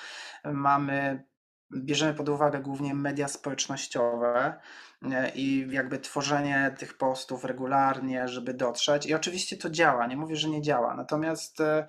mamy 0.44 1.24
bierzemy 1.74 2.14
pod 2.14 2.28
uwagę 2.28 2.60
głównie 2.60 2.94
media 2.94 3.28
społecznościowe 3.28 4.60
i 5.34 5.66
jakby 5.70 5.98
tworzenie 5.98 6.74
tych 6.78 6.98
postów 6.98 7.44
regularnie, 7.44 8.28
żeby 8.28 8.54
dotrzeć. 8.54 9.06
I 9.06 9.14
oczywiście 9.14 9.56
to 9.56 9.70
działa, 9.70 10.06
nie 10.06 10.16
mówię, 10.16 10.36
że 10.36 10.48
nie 10.48 10.62
działa. 10.62 10.94
Natomiast 10.94 11.60
e, 11.60 11.86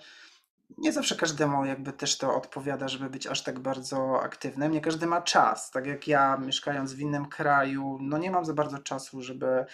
nie 0.78 0.92
zawsze 0.92 1.16
każdemu 1.16 1.66
jakby 1.66 1.94
też 1.94 2.18
to 2.18 2.36
odpowiada, 2.36 2.88
żeby 2.88 3.10
być 3.10 3.28
aż 3.28 3.44
tak 3.44 3.60
bardzo 3.60 4.22
aktywnym. 4.22 4.72
Nie 4.72 4.82
każdy 4.82 5.06
ma 5.06 5.22
czas. 5.22 5.72
Tak 5.72 5.86
jak 5.86 6.08
ja, 6.08 6.38
mieszkając 6.38 6.94
w 6.94 7.00
innym 7.00 7.26
kraju, 7.26 7.98
no 8.02 8.18
nie 8.18 8.32
mam 8.32 8.46
za 8.46 8.54
bardzo 8.54 8.80
czasu, 8.80 9.22
żeby 9.22 9.66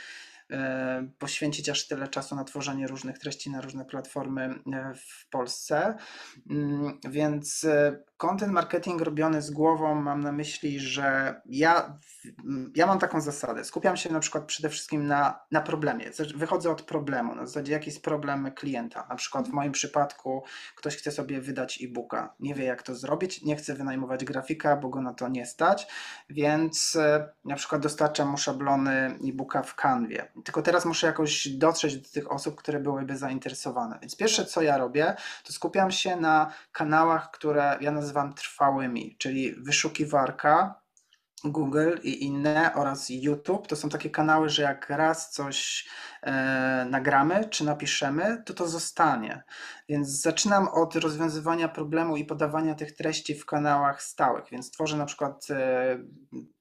e, 0.51 1.07
poświęcić 1.19 1.69
aż 1.69 1.87
tyle 1.87 2.07
czasu 2.07 2.35
na 2.35 2.43
tworzenie 2.43 2.87
różnych 2.87 3.19
treści 3.19 3.51
na 3.51 3.61
różne 3.61 3.85
platformy 3.85 4.43
e, 4.73 4.93
w 4.95 5.29
Polsce. 5.29 5.97
Mm, 6.49 6.99
więc 7.09 7.67
content 8.27 8.53
marketing 8.53 9.01
robiony 9.01 9.41
z 9.41 9.51
głową 9.51 9.95
mam 9.95 10.21
na 10.21 10.31
myśli, 10.31 10.79
że 10.79 11.41
ja, 11.45 11.99
ja 12.75 12.87
mam 12.87 12.99
taką 12.99 13.21
zasadę. 13.21 13.63
Skupiam 13.63 13.97
się 13.97 14.13
na 14.13 14.19
przykład 14.19 14.45
przede 14.45 14.69
wszystkim 14.69 15.07
na, 15.07 15.39
na 15.51 15.61
problemie. 15.61 16.05
Wychodzę 16.35 16.71
od 16.71 16.81
problemu, 16.81 17.35
na 17.35 17.45
zasadzie 17.45 17.73
jaki 17.73 17.89
jest 17.89 18.03
problem 18.03 18.51
klienta. 18.51 19.05
Na 19.09 19.15
przykład 19.15 19.47
w 19.47 19.51
moim 19.51 19.71
przypadku 19.71 20.43
ktoś 20.75 20.97
chce 20.97 21.11
sobie 21.11 21.41
wydać 21.41 21.79
e-booka. 21.83 22.33
Nie 22.39 22.55
wie 22.55 22.63
jak 22.65 22.83
to 22.83 22.95
zrobić, 22.95 23.43
nie 23.43 23.55
chce 23.55 23.73
wynajmować 23.73 24.25
grafika, 24.25 24.75
bo 24.75 24.89
go 24.89 25.01
na 25.01 25.13
to 25.13 25.27
nie 25.27 25.45
stać, 25.45 25.87
więc 26.29 26.95
e, 26.95 27.29
na 27.45 27.55
przykład 27.55 27.81
dostarczam 27.81 28.29
mu 28.29 28.37
szablony 28.37 29.17
e-booka 29.27 29.63
w 29.63 29.75
Canwie. 29.75 30.27
Tylko 30.43 30.61
teraz 30.61 30.85
muszę 30.85 31.07
jakoś 31.07 31.47
dotrzeć 31.47 31.97
do 31.97 32.09
tych 32.09 32.31
osób, 32.31 32.55
które 32.55 32.79
byłyby 32.79 33.17
zainteresowane. 33.17 33.97
Więc 34.01 34.15
pierwsze 34.15 34.45
co 34.45 34.61
ja 34.61 34.77
robię, 34.77 35.15
to 35.43 35.53
skupiam 35.53 35.91
się 35.91 36.15
na 36.15 36.51
kanałach, 36.71 37.31
które 37.31 37.77
ja 37.81 37.91
nazywam 37.91 38.12
trwałymi, 38.21 39.15
czyli 39.19 39.55
wyszukiwarka, 39.55 40.83
Google 41.43 41.95
i 42.03 42.23
inne 42.23 42.71
oraz 42.75 43.09
YouTube 43.09 43.67
to 43.67 43.75
są 43.75 43.89
takie 43.89 44.09
kanały, 44.09 44.49
że 44.49 44.61
jak 44.61 44.89
raz 44.89 45.31
coś 45.31 45.87
e, 46.21 46.87
nagramy 46.89 47.49
czy 47.49 47.65
napiszemy, 47.65 48.43
to 48.45 48.53
to 48.53 48.67
zostanie. 48.67 49.43
Więc 49.89 50.07
zaczynam 50.21 50.67
od 50.67 50.95
rozwiązywania 50.95 51.67
problemu 51.67 52.17
i 52.17 52.25
podawania 52.25 52.75
tych 52.75 52.95
treści 52.95 53.35
w 53.35 53.45
kanałach 53.45 54.03
stałych. 54.03 54.45
Więc 54.51 54.71
tworzę 54.71 54.97
na 54.97 55.05
przykład 55.05 55.47
e, 55.49 55.97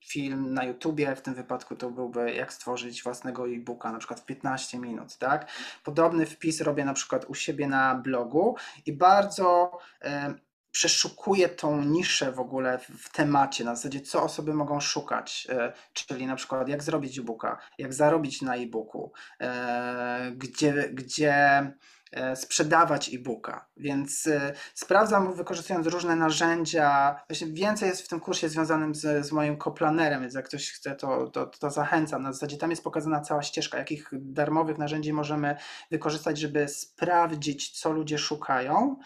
film 0.04 0.54
na 0.54 0.64
YouTubie, 0.64 1.16
w 1.16 1.22
tym 1.22 1.34
wypadku 1.34 1.76
to 1.76 1.90
byłby 1.90 2.32
jak 2.32 2.52
stworzyć 2.52 3.02
własnego 3.02 3.48
e-booka, 3.48 3.92
na 3.92 3.98
przykład 3.98 4.20
w 4.20 4.24
15 4.24 4.78
minut, 4.78 5.18
tak? 5.18 5.50
Podobny 5.84 6.26
wpis 6.26 6.60
robię 6.60 6.84
na 6.84 6.94
przykład 6.94 7.24
u 7.24 7.34
siebie 7.34 7.66
na 7.66 7.94
blogu 7.94 8.56
i 8.86 8.92
bardzo 8.92 9.78
e, 10.02 10.34
przeszukuję 10.72 11.48
tą 11.48 11.84
niszę 11.84 12.32
w 12.32 12.40
ogóle 12.40 12.78
w 12.78 13.12
temacie, 13.12 13.64
na 13.64 13.76
zasadzie 13.76 14.00
co 14.00 14.22
osoby 14.22 14.54
mogą 14.54 14.80
szukać, 14.80 15.46
e, 15.50 15.72
czyli 15.92 16.26
na 16.26 16.36
przykład 16.36 16.68
jak 16.68 16.82
zrobić 16.82 17.18
e-booka, 17.18 17.58
jak 17.78 17.94
zarobić 17.94 18.42
na 18.42 18.56
e-booku, 18.56 19.12
e, 19.40 20.32
gdzie, 20.36 20.72
gdzie 20.92 21.34
e, 22.12 22.36
sprzedawać 22.36 23.14
e-booka. 23.14 23.66
Więc 23.76 24.28
sprawdzam, 24.74 25.34
wykorzystując 25.34 25.86
różne 25.86 26.16
narzędzia. 26.16 27.20
Właśnie 27.28 27.46
więcej 27.46 27.88
jest 27.88 28.02
w 28.02 28.08
tym 28.08 28.20
kursie 28.20 28.48
związanym 28.48 28.94
z, 28.94 29.26
z 29.26 29.32
moim 29.32 29.56
koplanerem, 29.56 30.20
więc 30.20 30.34
jak 30.34 30.48
ktoś 30.48 30.70
chce, 30.70 30.96
to, 30.96 31.26
to, 31.30 31.46
to 31.46 31.70
zachęcam. 31.70 32.22
Na 32.22 32.32
zasadzie 32.32 32.56
tam 32.56 32.70
jest 32.70 32.84
pokazana 32.84 33.20
cała 33.20 33.42
ścieżka, 33.42 33.78
jakich 33.78 34.08
darmowych 34.12 34.78
narzędzi 34.78 35.12
możemy 35.12 35.56
wykorzystać, 35.90 36.38
żeby 36.38 36.68
sprawdzić, 36.68 37.80
co 37.80 37.92
ludzie 37.92 38.18
szukają 38.18 38.96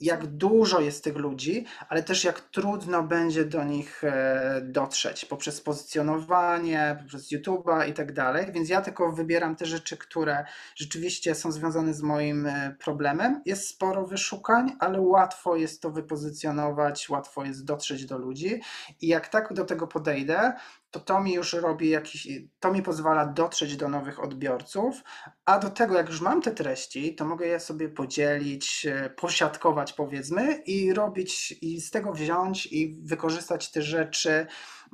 jak 0.00 0.26
dużo 0.26 0.80
jest 0.80 1.04
tych 1.04 1.16
ludzi, 1.16 1.64
ale 1.88 2.02
też 2.02 2.24
jak 2.24 2.40
trudno 2.40 3.02
będzie 3.02 3.44
do 3.44 3.64
nich 3.64 4.04
e, 4.04 4.60
dotrzeć 4.64 5.24
poprzez 5.24 5.60
pozycjonowanie, 5.60 6.96
poprzez 7.00 7.32
YouTube'a 7.32 7.88
i 7.88 7.92
tak 7.92 8.12
dalej. 8.12 8.52
Więc 8.52 8.68
ja 8.68 8.80
tylko 8.80 9.12
wybieram 9.12 9.56
te 9.56 9.66
rzeczy, 9.66 9.96
które 9.96 10.44
rzeczywiście 10.76 11.34
są 11.34 11.52
związane 11.52 11.94
z 11.94 12.02
moim 12.02 12.46
e, 12.46 12.76
problemem. 12.80 13.42
Jest 13.46 13.68
sporo 13.68 14.06
wyszukań, 14.06 14.76
ale 14.78 15.00
łatwo 15.00 15.56
jest 15.56 15.82
to 15.82 15.90
wypozycjonować, 15.90 17.08
łatwo 17.08 17.44
jest 17.44 17.64
dotrzeć 17.64 18.06
do 18.06 18.18
ludzi. 18.18 18.60
I 19.00 19.08
jak 19.08 19.28
tak 19.28 19.52
do 19.52 19.64
tego 19.64 19.86
podejdę, 19.86 20.52
to 20.90 21.00
to 21.00 21.20
mi 21.20 21.32
już 21.32 21.52
robi 21.52 21.88
jakiś, 21.88 22.28
to 22.60 22.72
mi 22.72 22.82
pozwala 22.82 23.26
dotrzeć 23.26 23.76
do 23.76 23.88
nowych 23.88 24.20
odbiorców, 24.20 25.02
a 25.44 25.58
do 25.58 25.70
tego, 25.70 25.96
jak 25.96 26.08
już 26.08 26.20
mam 26.20 26.42
te 26.42 26.50
treści, 26.50 27.14
to 27.14 27.24
mogę 27.24 27.46
je 27.46 27.60
sobie 27.60 27.88
podzielić, 27.88 28.86
e, 28.86 29.10
posiadkować 29.10 29.92
powiedzmy 29.92 30.62
i 30.66 30.94
robić, 30.94 31.58
i 31.62 31.80
z 31.80 31.90
tego 31.90 32.12
wziąć 32.12 32.66
i 32.66 32.96
wykorzystać 33.02 33.70
te 33.70 33.82
rzeczy 33.82 34.46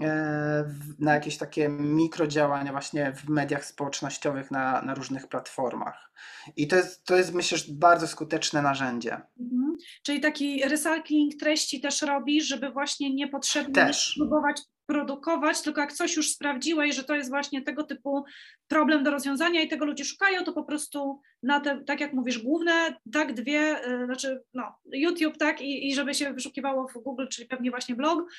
e, 0.03 0.64
na 0.99 1.14
jakieś 1.14 1.38
takie 1.38 1.68
mikrodziałania 1.68 2.72
właśnie 2.72 3.12
w 3.12 3.28
mediach 3.28 3.64
społecznościowych 3.64 4.51
na, 4.51 4.82
na 4.82 4.95
różnych 4.95 5.28
platformach. 5.28 6.11
I 6.57 6.68
to 6.68 6.76
jest, 6.76 7.05
to 7.05 7.16
jest 7.16 7.34
myślę, 7.34 7.59
bardzo 7.68 8.09
skuteczne 8.09 8.62
narzędzie. 8.62 9.20
Mhm. 9.40 9.76
Czyli 10.03 10.20
taki 10.20 10.62
recycling 10.68 11.34
treści 11.40 11.80
też 11.80 12.03
robisz, 12.03 12.45
żeby 12.45 12.70
właśnie 12.70 13.14
niepotrzebnie 13.14 13.74
też. 13.74 14.14
próbować 14.18 14.62
produkować, 14.87 15.62
tylko 15.62 15.80
jak 15.80 15.93
coś 15.93 16.16
już 16.16 16.30
sprawdziłeś, 16.30 16.97
że 16.97 17.05
to 17.05 17.14
jest 17.14 17.30
właśnie 17.30 17.62
tego 17.62 17.82
typu 17.82 18.24
problem 18.68 19.05
do 19.05 19.11
rozwiązania 19.11 19.62
i 19.62 19.68
tego 19.68 19.85
ludzie 19.85 20.05
szukają, 20.05 20.45
to 20.45 20.53
po 20.53 20.64
prostu 20.64 21.20
na 21.43 21.61
te, 21.61 21.85
tak 21.85 22.01
jak 22.01 22.12
mówisz, 22.12 22.39
główne, 22.39 22.97
tak, 23.12 23.35
dwie, 23.35 23.89
y, 23.89 24.05
znaczy 24.05 24.43
no, 24.55 24.78
YouTube, 24.93 25.39
tak, 25.39 25.61
i, 25.61 25.89
i 25.89 25.95
żeby 25.95 26.14
się 26.14 26.32
wyszukiwało 26.32 26.89
w 26.89 27.03
Google, 27.03 27.26
czyli 27.30 27.49
pewnie 27.49 27.70
właśnie 27.70 27.95
blog, 27.95 28.32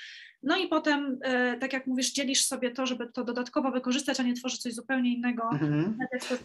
no 0.46 0.58
i 0.58 0.68
potem, 0.68 1.20
y, 1.56 1.58
tak 1.60 1.74
jak 1.74 1.88
mówisz, 1.88 2.14
dzielisz 2.14 2.46
sobie 2.46 2.72
to, 2.72 2.86
żeby 2.86 3.08
to 3.08 3.24
dodatkowo 3.24 3.72
wykorzystać, 3.72 4.20
a 4.20 4.24
nie 4.24 4.34
tworzyć 4.34 4.62
coś 4.62 4.74
zupełnie 4.74 5.14
innego. 5.14 5.50
Mhm. 5.52 5.98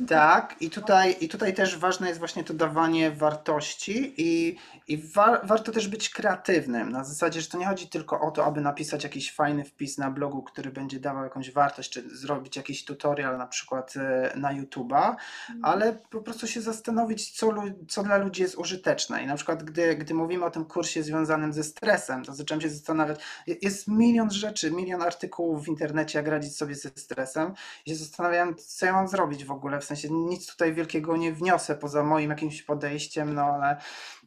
Tak, 0.09 0.57
i 0.61 0.71
tutaj, 0.71 1.17
i 1.21 1.29
tutaj 1.29 1.55
też 1.55 1.79
ważne 1.79 2.09
jest 2.09 2.19
właśnie 2.19 2.45
to 2.45 2.55
dawanie 2.55 3.11
wartości 3.11 4.15
i, 4.17 4.57
i 4.89 4.99
wa 4.99 5.41
warto 5.45 5.73
też 5.73 5.89
być 5.89 6.11
kreatywnym, 6.11 6.93
na 6.93 7.05
zasadzie, 7.05 7.41
że 7.41 7.49
to 7.49 7.59
nie 7.59 7.67
chodzi 7.67 7.89
tylko 7.89 8.21
o 8.21 8.31
to, 8.31 8.45
aby 8.45 8.61
napisać 8.61 9.05
jakiś 9.05 9.33
fajny 9.33 9.65
wpis 9.65 9.99
na 9.99 10.11
blogu, 10.11 10.43
który 10.43 10.71
będzie 10.71 11.01
dawał 11.01 11.25
jakąś 11.25 11.51
wartość, 11.51 11.91
czy 11.91 12.17
zrobić 12.17 12.57
jakiś 12.57 12.85
tutorial 12.85 13.39
na 13.39 13.47
przykład 13.47 13.95
y, 13.97 14.39
na 14.39 14.55
YouTube'a, 14.55 15.09
mhm. 15.11 15.61
ale 15.63 15.99
po 16.11 16.21
prostu 16.21 16.47
się 16.47 16.61
zastanowić, 16.61 17.31
co, 17.31 17.55
co 17.89 18.03
dla 18.03 18.17
ludzi 18.17 18.43
jest 18.43 18.59
użyteczne. 18.59 19.23
I 19.23 19.27
na 19.27 19.37
przykład, 19.37 19.63
gdy, 19.63 19.97
gdy 19.97 20.15
mówimy 20.15 20.45
o 20.45 20.51
tym 20.51 20.65
kursie 20.65 21.03
związanym 21.03 21.53
ze 21.53 21.65
stresem, 21.65 22.25
to 22.25 22.35
zacząłem 22.35 22.61
się 22.61 22.69
zastanawiać, 22.69 23.21
jest 23.63 23.90
milion 23.91 24.31
rzeczy, 24.31 24.71
milion 24.71 25.03
artykułów 25.03 25.65
w 25.65 25.69
internecie, 25.69 26.19
jak 26.19 26.29
radzić 26.29 26.57
sobie 26.57 26.75
ze 26.75 26.89
stresem. 26.89 27.53
I 27.87 27.91
się 27.91 27.97
zastanawiałem, 27.97 28.55
co 28.57 28.87
ja 28.87 28.93
mam 28.93 29.09
zrobić 29.09 29.45
w 29.45 29.51
ogóle, 29.51 29.81
w 29.81 29.85
sensie 29.85 30.09
nic 30.11 30.47
tutaj 30.47 30.75
wielkiego 30.75 31.17
nie 31.17 31.33
wniosę 31.33 31.75
poza 31.75 32.03
moim 32.03 32.31
jakimś 32.31 32.63
podejściem, 32.63 33.35
no 33.35 33.43
ale 33.43 33.81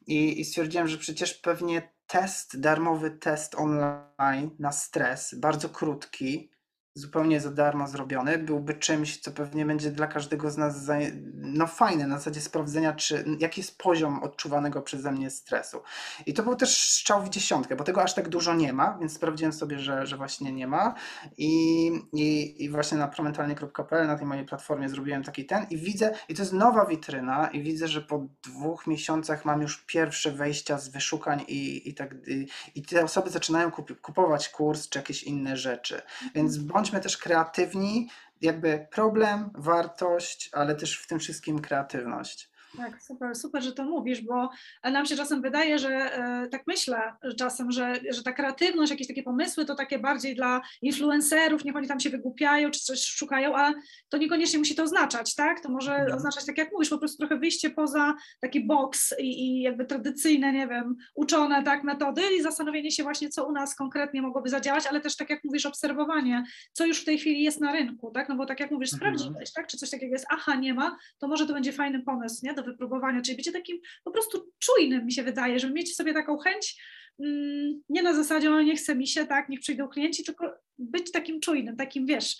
i, 0.08 0.42
i 0.42 0.46
stwierdziłem, 0.46 0.88
że 0.88 0.98
przecież 0.98 1.34
pewnie 1.34 1.94
test, 2.08 2.60
darmowy 2.60 3.12
test 3.12 3.56
online 3.56 4.50
na 4.60 4.72
stres, 4.72 5.36
bardzo 5.36 5.70
krótki, 5.70 6.53
zupełnie 6.96 7.40
za 7.40 7.52
darmo 7.52 7.88
zrobiony, 7.88 8.38
byłby 8.38 8.74
czymś, 8.74 9.20
co 9.20 9.32
pewnie 9.32 9.66
będzie 9.66 9.92
dla 9.92 10.08
każdego 10.08 10.52
z 10.52 10.58
nas 10.58 10.84
za, 10.84 10.98
no 11.36 11.68
fajne 11.68 12.08
na 12.08 12.18
zasadzie 12.18 12.42
sprawdzenia, 12.42 12.94
czy, 12.94 13.26
jaki 13.40 13.62
jest 13.62 13.78
poziom 13.78 14.24
odczuwanego 14.24 14.82
przeze 14.82 15.12
mnie 15.12 15.30
stresu. 15.30 15.82
I 16.26 16.34
to 16.34 16.44
był 16.44 16.56
też 16.56 16.92
strzał 16.92 17.24
w 17.24 17.30
dziesiątkę, 17.30 17.76
bo 17.76 17.84
tego 17.84 18.04
aż 18.04 18.14
tak 18.14 18.30
dużo 18.30 18.54
nie 18.54 18.74
ma, 18.74 18.98
więc 19.00 19.14
sprawdziłem 19.14 19.54
sobie, 19.54 19.80
że, 19.80 20.06
że 20.08 20.18
właśnie 20.18 20.52
nie 20.52 20.68
ma. 20.68 20.94
I, 21.38 21.88
i, 22.14 22.64
i 22.64 22.70
właśnie 22.70 22.98
na 22.98 23.08
promentalnie.pl 23.08 24.08
na 24.08 24.18
tej 24.18 24.26
mojej 24.26 24.46
platformie 24.46 24.90
zrobiłem 24.90 25.24
taki 25.24 25.46
ten 25.46 25.66
i 25.70 25.78
widzę, 25.78 26.16
i 26.30 26.34
to 26.34 26.42
jest 26.42 26.54
nowa 26.54 26.86
witryna 26.86 27.48
i 27.48 27.62
widzę, 27.62 27.88
że 27.88 28.02
po 28.02 28.28
dwóch 28.44 28.88
miesiącach 28.88 29.46
mam 29.46 29.62
już 29.62 29.86
pierwsze 29.86 30.32
wejścia 30.32 30.78
z 30.78 30.90
wyszukań 30.90 31.46
i, 31.48 31.90
i 31.90 31.94
tak 31.94 32.16
i, 32.28 32.48
i 32.76 32.82
te 32.82 33.04
osoby 33.04 33.30
zaczynają 33.30 33.72
kup, 33.72 34.02
kupować 34.02 34.50
kurs 34.50 34.90
czy 34.90 35.00
jakieś 35.00 35.24
inne 35.24 35.58
rzeczy, 35.58 36.02
więc 36.36 36.58
bądź 36.58 36.83
bądźmy 36.84 37.02
też 37.02 37.18
kreatywni, 37.18 38.10
jakby 38.42 38.88
problem, 38.92 39.50
wartość, 39.56 40.50
ale 40.54 40.76
też 40.76 41.00
w 41.00 41.08
tym 41.08 41.20
wszystkim 41.20 41.60
kreatywność. 41.60 42.50
Tak, 42.78 43.02
super, 43.02 43.36
super, 43.36 43.64
że 43.64 43.74
to 43.74 43.84
mówisz, 43.84 44.22
bo 44.22 44.50
nam 44.84 45.06
się 45.06 45.16
czasem 45.16 45.42
wydaje, 45.42 45.80
że 45.80 45.90
e, 45.90 46.48
tak 46.48 46.64
myślę 46.68 47.14
czasem, 47.38 47.72
że, 47.72 47.94
że 48.10 48.24
ta 48.24 48.34
kreatywność, 48.34 48.92
jakieś 48.92 49.08
takie 49.08 49.24
pomysły 49.24 49.66
to 49.66 49.76
takie 49.76 50.00
bardziej 50.00 50.36
dla 50.36 50.62
influencerów, 50.82 51.66
niech 51.66 51.76
oni 51.76 51.88
tam 51.88 52.00
się 52.00 52.10
wygłupiają 52.10 52.72
czy 52.72 52.80
coś 52.80 53.06
szukają, 53.06 53.58
a 53.58 53.74
to 54.10 54.18
niekoniecznie 54.18 54.60
musi 54.60 54.76
to 54.76 54.84
oznaczać, 54.84 55.36
tak? 55.36 55.62
To 55.62 55.70
może 55.70 56.06
no. 56.10 56.16
oznaczać, 56.16 56.46
tak 56.46 56.58
jak 56.58 56.72
mówisz, 56.72 56.90
po 56.90 56.98
prostu 56.98 57.18
trochę 57.18 57.38
wyjście 57.38 57.70
poza 57.70 58.14
taki 58.42 58.66
boks 58.66 59.14
i, 59.20 59.24
i 59.24 59.62
jakby 59.62 59.86
tradycyjne, 59.86 60.54
nie 60.54 60.68
wiem, 60.68 60.96
uczone 61.16 61.64
tak 61.64 61.84
metody 61.84 62.22
i 62.40 62.42
zastanowienie 62.42 62.92
się 62.92 63.04
właśnie, 63.04 63.30
co 63.30 63.48
u 63.48 63.52
nas 63.52 63.76
konkretnie 63.76 64.22
mogłoby 64.22 64.50
zadziałać, 64.50 64.88
ale 64.88 65.02
też 65.02 65.16
tak 65.16 65.30
jak 65.30 65.44
mówisz, 65.44 65.66
obserwowanie, 65.66 66.44
co 66.74 66.86
już 66.86 67.02
w 67.02 67.06
tej 67.06 67.18
chwili 67.18 67.44
jest 67.44 67.62
na 67.62 67.72
rynku, 67.72 68.12
tak? 68.12 68.30
No 68.30 68.36
bo 68.36 68.46
tak 68.46 68.60
jak 68.60 68.72
mówisz, 68.72 68.94
mhm. 68.94 69.18
sprawdziłeś, 69.18 69.54
tak? 69.54 69.68
Czy 69.68 69.78
coś 69.78 69.90
takiego 69.90 70.14
jest, 70.14 70.26
aha, 70.30 70.56
nie 70.56 70.74
ma, 70.74 70.98
to 71.20 71.28
może 71.28 71.46
to 71.46 71.54
będzie 71.54 71.74
fajny 71.74 72.04
pomysł, 72.04 72.46
nie? 72.46 72.54
Do 72.54 72.63
wypróbowania, 72.64 73.22
czyli 73.22 73.38
bycie 73.38 73.52
takim 73.52 73.80
po 74.04 74.12
prostu 74.12 74.52
czujnym, 74.60 75.06
mi 75.06 75.14
się 75.14 75.24
wydaje, 75.24 75.60
żeby 75.60 75.74
mieć 75.74 75.96
sobie 75.96 76.14
taką 76.14 76.38
chęć, 76.38 76.82
mm, 77.20 77.82
nie 77.90 78.04
na 78.04 78.14
zasadzie, 78.14 78.52
o 78.52 78.62
nie 78.62 78.76
chce 78.76 78.96
mi 78.96 79.08
się, 79.08 79.26
tak, 79.26 79.50
niech 79.50 79.60
przyjdą 79.60 79.88
klienci, 79.88 80.24
tylko 80.24 80.54
być 80.78 81.12
takim 81.12 81.40
czujnym, 81.40 81.76
takim, 81.76 82.06
wiesz, 82.06 82.36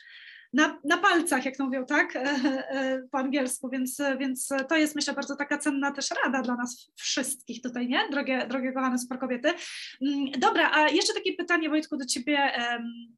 na, 0.54 0.80
na 0.84 0.98
palcach, 0.98 1.46
jak 1.46 1.58
to 1.58 1.66
mówią, 1.66 1.86
tak, 1.86 2.16
e, 2.16 2.20
e, 2.22 3.04
po 3.12 3.18
angielsku, 3.18 3.70
więc, 3.70 4.02
więc 4.20 4.50
to 4.70 4.76
jest, 4.76 4.96
myślę, 4.96 5.14
bardzo 5.14 5.36
taka 5.36 5.58
cenna 5.58 5.92
też 5.92 6.10
rada 6.24 6.42
dla 6.42 6.56
nas 6.56 6.92
wszystkich 6.96 7.62
tutaj, 7.62 7.88
nie, 7.88 8.10
drogie, 8.12 8.46
drogie 8.50 8.74
kochane 8.74 9.00
super 9.00 9.20
kobiety. 9.20 9.54
Mm, 10.02 10.32
dobra, 10.38 10.72
a 10.74 10.90
jeszcze 10.90 11.14
takie 11.14 11.34
pytanie, 11.34 11.70
Wojtku, 11.70 11.98
do 11.98 12.06
Ciebie, 12.06 12.52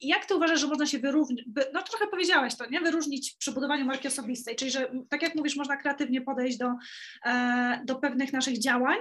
jak 0.02 0.26
Ty 0.26 0.36
uważasz, 0.36 0.60
że 0.60 0.68
można 0.68 0.86
się 0.86 1.00
wyróżnić, 1.00 1.46
no 1.74 1.82
trochę 1.82 2.08
powiedziałaś 2.08 2.56
to, 2.56 2.66
nie, 2.70 2.82
wyróżnić 2.82 3.36
przy 3.40 3.52
budowaniu 3.52 3.86
marki 3.86 4.08
osobistej, 4.08 4.56
czyli, 4.56 4.72
że 4.72 4.92
tak 5.10 5.22
jak 5.22 5.36
mówisz, 5.36 5.56
można 5.56 5.78
kreatywnie 5.78 6.22
podejść 6.22 6.58
do, 6.58 6.74
e, 7.26 7.82
do 7.86 7.96
pewnych 7.96 8.34
naszych 8.34 8.60
działań, 8.60 8.98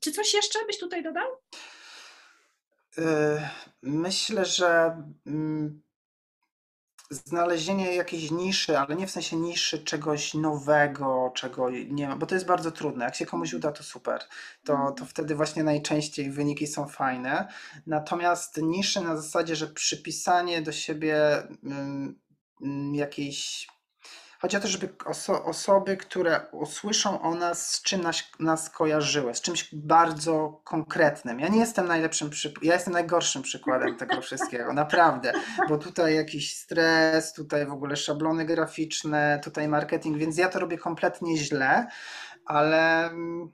czy 0.00 0.12
coś 0.12 0.34
jeszcze 0.34 0.58
byś 0.66 0.78
tutaj 0.78 1.02
dodał? 1.02 1.26
Myślę, 3.82 4.44
że 4.44 4.96
mm, 5.26 5.82
znalezienie 7.10 7.94
jakiejś 7.94 8.30
niszy, 8.30 8.78
ale 8.78 8.96
nie 8.96 9.06
w 9.06 9.10
sensie 9.10 9.36
niszy 9.36 9.84
czegoś 9.84 10.34
nowego, 10.34 11.32
czego 11.34 11.70
nie 11.70 12.08
ma, 12.08 12.16
bo 12.16 12.26
to 12.26 12.34
jest 12.34 12.46
bardzo 12.46 12.70
trudne. 12.70 13.04
Jak 13.04 13.14
się 13.14 13.26
komuś 13.26 13.54
uda, 13.54 13.72
to 13.72 13.82
super. 13.82 14.20
To, 14.64 14.92
to 14.98 15.04
wtedy 15.04 15.34
właśnie 15.34 15.64
najczęściej 15.64 16.30
wyniki 16.30 16.66
są 16.66 16.88
fajne. 16.88 17.48
Natomiast 17.86 18.56
niszy 18.62 19.00
na 19.00 19.16
zasadzie, 19.16 19.56
że 19.56 19.66
przypisanie 19.66 20.62
do 20.62 20.72
siebie 20.72 21.42
mm, 21.64 22.94
jakiejś 22.94 23.68
Chodzi 24.40 24.56
o 24.56 24.60
to, 24.60 24.68
żeby 24.68 24.88
oso 25.04 25.44
osoby, 25.44 25.96
które 25.96 26.40
usłyszą 26.52 27.22
o 27.22 27.34
nas, 27.34 27.70
z 27.70 27.82
czym 27.82 28.00
nas, 28.00 28.22
nas 28.38 28.70
kojarzyły, 28.70 29.34
z 29.34 29.40
czymś 29.40 29.68
bardzo 29.72 30.60
konkretnym. 30.64 31.40
Ja 31.40 31.48
nie 31.48 31.58
jestem 31.58 31.86
najlepszym, 31.86 32.30
ja 32.62 32.74
jestem 32.74 32.92
najgorszym 32.92 33.42
przykładem 33.42 33.96
tego 33.96 34.20
wszystkiego, 34.20 34.72
naprawdę, 34.72 35.32
bo 35.68 35.78
tutaj 35.78 36.14
jakiś 36.14 36.56
stres, 36.56 37.32
tutaj 37.32 37.66
w 37.66 37.72
ogóle 37.72 37.96
szablony 37.96 38.44
graficzne, 38.44 39.40
tutaj 39.44 39.68
marketing, 39.68 40.16
więc 40.16 40.38
ja 40.38 40.48
to 40.48 40.58
robię 40.58 40.78
kompletnie 40.78 41.36
źle, 41.36 41.86
ale 42.46 43.06
mm, 43.06 43.52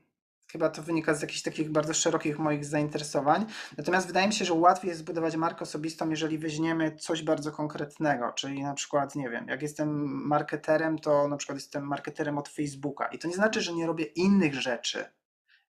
Chyba 0.56 0.68
to 0.68 0.82
wynika 0.82 1.14
z 1.14 1.22
jakichś 1.22 1.42
takich 1.42 1.70
bardzo 1.70 1.94
szerokich 1.94 2.38
moich 2.38 2.64
zainteresowań. 2.64 3.46
Natomiast 3.78 4.06
wydaje 4.06 4.26
mi 4.26 4.32
się, 4.32 4.44
że 4.44 4.54
łatwiej 4.54 4.88
jest 4.88 5.00
zbudować 5.00 5.36
markę 5.36 5.60
osobistą, 5.60 6.10
jeżeli 6.10 6.38
weźmiemy 6.38 6.96
coś 6.96 7.22
bardzo 7.22 7.52
konkretnego. 7.52 8.32
Czyli 8.32 8.62
na 8.62 8.74
przykład, 8.74 9.14
nie 9.14 9.30
wiem, 9.30 9.48
jak 9.48 9.62
jestem 9.62 9.88
marketerem, 10.26 10.98
to 10.98 11.28
na 11.28 11.36
przykład 11.36 11.58
jestem 11.58 11.86
marketerem 11.86 12.38
od 12.38 12.48
Facebooka. 12.48 13.06
I 13.06 13.18
to 13.18 13.28
nie 13.28 13.34
znaczy, 13.34 13.60
że 13.60 13.72
nie 13.72 13.86
robię 13.86 14.04
innych 14.04 14.54
rzeczy. 14.54 15.04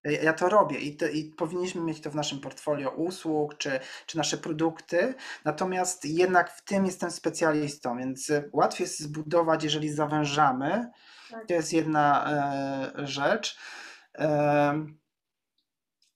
Ja 0.03 0.33
to 0.33 0.49
robię 0.49 0.79
i, 0.79 0.97
to, 0.97 1.07
i 1.07 1.25
powinniśmy 1.25 1.81
mieć 1.81 2.01
to 2.01 2.11
w 2.11 2.15
naszym 2.15 2.39
portfolio 2.39 2.89
usług 2.89 3.57
czy, 3.57 3.79
czy 4.05 4.17
nasze 4.17 4.37
produkty. 4.37 5.13
Natomiast 5.45 6.05
jednak 6.05 6.51
w 6.51 6.63
tym 6.63 6.85
jestem 6.85 7.11
specjalistą, 7.11 7.97
więc 7.97 8.31
łatwiej 8.53 8.85
jest 8.85 8.99
zbudować, 8.99 9.63
jeżeli 9.63 9.89
zawężamy. 9.89 10.91
Tak. 11.31 11.47
To 11.47 11.53
jest 11.53 11.73
jedna 11.73 12.31
e, 12.97 13.07
rzecz. 13.07 13.57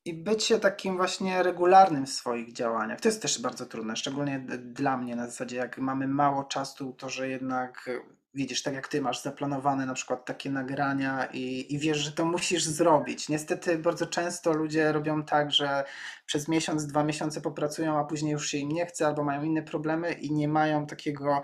I 0.05 0.13
bycie 0.13 0.59
takim 0.59 0.97
właśnie 0.97 1.43
regularnym 1.43 2.05
w 2.05 2.09
swoich 2.09 2.53
działaniach. 2.53 3.01
To 3.01 3.07
jest 3.07 3.21
też 3.21 3.41
bardzo 3.41 3.65
trudne, 3.65 3.95
szczególnie 3.95 4.39
dla 4.59 4.97
mnie 4.97 5.15
na 5.15 5.25
zasadzie, 5.25 5.57
jak 5.57 5.77
mamy 5.77 6.07
mało 6.07 6.43
czasu, 6.43 6.93
to 6.93 7.09
że 7.09 7.29
jednak 7.29 7.89
widzisz, 8.33 8.63
tak 8.63 8.73
jak 8.73 8.87
ty 8.87 9.01
masz 9.01 9.21
zaplanowane 9.21 9.85
na 9.85 9.93
przykład 9.93 10.25
takie 10.25 10.51
nagrania 10.51 11.25
i, 11.25 11.73
i 11.73 11.79
wiesz, 11.79 11.97
że 11.97 12.11
to 12.11 12.25
musisz 12.25 12.63
zrobić. 12.63 13.29
Niestety 13.29 13.77
bardzo 13.77 14.05
często 14.05 14.53
ludzie 14.53 14.91
robią 14.91 15.23
tak, 15.23 15.51
że 15.51 15.83
przez 16.25 16.47
miesiąc, 16.47 16.87
dwa 16.87 17.03
miesiące 17.03 17.41
popracują, 17.41 17.99
a 17.99 18.03
później 18.03 18.31
już 18.31 18.47
się 18.47 18.57
im 18.57 18.69
nie 18.69 18.85
chce 18.85 19.07
albo 19.07 19.23
mają 19.23 19.43
inne 19.43 19.63
problemy 19.63 20.13
i 20.13 20.31
nie 20.31 20.47
mają 20.47 20.85
takiego 20.87 21.41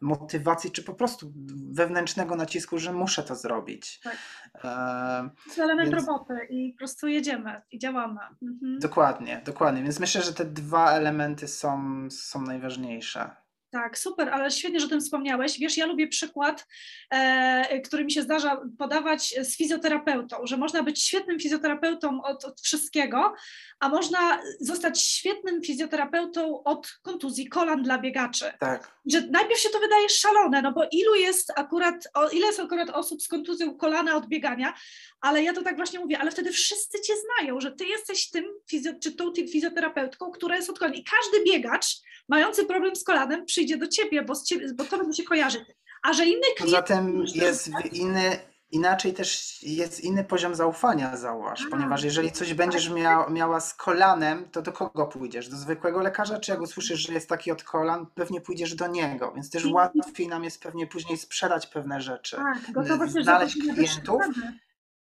motywacji, 0.00 0.70
czy 0.70 0.82
po 0.82 0.94
prostu 0.94 1.32
wewnętrznego 1.72 2.36
nacisku, 2.36 2.78
że 2.78 2.92
muszę 2.92 3.22
to 3.22 3.34
zrobić. 3.34 4.00
Tak. 4.04 4.16
E, 4.54 5.30
to 5.36 5.44
jest 5.46 5.58
element 5.58 5.90
więc... 5.90 6.06
roboty 6.06 6.34
i 6.50 6.72
po 6.72 6.78
prostu 6.78 7.08
jedziemy 7.08 7.62
i 7.70 7.78
działamy. 7.78 8.20
Mhm. 8.42 8.78
Dokładnie, 8.80 9.42
dokładnie. 9.44 9.82
Więc 9.82 10.00
myślę, 10.00 10.22
że 10.22 10.32
te 10.34 10.44
dwa 10.44 10.92
elementy 10.92 11.48
są, 11.48 12.08
są 12.10 12.42
najważniejsze. 12.42 13.30
Tak, 13.70 13.98
super, 13.98 14.28
ale 14.28 14.50
świetnie, 14.50 14.80
że 14.80 14.86
o 14.86 14.88
tym 14.88 15.00
wspomniałeś. 15.00 15.58
Wiesz, 15.58 15.76
ja 15.76 15.86
lubię 15.86 16.08
przykład, 16.08 16.66
e, 17.10 17.80
który 17.80 18.04
mi 18.04 18.12
się 18.12 18.22
zdarza 18.22 18.60
podawać 18.78 19.34
z 19.42 19.56
fizjoterapeutą, 19.56 20.36
że 20.44 20.56
można 20.56 20.82
być 20.82 21.02
świetnym 21.02 21.40
fizjoterapeutą 21.40 22.22
od, 22.22 22.44
od, 22.44 22.60
wszystkiego, 22.60 23.34
a 23.80 23.88
można 23.88 24.42
zostać 24.60 25.02
świetnym 25.02 25.62
fizjoterapeutą 25.62 26.62
od 26.62 26.98
kontuzji 27.02 27.48
kolan 27.48 27.82
dla 27.82 27.98
biegaczy. 27.98 28.52
Tak. 28.60 28.98
Że 29.06 29.20
najpierw 29.20 29.60
się 29.60 29.68
to 29.68 29.80
wydaje 29.80 30.08
szalone, 30.08 30.62
no 30.62 30.72
bo 30.72 30.84
ilu 30.92 31.14
jest 31.14 31.52
akurat, 31.56 32.08
o, 32.14 32.28
ile 32.28 32.46
jest 32.46 32.60
akurat 32.60 32.90
osób 32.90 33.22
z 33.22 33.28
kontuzją 33.28 33.76
kolana 33.76 34.16
od 34.16 34.26
biegania, 34.26 34.74
ale 35.20 35.42
ja 35.42 35.52
to 35.52 35.62
tak 35.62 35.76
właśnie 35.76 35.98
mówię, 35.98 36.18
ale 36.18 36.30
wtedy 36.30 36.52
wszyscy 36.52 37.00
cię 37.00 37.12
znają, 37.16 37.60
że 37.60 37.72
ty 37.72 37.86
jesteś 37.86 38.30
tym, 38.30 38.44
fizjo, 38.70 38.92
czy 39.02 39.12
tą 39.12 39.32
fizjoterapeutką, 39.34 40.30
która 40.30 40.56
jest 40.56 40.70
od 40.70 40.78
kolan. 40.78 40.94
I 40.94 41.04
każdy 41.04 41.44
biegacz 41.44 41.86
mający 42.28 42.66
problem 42.66 42.96
z 42.96 43.04
kolanem 43.04 43.46
przyjdzie 43.58 43.76
do 43.76 43.88
ciebie, 43.88 44.22
bo, 44.22 44.34
ciebie, 44.44 44.74
bo 44.74 44.84
to 44.84 44.98
będzie 44.98 45.22
się 45.22 45.28
kojarzyć. 45.28 45.62
A 46.02 46.12
że 46.12 46.26
inny 46.26 46.46
klient... 46.56 46.70
Zatem 46.70 47.24
jest 47.34 47.70
inny, 47.92 48.38
inaczej 48.70 49.14
też 49.14 49.62
jest 49.62 50.00
inny 50.00 50.24
poziom 50.24 50.54
zaufania, 50.54 51.16
zauważ, 51.16 51.66
A, 51.66 51.70
ponieważ 51.70 52.04
jeżeli 52.04 52.32
coś 52.32 52.54
będziesz 52.54 52.84
tak. 52.86 52.94
mia, 52.94 53.28
miała 53.28 53.60
z 53.60 53.74
kolanem, 53.74 54.48
to 54.50 54.62
do 54.62 54.72
kogo 54.72 55.06
pójdziesz? 55.06 55.48
Do 55.48 55.56
zwykłego 55.56 56.02
lekarza, 56.02 56.38
czy 56.38 56.50
jak 56.50 56.60
usłyszysz, 56.60 57.00
że 57.00 57.12
jest 57.12 57.28
taki 57.28 57.52
od 57.52 57.62
kolan, 57.62 58.06
pewnie 58.14 58.40
pójdziesz 58.40 58.74
do 58.74 58.86
niego, 58.86 59.32
więc 59.34 59.50
też 59.50 59.64
łatwiej 59.64 60.28
nam 60.28 60.44
jest 60.44 60.62
pewnie 60.62 60.86
później 60.86 61.18
sprzedać 61.18 61.66
pewne 61.66 62.00
rzeczy, 62.00 62.36
tak, 62.36 63.10
znaleźć 63.22 63.56
klientów. 63.60 64.22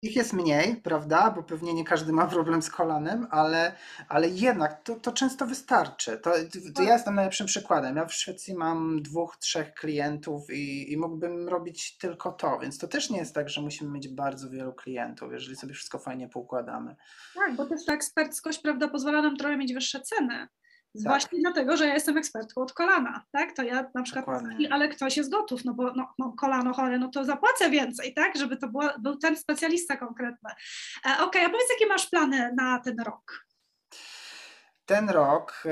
Ich 0.04 0.16
jest 0.16 0.32
mniej, 0.32 0.76
prawda? 0.76 1.30
Bo 1.30 1.42
pewnie 1.42 1.74
nie 1.74 1.84
każdy 1.84 2.12
ma 2.12 2.26
problem 2.26 2.62
z 2.62 2.70
kolanem, 2.70 3.26
ale, 3.30 3.76
ale 4.08 4.28
jednak 4.28 4.82
to, 4.82 4.94
to 4.94 5.12
często 5.12 5.46
wystarczy. 5.46 6.18
To, 6.18 6.32
to 6.74 6.82
ja 6.82 6.92
jestem 6.92 7.14
najlepszym 7.14 7.46
przykładem. 7.46 7.96
Ja 7.96 8.06
w 8.06 8.14
Szwecji 8.14 8.54
mam 8.54 9.02
dwóch, 9.02 9.36
trzech 9.36 9.74
klientów 9.74 10.50
i, 10.50 10.92
i 10.92 10.96
mógłbym 10.96 11.48
robić 11.48 11.98
tylko 11.98 12.32
to, 12.32 12.58
więc 12.58 12.78
to 12.78 12.88
też 12.88 13.10
nie 13.10 13.18
jest 13.18 13.34
tak, 13.34 13.48
że 13.48 13.60
musimy 13.60 13.90
mieć 13.90 14.08
bardzo 14.08 14.50
wielu 14.50 14.72
klientów, 14.72 15.32
jeżeli 15.32 15.56
sobie 15.56 15.74
wszystko 15.74 15.98
fajnie 15.98 16.28
poukładamy. 16.28 16.96
Tak, 17.34 17.56
bo 17.56 17.66
też 17.66 17.84
ta 17.84 17.94
eksperckość, 17.94 18.58
prawda, 18.58 18.88
pozwala 18.88 19.22
nam 19.22 19.36
trochę 19.36 19.56
mieć 19.56 19.74
wyższe 19.74 20.00
ceny. 20.00 20.48
Tak. 20.94 21.02
Właśnie 21.02 21.40
dlatego, 21.40 21.76
że 21.76 21.86
ja 21.86 21.94
jestem 21.94 22.16
ekspertką 22.18 22.62
od 22.62 22.72
kolana, 22.72 23.24
tak? 23.30 23.52
To 23.52 23.62
ja 23.62 23.90
na 23.94 24.02
przykład, 24.02 24.26
Dokładnie. 24.26 24.72
ale 24.72 24.88
ktoś 24.88 25.16
jest 25.16 25.30
gotów, 25.30 25.64
no 25.64 25.74
bo 25.74 25.92
no, 25.92 26.14
no, 26.18 26.32
kolano 26.32 26.72
chore, 26.74 26.98
no 26.98 27.08
to 27.08 27.24
zapłacę 27.24 27.70
więcej, 27.70 28.14
tak? 28.14 28.36
Żeby 28.38 28.56
to 28.56 28.68
była, 28.68 28.98
był 28.98 29.16
ten 29.16 29.36
specjalista 29.36 29.96
konkretny. 29.96 30.50
E, 30.50 31.12
Okej, 31.12 31.24
okay, 31.24 31.42
a 31.42 31.50
powiedz, 31.50 31.70
jakie 31.70 31.86
masz 31.86 32.10
plany 32.10 32.52
na 32.56 32.78
ten 32.78 33.00
rok? 33.00 33.44
Ten 34.86 35.10
rok 35.10 35.62
e, 35.66 35.70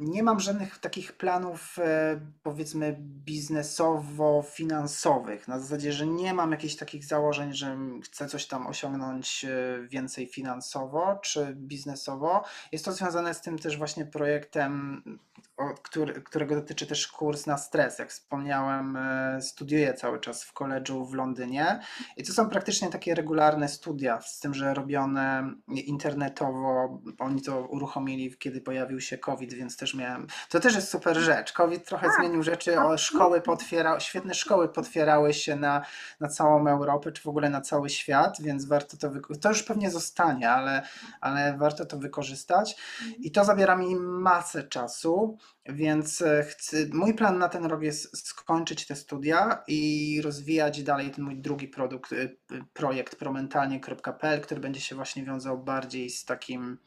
nie 0.00 0.22
mam 0.22 0.40
żadnych 0.40 0.78
takich 0.78 1.12
planów, 1.12 1.78
e, 1.78 2.20
powiedzmy, 2.42 2.96
biznesowo-finansowych. 3.00 5.48
Na 5.48 5.58
zasadzie, 5.58 5.92
że 5.92 6.06
nie 6.06 6.34
mam 6.34 6.50
jakichś 6.50 6.76
takich 6.76 7.04
założeń, 7.04 7.52
że 7.52 7.78
chcę 8.04 8.28
coś 8.28 8.46
tam 8.46 8.66
osiągnąć 8.66 9.44
e, 9.44 9.48
więcej 9.88 10.26
finansowo 10.26 11.18
czy 11.22 11.54
biznesowo. 11.54 12.44
Jest 12.72 12.84
to 12.84 12.92
związane 12.92 13.34
z 13.34 13.40
tym 13.40 13.58
też 13.58 13.78
właśnie 13.78 14.06
projektem, 14.06 15.02
który, 15.82 16.22
którego 16.22 16.54
dotyczy 16.54 16.86
też 16.86 17.08
kurs 17.08 17.46
na 17.46 17.58
stres. 17.58 17.98
Jak 17.98 18.10
wspomniałem, 18.10 18.98
studiuję 19.40 19.94
cały 19.94 20.20
czas 20.20 20.44
w 20.44 20.52
koledżu 20.52 21.06
w 21.06 21.14
Londynie 21.14 21.80
i 22.16 22.24
to 22.24 22.32
są 22.32 22.50
praktycznie 22.50 22.88
takie 22.88 23.14
regularne 23.14 23.68
studia, 23.68 24.20
z 24.20 24.40
tym, 24.40 24.54
że 24.54 24.74
robione 24.74 25.54
internetowo. 25.68 27.02
Oni 27.18 27.42
to 27.42 27.60
uruchomili 27.60 28.34
kiedy 28.38 28.60
pojawił 28.60 29.00
się 29.00 29.18
COVID, 29.18 29.54
więc 29.54 29.76
też 29.76 29.94
miałem. 29.94 30.26
To 30.50 30.60
też 30.60 30.74
jest 30.74 30.90
super 30.90 31.16
rzecz. 31.16 31.52
COVID 31.52 31.84
trochę 31.84 32.06
tak. 32.06 32.16
zmienił 32.16 32.42
rzeczy, 32.42 32.80
o, 32.80 32.98
szkoły 32.98 33.40
potwierał, 33.40 34.00
świetne 34.00 34.34
szkoły 34.34 34.68
potwierały 34.68 35.34
się 35.34 35.56
na, 35.56 35.82
na 36.20 36.28
całą 36.28 36.68
Europę, 36.68 37.12
czy 37.12 37.22
w 37.22 37.26
ogóle 37.26 37.50
na 37.50 37.60
cały 37.60 37.90
świat, 37.90 38.36
więc 38.40 38.64
warto 38.64 38.96
to 38.96 39.10
wykorzystać. 39.10 39.42
To 39.42 39.48
już 39.48 39.62
pewnie 39.62 39.90
zostanie, 39.90 40.50
ale, 40.50 40.82
ale 41.20 41.56
warto 41.58 41.86
to 41.86 41.98
wykorzystać. 41.98 42.76
I 43.18 43.30
to 43.30 43.44
zabiera 43.44 43.76
mi 43.76 43.96
masę 43.96 44.62
czasu, 44.62 45.38
więc 45.66 46.22
e, 46.22 46.42
chcę, 46.42 46.76
mój 46.92 47.14
plan 47.14 47.38
na 47.38 47.48
ten 47.48 47.64
rok 47.64 47.82
jest 47.82 48.28
skończyć 48.28 48.86
te 48.86 48.96
studia 48.96 49.62
i 49.66 50.20
rozwijać 50.24 50.82
dalej 50.82 51.10
ten 51.10 51.24
mój 51.24 51.36
drugi 51.36 51.68
produkt, 51.68 52.12
e, 52.12 52.28
projekt 52.72 53.16
promentalnie.pl, 53.16 54.40
który 54.40 54.60
będzie 54.60 54.80
się 54.80 54.96
właśnie 54.96 55.24
wiązał 55.24 55.58
bardziej 55.58 56.10
z 56.10 56.24
takim 56.24 56.78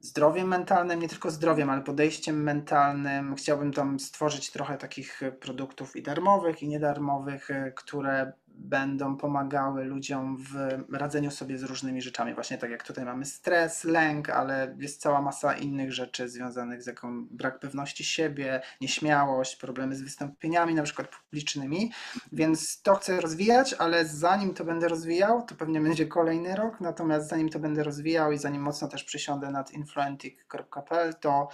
zdrowiem 0.00 0.48
mentalnym, 0.48 1.00
nie 1.00 1.08
tylko 1.08 1.30
zdrowiem, 1.30 1.70
ale 1.70 1.82
podejściem 1.82 2.42
mentalnym. 2.42 3.34
Chciałbym 3.34 3.72
tam 3.72 4.00
stworzyć 4.00 4.50
trochę 4.50 4.78
takich 4.78 5.20
produktów 5.40 5.96
i 5.96 6.02
darmowych, 6.02 6.62
i 6.62 6.68
niedarmowych, 6.68 7.50
e, 7.50 7.72
które 7.72 8.32
będą 8.58 9.16
pomagały 9.16 9.84
ludziom 9.84 10.36
w 10.36 10.54
radzeniu 10.92 11.30
sobie 11.30 11.58
z 11.58 11.62
różnymi 11.62 12.02
rzeczami. 12.02 12.34
Właśnie 12.34 12.58
tak 12.58 12.70
jak 12.70 12.82
tutaj 12.82 13.04
mamy 13.04 13.24
stres, 13.24 13.84
lęk, 13.84 14.30
ale 14.30 14.76
jest 14.78 15.00
cała 15.00 15.22
masa 15.22 15.54
innych 15.54 15.92
rzeczy 15.92 16.28
związanych 16.28 16.82
z 16.82 16.86
jaką 16.86 17.26
brak 17.30 17.60
pewności 17.60 18.04
siebie, 18.04 18.62
nieśmiałość, 18.80 19.56
problemy 19.56 19.96
z 19.96 20.02
wystąpieniami, 20.02 20.74
na 20.74 20.82
przykład 20.82 21.08
publicznymi. 21.08 21.92
Więc 22.32 22.82
to 22.82 22.94
chcę 22.94 23.20
rozwijać, 23.20 23.74
ale 23.74 24.04
zanim 24.04 24.54
to 24.54 24.64
będę 24.64 24.88
rozwijał, 24.88 25.42
to 25.42 25.54
pewnie 25.54 25.80
będzie 25.80 26.06
kolejny 26.06 26.56
rok. 26.56 26.80
Natomiast 26.80 27.28
zanim 27.28 27.48
to 27.48 27.58
będę 27.58 27.84
rozwijał 27.84 28.32
i 28.32 28.38
zanim 28.38 28.62
mocno 28.62 28.88
też 28.88 29.04
przysiądę 29.04 29.50
nad 29.50 29.72
influentic.pl, 29.72 31.14
to 31.14 31.48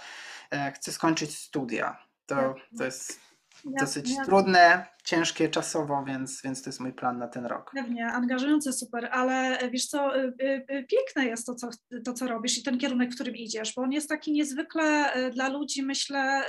e, 0.51 0.71
chcę 0.71 0.91
skończyć 0.91 1.37
studia. 1.37 1.97
To, 2.25 2.55
to 2.77 2.83
jest 2.83 3.32
dosyć 3.65 4.15
trudne, 4.25 4.85
ciężkie 5.03 5.49
czasowo, 5.49 6.03
więc, 6.07 6.41
więc 6.43 6.63
to 6.63 6.69
jest 6.69 6.79
mój 6.79 6.93
plan 6.93 7.17
na 7.17 7.27
ten 7.27 7.45
rok. 7.45 7.71
Pewnie, 7.75 8.07
angażujące, 8.07 8.73
super, 8.73 9.09
ale 9.11 9.59
wiesz 9.71 9.85
co, 9.85 10.17
y, 10.17 10.33
y, 10.41 10.85
piękne 10.89 11.25
jest 11.25 11.45
to 11.45 11.55
co, 11.55 11.69
to, 12.05 12.13
co 12.13 12.27
robisz 12.27 12.57
i 12.57 12.63
ten 12.63 12.77
kierunek, 12.77 13.11
w 13.11 13.15
którym 13.15 13.35
idziesz, 13.35 13.73
bo 13.75 13.81
on 13.81 13.91
jest 13.91 14.09
taki 14.09 14.31
niezwykle 14.31 15.13
dla 15.33 15.49
ludzi, 15.49 15.83
myślę, 15.83 16.43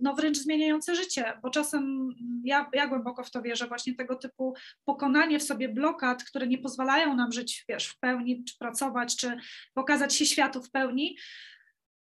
no 0.00 0.14
wręcz 0.14 0.38
zmieniający 0.38 0.94
życie, 0.94 1.32
bo 1.42 1.50
czasem 1.50 2.08
ja, 2.44 2.70
ja 2.72 2.86
głęboko 2.86 3.24
w 3.24 3.30
to 3.30 3.42
wierzę, 3.42 3.66
właśnie 3.66 3.94
tego 3.94 4.16
typu 4.16 4.54
pokonanie 4.84 5.38
w 5.38 5.42
sobie 5.42 5.68
blokad, 5.68 6.24
które 6.24 6.46
nie 6.46 6.58
pozwalają 6.58 7.14
nam 7.14 7.32
żyć, 7.32 7.64
wiesz, 7.68 7.88
w 7.88 7.98
pełni, 7.98 8.44
czy 8.44 8.58
pracować, 8.58 9.16
czy 9.16 9.36
pokazać 9.74 10.14
się 10.14 10.26
światu 10.26 10.62
w 10.62 10.70
pełni, 10.70 11.16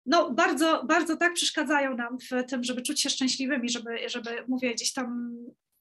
no, 0.07 0.31
bardzo, 0.31 0.85
bardzo 0.85 1.17
tak 1.17 1.33
przeszkadzają 1.33 1.97
nam 1.97 2.19
w 2.19 2.45
tym, 2.51 2.65
żeby 2.65 2.83
czuć 2.83 3.01
się 3.01 3.11
szczęśliwymi, 3.11 3.71
żeby, 3.71 4.09
żeby 4.09 4.31
mówię, 4.49 4.75
gdzieś 4.75 4.93
tam 4.93 5.37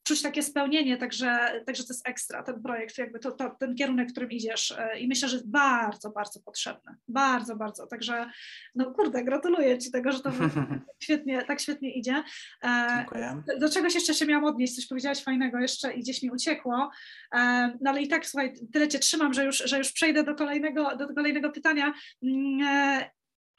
czuć 0.09 0.21
takie 0.21 0.43
spełnienie, 0.43 0.97
także, 0.97 1.61
także 1.65 1.83
to 1.83 1.93
jest 1.93 2.07
ekstra, 2.07 2.43
ten 2.43 2.61
projekt, 2.61 2.97
jakby 2.97 3.19
to, 3.19 3.31
to, 3.31 3.55
ten 3.59 3.75
kierunek, 3.75 4.09
w 4.09 4.11
którym 4.11 4.31
idziesz 4.31 4.77
i 4.99 5.07
myślę, 5.07 5.29
że 5.29 5.35
jest 5.35 5.49
bardzo, 5.49 6.09
bardzo 6.09 6.39
potrzebny, 6.39 6.95
bardzo, 7.07 7.55
bardzo, 7.55 7.87
także 7.87 8.29
no 8.75 8.91
kurde, 8.91 9.23
gratuluję 9.23 9.77
Ci 9.77 9.91
tego, 9.91 10.11
że 10.11 10.19
to 10.19 10.31
świetnie, 11.03 11.41
tak 11.41 11.59
świetnie 11.59 11.93
idzie. 11.93 12.23
E, 12.63 12.95
Dziękuję. 12.97 13.43
Do 13.59 13.69
czegoś 13.69 13.95
jeszcze 13.95 14.13
się 14.13 14.25
miałam 14.25 14.45
odnieść, 14.45 14.75
coś 14.75 14.87
powiedziałaś 14.87 15.23
fajnego 15.23 15.59
jeszcze 15.59 15.93
i 15.93 15.99
gdzieś 15.99 16.23
mi 16.23 16.31
uciekło, 16.31 16.89
e, 17.35 17.73
no 17.81 17.89
ale 17.89 18.01
i 18.01 18.07
tak 18.07 18.25
słuchaj, 18.25 18.53
tyle 18.73 18.87
Cię 18.87 18.99
trzymam, 18.99 19.33
że 19.33 19.45
już, 19.45 19.57
że 19.57 19.77
już 19.77 19.91
przejdę 19.91 20.23
do 20.23 20.35
kolejnego, 20.35 20.97
do 20.97 21.07
kolejnego 21.07 21.49
pytania. 21.51 21.93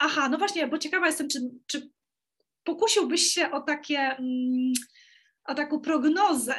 Aha, 0.03 0.29
no 0.29 0.37
właśnie, 0.37 0.67
bo 0.67 0.77
ciekawa 0.77 1.07
jestem, 1.07 1.27
czy, 1.27 1.39
czy 1.67 1.89
pokusiłbyś 2.63 3.21
się 3.21 3.51
o 3.51 3.61
takie... 3.61 3.99
Mm, 3.99 4.73
o 5.45 5.55
taką 5.55 5.79
prognozę, 5.79 6.55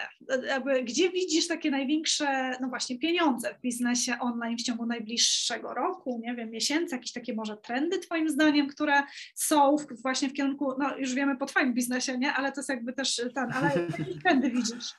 gdzie 0.85 1.11
widzisz 1.11 1.49
takie 1.49 1.71
największe, 1.71 2.57
no 2.61 2.69
właśnie, 2.69 2.99
pieniądze 2.99 3.55
w 3.55 3.61
biznesie 3.61 4.19
online 4.21 4.57
w 4.59 4.63
ciągu 4.63 4.87
najbliższego 4.87 5.75
roku, 5.75 6.21
nie 6.23 6.35
wiem, 6.35 6.51
miesięcy, 6.51 6.95
jakieś 6.95 7.13
takie 7.13 7.35
może 7.35 7.57
trendy 7.57 7.99
Twoim 7.99 8.29
zdaniem, 8.29 8.69
które 8.69 9.03
są 9.35 9.77
w, 9.77 10.03
właśnie 10.03 10.29
w 10.29 10.33
kierunku, 10.33 10.75
no 10.79 10.97
już 10.99 11.15
wiemy 11.15 11.37
po 11.37 11.47
Twoim 11.47 11.75
biznesie, 11.75 12.19
nie, 12.19 12.33
ale 12.33 12.53
to 12.53 12.61
jest 12.61 12.69
jakby 12.69 12.93
też 12.93 13.17
ten, 13.35 13.53
ale 13.53 13.71
jakie 13.99 14.21
trendy 14.23 14.51
widzisz? 14.51 14.95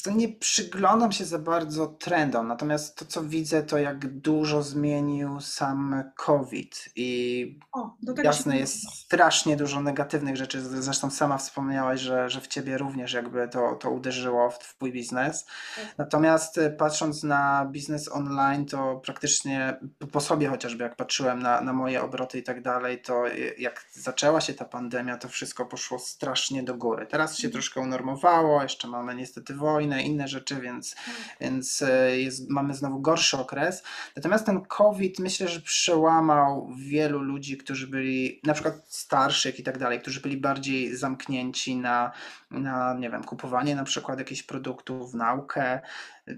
To 0.00 0.10
nie 0.10 0.28
przyglądam 0.28 1.12
się 1.12 1.24
za 1.24 1.38
bardzo 1.38 1.86
trendom, 1.86 2.48
natomiast 2.48 2.96
to, 2.96 3.04
co 3.04 3.24
widzę, 3.24 3.62
to 3.62 3.78
jak 3.78 4.06
dużo 4.06 4.62
zmienił 4.62 5.40
sam 5.40 6.04
COVID 6.16 6.88
i 6.96 7.58
o, 7.72 7.96
jasne 8.22 8.58
jest 8.58 8.94
strasznie 8.94 9.56
dużo 9.56 9.80
negatywnych 9.80 10.36
rzeczy. 10.36 10.60
Zresztą 10.60 11.10
sama 11.10 11.38
wspomniałaś, 11.38 12.00
że, 12.00 12.30
że 12.30 12.40
w 12.40 12.48
ciebie 12.48 12.78
również 12.78 13.12
jakby 13.12 13.48
to, 13.48 13.74
to 13.74 13.90
uderzyło 13.90 14.50
w 14.50 14.58
twój 14.58 14.92
biznes. 14.92 15.44
Tak. 15.76 15.98
Natomiast 15.98 16.58
y, 16.58 16.70
patrząc 16.70 17.22
na 17.22 17.66
biznes 17.70 18.12
online, 18.12 18.66
to 18.66 19.00
praktycznie 19.04 19.80
po 20.12 20.20
sobie 20.20 20.48
chociażby 20.48 20.84
jak 20.84 20.96
patrzyłem 20.96 21.42
na, 21.42 21.60
na 21.60 21.72
moje 21.72 22.02
obroty 22.02 22.38
i 22.38 22.42
tak 22.42 22.62
dalej, 22.62 23.02
to 23.02 23.24
jak 23.58 23.86
zaczęła 23.92 24.40
się 24.40 24.54
ta 24.54 24.64
pandemia, 24.64 25.16
to 25.16 25.28
wszystko 25.28 25.66
poszło 25.66 25.98
strasznie 25.98 26.62
do 26.62 26.74
góry. 26.74 27.06
Teraz 27.06 27.36
się 27.36 27.48
mhm. 27.48 27.52
troszkę 27.52 27.80
unormowało, 27.80 28.62
jeszcze 28.62 28.88
mamy 28.88 29.14
niestety 29.14 29.54
wojnę, 29.54 29.81
wojnę, 29.82 30.02
inne 30.02 30.28
rzeczy, 30.28 30.60
więc, 30.60 30.94
tak. 30.94 31.14
więc 31.40 31.82
e, 31.82 32.20
jest, 32.20 32.50
mamy 32.50 32.74
znowu 32.74 33.00
gorszy 33.00 33.36
okres. 33.38 33.82
Natomiast 34.16 34.46
ten 34.46 34.60
COVID 34.60 35.18
myślę, 35.18 35.48
że 35.48 35.60
przełamał 35.60 36.72
wielu 36.76 37.18
ludzi, 37.18 37.56
którzy 37.56 37.86
byli 37.86 38.40
na 38.44 38.54
przykład 38.54 38.74
starszych 38.88 39.58
i 39.58 39.62
tak 39.62 39.78
dalej, 39.78 40.00
którzy 40.00 40.20
byli 40.20 40.36
bardziej 40.36 40.96
zamknięci 40.96 41.76
na, 41.76 42.12
na 42.50 42.94
nie 42.94 43.10
wiem, 43.10 43.24
kupowanie 43.24 43.76
na 43.76 43.84
przykład 43.84 44.18
jakichś 44.18 44.42
produktów, 44.42 45.14
naukę, 45.14 45.80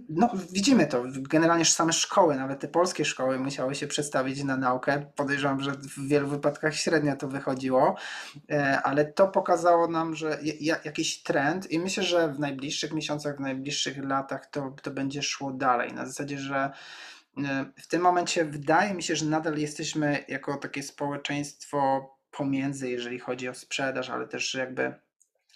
no, 0.09 0.31
widzimy 0.53 0.87
to. 0.87 1.05
Generalnie 1.31 1.65
same 1.65 1.93
szkoły, 1.93 2.37
nawet 2.37 2.61
te 2.61 2.69
polskie 2.69 3.05
szkoły 3.05 3.39
musiały 3.39 3.75
się 3.75 3.87
przestawić 3.87 4.45
na 4.45 4.57
naukę. 4.57 5.07
Podejrzewam, 5.17 5.61
że 5.61 5.73
w 5.73 6.09
wielu 6.09 6.29
wypadkach 6.29 6.77
średnio 6.77 7.17
to 7.17 7.29
wychodziło, 7.29 7.97
e, 8.51 8.81
ale 8.83 9.05
to 9.05 9.29
pokazało 9.29 9.89
nam, 9.89 10.15
że 10.15 10.39
jakiś 10.85 11.23
trend 11.23 11.71
i 11.71 11.79
myślę, 11.79 12.03
że 12.03 12.29
w 12.33 12.39
najbliższych 12.39 12.93
miesiącach, 12.93 13.37
w 13.37 13.41
najbliższych 13.41 14.05
latach 14.05 14.47
to, 14.47 14.75
to 14.83 14.91
będzie 14.91 15.23
szło 15.23 15.53
dalej. 15.53 15.93
Na 15.93 16.07
zasadzie, 16.07 16.39
że 16.39 16.71
e, 17.39 17.65
w 17.77 17.87
tym 17.87 18.03
momencie 18.03 18.45
wydaje 18.45 18.95
mi 18.95 19.03
się, 19.03 19.17
że 19.17 19.27
nadal 19.27 19.59
jesteśmy 19.59 20.25
jako 20.29 20.57
takie 20.57 20.83
społeczeństwo 20.83 22.11
pomiędzy, 22.31 22.91
jeżeli 22.91 23.19
chodzi 23.19 23.49
o 23.49 23.55
sprzedaż, 23.55 24.11
ale 24.11 24.29
też 24.29 24.55
jakby 24.55 24.95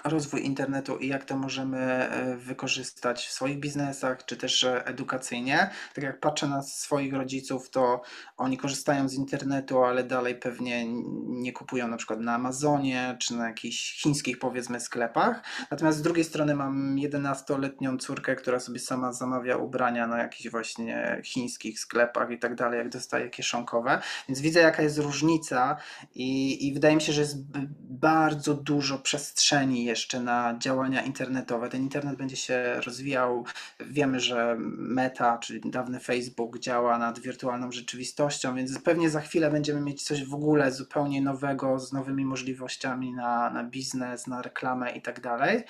rozwój 0.05 0.45
internetu 0.45 0.97
i 0.97 1.09
jak 1.09 1.25
to 1.25 1.37
możemy 1.37 1.79
e, 1.79 2.37
wykorzystać 2.37 3.27
w 3.27 3.33
swoich 3.33 3.61
biznesach, 3.61 4.25
czy 4.25 4.37
też 4.37 4.65
e, 4.65 4.87
edukacyjnie. 4.87 5.71
Tak 5.95 6.05
jak 6.05 6.21
patrzę 6.21 6.49
na 6.49 6.63
swoich 6.63 7.15
rodziców, 7.15 7.71
to 7.71 8.03
oni 8.37 8.59
korzystają 8.59 9.09
z 9.09 9.15
internetu, 9.15 9.85
ale 9.85 10.05
dalej 10.05 10.35
pewnie 10.35 10.85
nie 11.27 11.53
kupują 11.53 11.89
na 11.89 11.97
przykład 11.97 12.21
na 12.21 12.35
Amazonie, 12.35 13.17
czy 13.21 13.35
na 13.35 13.49
jakichś 13.49 14.03
chińskich 14.03 14.39
powiedzmy 14.39 14.81
sklepach. 14.81 15.43
Natomiast 15.71 15.99
z 15.99 16.03
drugiej 16.03 16.25
strony 16.25 16.55
mam 16.55 16.97
11-letnią 16.97 17.99
córkę, 17.99 18.37
która 18.37 18.61
sobie 18.61 18.79
sama 18.79 19.13
zamawia 19.13 19.57
ubrania 19.57 20.07
na 20.07 20.19
jakichś 20.19 20.51
właśnie 20.51 21.21
chińskich 21.25 21.81
sklepach 21.81 22.31
i 22.31 22.39
tak 22.39 22.55
dalej, 22.55 22.79
jak 22.79 22.89
dostaje 22.89 23.31
kieszonkowe. 23.31 24.01
Więc 24.29 24.41
widzę 24.41 24.61
jaka 24.61 24.83
jest 24.83 24.99
różnica 24.99 25.77
i, 26.15 26.67
i 26.67 26.75
wydaje 26.75 26.95
mi 26.95 27.03
się, 27.03 27.13
że 27.13 27.21
jest 27.21 27.37
bardzo 27.81 28.55
dużo 28.55 28.99
przestrzeni 28.99 29.88
jeszcze 29.89 30.21
na 30.21 30.55
działania 30.59 31.03
internetowe. 31.03 31.69
Ten 31.69 31.83
internet 31.83 32.17
będzie 32.17 32.37
się 32.37 32.81
rozwijał. 32.87 33.45
Wiemy, 33.81 34.21
że 34.21 34.57
Meta, 34.79 35.39
czyli 35.39 35.71
dawny 35.71 36.01
Facebook, 36.01 36.59
działa 36.59 36.99
nad 36.99 37.19
wirtualną 37.19 37.73
rzeczywistością, 37.73 38.55
więc 38.55 38.79
pewnie 38.79 39.11
za 39.11 39.21
chwilę 39.21 39.51
będziemy 39.51 39.81
mieć 39.81 40.03
coś 40.03 40.25
w 40.25 40.35
ogóle 40.35 40.73
zupełnie 40.73 41.23
nowego, 41.23 41.79
z 41.79 41.93
nowymi 41.93 42.25
możliwościami 42.25 43.13
na, 43.13 43.51
na 43.51 43.65
biznes, 43.65 44.27
na 44.27 44.43
reklamę 44.43 44.91
i 44.91 45.03
tak 45.03 45.21
dalej. 45.21 45.65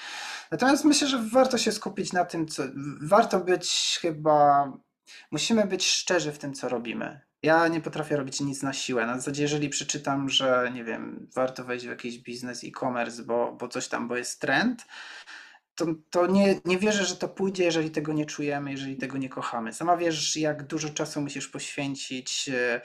Natomiast 0.51 0.85
myślę, 0.85 1.09
że 1.09 1.19
warto 1.33 1.59
się 1.59 1.73
skupić 1.73 2.13
na 2.13 2.25
tym, 2.25 2.49
co 2.49 2.63
warto 3.01 3.41
być 3.41 3.99
chyba. 4.03 4.73
Musimy 5.31 5.67
być 5.67 5.87
szczerzy 5.87 6.33
w 6.33 6.39
tym, 6.39 6.55
co 6.55 6.69
robimy. 6.69 7.28
Ja 7.43 7.69
nie 7.69 7.81
potrafię 7.81 8.17
robić 8.17 8.41
nic 8.41 8.63
na 8.63 8.73
siłę. 8.73 9.07
Na 9.07 9.17
zasadzie, 9.17 9.43
jeżeli 9.43 9.69
przeczytam, 9.69 10.29
że 10.29 10.71
nie 10.75 10.85
wiem, 10.85 11.29
warto 11.35 11.65
wejść 11.65 11.87
w 11.87 11.89
jakiś 11.89 12.19
biznes 12.19 12.65
e-commerce, 12.65 13.23
bo, 13.23 13.53
bo 13.53 13.69
coś 13.69 13.89
tam, 13.89 14.09
bo 14.09 14.17
jest 14.17 14.41
trend, 14.41 14.87
to, 15.79 15.87
to 16.11 16.27
nie, 16.27 16.61
nie 16.65 16.79
wierzę, 16.79 17.05
że 17.05 17.17
to 17.17 17.29
pójdzie, 17.29 17.65
jeżeli 17.65 17.91
tego 17.91 18.13
nie 18.13 18.27
czujemy, 18.27 18.71
jeżeli 18.71 18.97
tego 18.97 19.19
nie 19.19 19.29
kochamy. 19.29 19.73
Sama 19.73 19.97
wiesz, 19.97 20.37
jak 20.37 20.67
dużo 20.67 20.89
czasu 20.89 21.21
musisz 21.21 21.49
poświęcić, 21.49 22.49
e, 22.49 22.81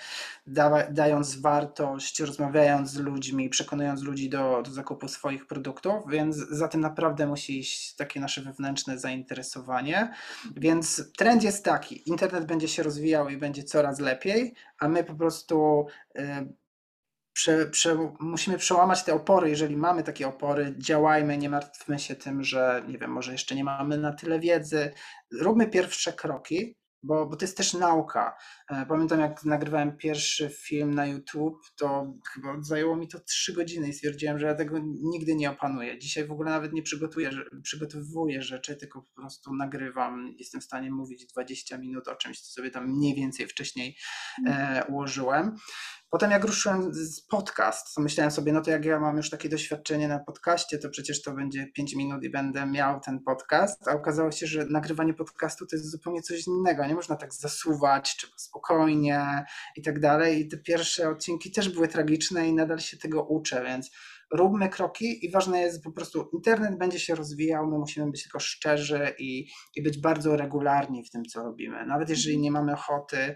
da, 0.48 0.92
dając 0.92 1.36
wartość, 1.42 2.20
rozmawiając 2.20 2.90
z 2.90 2.98
ludźmi, 2.98 3.50
przekonując 3.50 4.02
ludzi 4.02 4.30
do, 4.30 4.62
do 4.66 4.72
zakupu 4.72 5.08
swoich 5.08 5.48
produktów, 5.48 5.94
więc 6.10 6.36
za 6.36 6.68
tym 6.68 6.82
naprawdę 6.82 7.28
musi 7.28 7.60
iść 7.60 7.96
takie 7.96 8.20
nasze 8.20 8.42
wewnętrzne 8.42 9.00
zainteresowanie. 9.00 10.14
Więc 10.56 11.12
trend 11.18 11.44
jest 11.44 11.66
taki: 11.66 12.10
internet 12.10 12.46
będzie 12.46 12.68
się 12.68 12.84
rozwijał 12.84 13.30
i 13.30 13.38
będzie 13.38 13.64
coraz 13.64 14.00
lepiej, 14.00 14.54
a 14.80 14.88
my 14.88 15.04
po 15.04 15.16
prostu. 15.16 15.86
Yy, 16.16 16.63
prze, 17.34 17.66
prze, 17.66 18.12
musimy 18.20 18.58
przełamać 18.58 19.04
te 19.04 19.14
opory. 19.14 19.50
Jeżeli 19.50 19.78
mamy 19.78 20.04
takie 20.04 20.28
opory, 20.28 20.76
działajmy, 20.78 21.38
nie 21.38 21.50
martwmy 21.50 22.00
się 22.00 22.16
tym, 22.16 22.44
że 22.44 22.84
nie 22.88 22.98
wiem, 22.98 23.12
może 23.12 23.32
jeszcze 23.32 23.56
nie 23.56 23.64
mamy 23.64 23.98
na 23.98 24.14
tyle 24.14 24.40
wiedzy. 24.40 24.94
Róbmy 25.42 25.68
pierwsze 25.68 26.14
kroki, 26.14 26.76
bo, 27.04 27.26
bo 27.26 27.36
to 27.36 27.46
jest 27.46 27.58
też 27.58 27.74
nauka. 27.74 28.38
E, 28.70 28.86
pamiętam, 28.86 29.20
jak 29.20 29.46
nagrywałem 29.46 29.98
pierwszy 29.98 30.50
film 30.50 30.94
na 30.94 31.06
YouTube, 31.06 31.62
to 31.76 32.14
chyba 32.34 32.62
zajęło 32.62 32.96
mi 32.96 33.08
to 33.08 33.20
trzy 33.20 33.54
godziny 33.54 33.88
i 33.88 33.94
stwierdziłem, 33.94 34.40
że 34.40 34.48
ja 34.48 34.56
tego 34.56 34.80
nigdy 35.04 35.36
nie 35.36 35.52
opanuję. 35.52 36.00
Dzisiaj 36.00 36.28
w 36.28 36.32
ogóle 36.32 36.52
nawet 36.52 36.74
nie 36.74 36.84
przygotuję, 36.84 37.30
przygotowuję 37.64 38.42
rzeczy, 38.42 38.76
tylko 38.76 39.02
po 39.02 39.22
prostu 39.22 39.56
nagrywam. 39.56 40.36
Jestem 40.40 40.62
w 40.62 40.64
stanie 40.64 40.92
mówić 40.92 41.26
20 41.26 41.78
minut 41.78 42.08
o 42.08 42.16
czymś, 42.16 42.42
co 42.42 42.54
sobie 42.54 42.72
tam 42.72 42.90
mniej 42.90 43.16
więcej 43.16 43.48
wcześniej 43.48 43.98
e, 44.48 44.84
ułożyłem. 44.90 45.56
Potem 46.14 46.32
jak 46.32 46.46
ruszyłem 46.46 46.94
z 46.94 47.22
podcast, 47.22 47.96
to 47.96 48.02
myślałem 48.02 48.32
sobie, 48.32 48.54
no 48.54 48.62
to 48.62 48.72
jak 48.72 48.86
ja 48.86 49.00
mam 49.00 49.18
już 49.18 49.30
takie 49.30 49.50
doświadczenie 49.50 50.08
na 50.08 50.20
podcaście, 50.20 50.78
to 50.78 50.90
przecież 50.90 51.22
to 51.22 51.32
będzie 51.32 51.68
5 51.68 51.96
minut 51.96 52.24
i 52.24 52.30
będę 52.30 52.66
miał 52.66 53.00
ten 53.00 53.20
podcast, 53.20 53.88
a 53.88 53.92
okazało 53.92 54.32
się, 54.32 54.48
że 54.48 54.66
nagrywanie 54.66 55.14
podcastu 55.14 55.66
to 55.66 55.76
jest 55.76 55.92
zupełnie 55.92 56.22
coś 56.22 56.48
innego, 56.48 56.86
nie 56.86 56.96
można 56.96 57.16
tak 57.16 57.34
zasuwać, 57.34 58.16
trzeba 58.18 58.34
spokojnie 58.38 59.46
i 59.76 59.82
tak 59.82 60.00
dalej. 60.00 60.42
I 60.42 60.48
te 60.48 60.58
pierwsze 60.58 61.10
odcinki 61.10 61.52
też 61.52 61.70
były 61.70 61.88
tragiczne 61.88 62.48
i 62.48 62.54
nadal 62.54 62.80
się 62.80 62.98
tego 62.98 63.24
uczę, 63.24 63.64
więc 63.64 63.92
róbmy 64.34 64.70
kroki 64.70 65.26
i 65.26 65.32
ważne 65.32 65.62
jest 65.62 65.84
po 65.84 65.92
prostu, 65.92 66.30
internet 66.34 66.78
będzie 66.78 67.00
się 67.00 67.16
rozwijał, 67.16 67.68
my 67.68 67.78
musimy 67.78 68.12
być 68.12 68.24
tylko 68.24 68.40
szczerzy 68.40 69.16
i, 69.20 69.48
i 69.76 69.84
być 69.84 70.02
bardzo 70.02 70.38
regularni 70.38 71.04
w 71.06 71.10
tym, 71.10 71.26
co 71.26 71.44
robimy. 71.44 71.86
Nawet 71.86 72.10
jeżeli 72.10 72.40
nie 72.40 72.52
mamy 72.52 72.74
ochoty, 72.74 73.36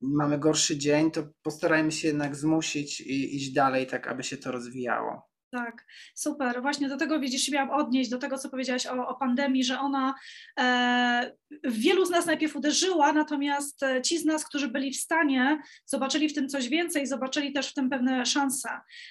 mamy 0.00 0.38
gorszy 0.38 0.78
dzień, 0.78 1.10
to 1.10 1.22
postarajmy 1.42 1.92
się 1.92 2.08
jednak 2.08 2.36
zmusić 2.36 3.00
i 3.00 3.36
iść 3.36 3.52
dalej, 3.52 3.86
tak 3.86 4.08
aby 4.08 4.22
się 4.22 4.36
to 4.36 4.52
rozwijało. 4.52 5.29
Tak, 5.50 5.86
super. 6.14 6.62
Właśnie 6.62 6.88
do 6.88 6.96
tego 6.96 7.20
widzisz, 7.20 7.50
miałam 7.50 7.70
odnieść 7.70 8.10
do 8.10 8.18
tego, 8.18 8.38
co 8.38 8.50
powiedziałaś 8.50 8.86
o, 8.86 9.08
o 9.08 9.14
pandemii, 9.14 9.64
że 9.64 9.80
ona 9.80 10.14
e, 10.60 11.32
wielu 11.64 12.04
z 12.04 12.10
nas 12.10 12.26
najpierw 12.26 12.56
uderzyła, 12.56 13.12
natomiast 13.12 13.82
e, 13.82 14.02
ci 14.02 14.18
z 14.18 14.24
nas, 14.24 14.44
którzy 14.44 14.68
byli 14.68 14.92
w 14.92 14.96
stanie, 14.96 15.62
zobaczyli 15.86 16.28
w 16.28 16.34
tym 16.34 16.48
coś 16.48 16.68
więcej, 16.68 17.06
zobaczyli 17.06 17.52
też 17.52 17.70
w 17.70 17.74
tym 17.74 17.90
pewne 17.90 18.26
szanse. 18.26 18.68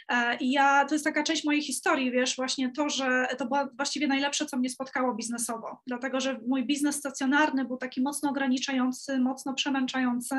E, 0.10 0.38
I 0.38 0.52
ja, 0.52 0.86
to 0.86 0.96
jest 0.96 1.06
taka 1.06 1.24
część 1.24 1.44
mojej 1.44 1.62
historii, 1.62 2.12
wiesz, 2.12 2.36
właśnie 2.36 2.72
to, 2.72 2.90
że 2.90 3.28
to 3.38 3.46
było 3.46 3.60
właściwie 3.78 4.08
najlepsze, 4.08 4.46
co 4.46 4.58
mnie 4.58 4.70
spotkało 4.70 5.16
biznesowo, 5.16 5.82
dlatego 5.88 6.20
że 6.20 6.40
mój 6.48 6.66
biznes 6.66 6.96
stacjonarny 6.96 7.66
był 7.66 7.78
taki 7.78 8.02
mocno 8.02 8.30
ograniczający, 8.30 9.20
mocno 9.20 9.54
przemęczający 9.54 10.36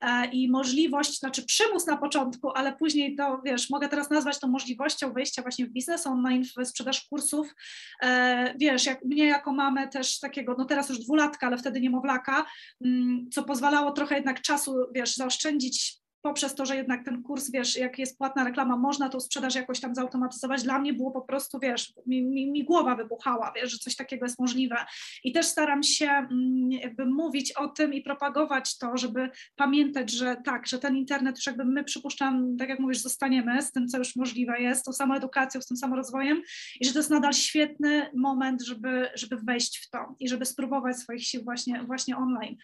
e, 0.00 0.26
i 0.26 0.50
możliwość, 0.50 1.18
znaczy 1.18 1.46
przymus 1.46 1.86
na 1.86 1.96
początku, 1.96 2.50
ale 2.50 2.76
później 2.76 3.16
to, 3.16 3.40
wiesz, 3.44 3.70
mogę 3.70 3.88
teraz 3.88 4.10
nazwać 4.10 4.40
to 4.40 4.48
możliwością 4.48 5.12
wejścia 5.12 5.29
wejścia 5.30 5.42
właśnie 5.42 5.66
w 5.66 5.70
biznes 5.70 6.06
online, 6.06 6.44
w 6.44 6.66
sprzedaż 6.68 7.06
kursów. 7.06 7.54
E, 8.02 8.54
wiesz, 8.58 8.86
jak 8.86 9.04
mnie 9.04 9.26
jako 9.26 9.52
mamę 9.52 9.88
też 9.88 10.18
takiego, 10.18 10.54
no 10.58 10.64
teraz 10.64 10.88
już 10.88 10.98
dwulatka, 10.98 11.46
ale 11.46 11.58
wtedy 11.58 11.80
niemowlaka, 11.80 12.46
mm, 12.84 13.30
co 13.32 13.42
pozwalało 13.44 13.90
trochę 13.90 14.14
jednak 14.14 14.40
czasu, 14.40 14.74
wiesz, 14.94 15.16
zaoszczędzić 15.16 15.99
poprzez 16.22 16.54
to, 16.54 16.66
że 16.66 16.76
jednak 16.76 17.04
ten 17.04 17.22
kurs, 17.22 17.50
wiesz, 17.50 17.76
jak 17.76 17.98
jest 17.98 18.18
płatna 18.18 18.44
reklama, 18.44 18.76
można 18.76 19.08
tą 19.08 19.20
sprzedaż 19.20 19.54
jakoś 19.54 19.80
tam 19.80 19.94
zautomatyzować. 19.94 20.62
Dla 20.62 20.78
mnie 20.78 20.92
było 20.92 21.10
po 21.10 21.20
prostu, 21.20 21.58
wiesz, 21.58 21.92
mi, 22.06 22.22
mi, 22.22 22.50
mi, 22.50 22.64
głowa 22.64 22.94
wybuchała, 22.94 23.52
wiesz, 23.56 23.72
że 23.72 23.78
coś 23.78 23.96
takiego 23.96 24.26
jest 24.26 24.38
możliwe. 24.38 24.76
I 25.24 25.32
też 25.32 25.46
staram 25.46 25.82
się 25.82 26.06
mm, 26.06 26.72
jakby 26.72 27.06
mówić 27.06 27.52
o 27.52 27.68
tym 27.68 27.94
i 27.94 28.02
propagować 28.02 28.78
to, 28.78 28.96
żeby 28.96 29.30
pamiętać, 29.56 30.10
że 30.10 30.36
tak, 30.44 30.66
że 30.66 30.78
ten 30.78 30.96
internet 30.96 31.36
już 31.36 31.46
jakby 31.46 31.64
my 31.64 31.84
przypuszczam, 31.84 32.56
tak 32.56 32.68
jak 32.68 32.78
mówisz, 32.78 32.98
zostaniemy 32.98 33.62
z 33.62 33.72
tym, 33.72 33.88
co 33.88 33.98
już 33.98 34.16
możliwe 34.16 34.60
jest, 34.60 34.84
tą 34.84 34.92
samą 34.92 35.14
edukacją, 35.14 35.60
z 35.60 35.66
tym 35.66 35.76
samym 35.76 35.96
rozwojem 35.96 36.42
i 36.80 36.86
że 36.86 36.92
to 36.92 36.98
jest 36.98 37.10
nadal 37.10 37.32
świetny 37.32 38.10
moment, 38.14 38.62
żeby, 38.62 39.08
żeby 39.14 39.36
wejść 39.36 39.86
w 39.86 39.90
to 39.90 40.16
i 40.20 40.28
żeby 40.28 40.46
spróbować 40.46 40.96
swoich 40.96 41.26
sił 41.26 41.44
właśnie, 41.44 41.82
właśnie 41.86 42.16
online. 42.16 42.56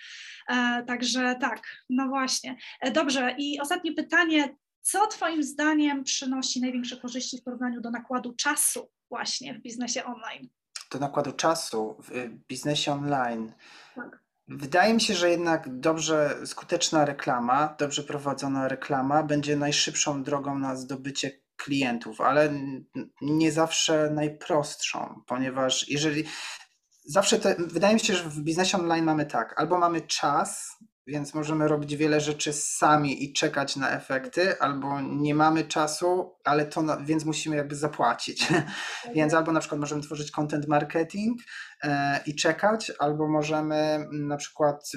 E, 0.48 0.84
także 0.86 1.36
tak, 1.40 1.62
no 1.90 2.09
właśnie. 2.09 2.57
E, 2.80 2.90
dobrze 2.90 3.34
i 3.38 3.45
i 3.53 3.61
ostatnie 3.61 3.92
pytanie, 3.92 4.57
co 4.80 5.07
Twoim 5.07 5.42
zdaniem 5.42 6.05
przynosi 6.05 6.61
największe 6.61 6.97
korzyści 6.97 7.38
w 7.38 7.42
porównaniu 7.42 7.80
do 7.80 7.90
nakładu 7.90 8.34
czasu 8.34 8.90
właśnie 9.11 9.55
w 9.55 9.62
biznesie 9.62 10.05
online? 10.05 10.49
Do 10.90 10.99
nakładu 10.99 11.32
czasu 11.32 11.97
w 12.03 12.28
biznesie 12.49 12.92
online. 12.92 13.53
Tak. 13.94 14.26
Wydaje 14.49 14.94
mi 14.94 15.01
się, 15.01 15.14
że 15.14 15.30
jednak 15.30 15.80
dobrze 15.80 16.47
skuteczna 16.47 17.05
reklama, 17.05 17.74
dobrze 17.78 18.03
prowadzona 18.03 18.68
reklama 18.68 19.22
będzie 19.22 19.57
najszybszą 19.57 20.22
drogą 20.22 20.59
na 20.59 20.76
zdobycie 20.76 21.40
klientów, 21.57 22.20
ale 22.20 22.53
nie 23.20 23.53
zawsze 23.53 24.11
najprostszą, 24.11 25.22
ponieważ 25.26 25.88
jeżeli 25.88 26.24
zawsze 27.05 27.38
te, 27.38 27.57
wydaje 27.59 27.94
mi 27.94 28.01
się, 28.01 28.14
że 28.14 28.28
w 28.28 28.40
biznesie 28.40 28.78
online 28.78 29.05
mamy 29.05 29.26
tak, 29.26 29.61
albo 29.61 29.78
mamy 29.78 30.01
czas, 30.01 30.76
więc 31.07 31.34
możemy 31.34 31.68
robić 31.68 31.96
wiele 31.96 32.20
rzeczy 32.20 32.52
sami 32.52 33.24
i 33.24 33.32
czekać 33.32 33.76
na 33.76 33.90
efekty, 33.90 34.61
albo 34.61 35.00
nie 35.00 35.34
mamy 35.34 35.64
czasu, 35.64 36.36
ale 36.44 36.66
to, 36.66 36.82
na, 36.82 36.96
więc 36.96 37.24
musimy 37.24 37.57
jakby 37.57 37.76
zapłacić. 37.76 38.48
więc 39.16 39.34
albo 39.34 39.52
na 39.52 39.61
przykład 39.61 39.80
możemy 39.80 40.02
tworzyć 40.02 40.30
content 40.30 40.68
marketing 40.68 41.40
e, 41.82 42.20
i 42.26 42.34
czekać, 42.34 42.92
albo 42.98 43.28
możemy 43.28 43.76
mm, 43.76 44.28
na 44.28 44.36
przykład 44.36 44.92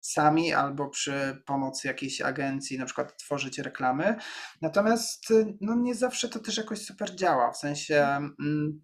sami 0.00 0.52
albo 0.52 0.88
przy 0.88 1.42
pomocy 1.46 1.88
jakiejś 1.88 2.20
agencji 2.20 2.78
na 2.78 2.84
przykład 2.84 3.16
tworzyć 3.16 3.58
reklamy. 3.58 4.16
Natomiast 4.62 5.32
no, 5.60 5.74
nie 5.74 5.94
zawsze 5.94 6.28
to 6.28 6.38
też 6.38 6.56
jakoś 6.56 6.78
super 6.84 7.16
działa, 7.16 7.52
w 7.52 7.56
sensie 7.56 8.06
mm, 8.40 8.82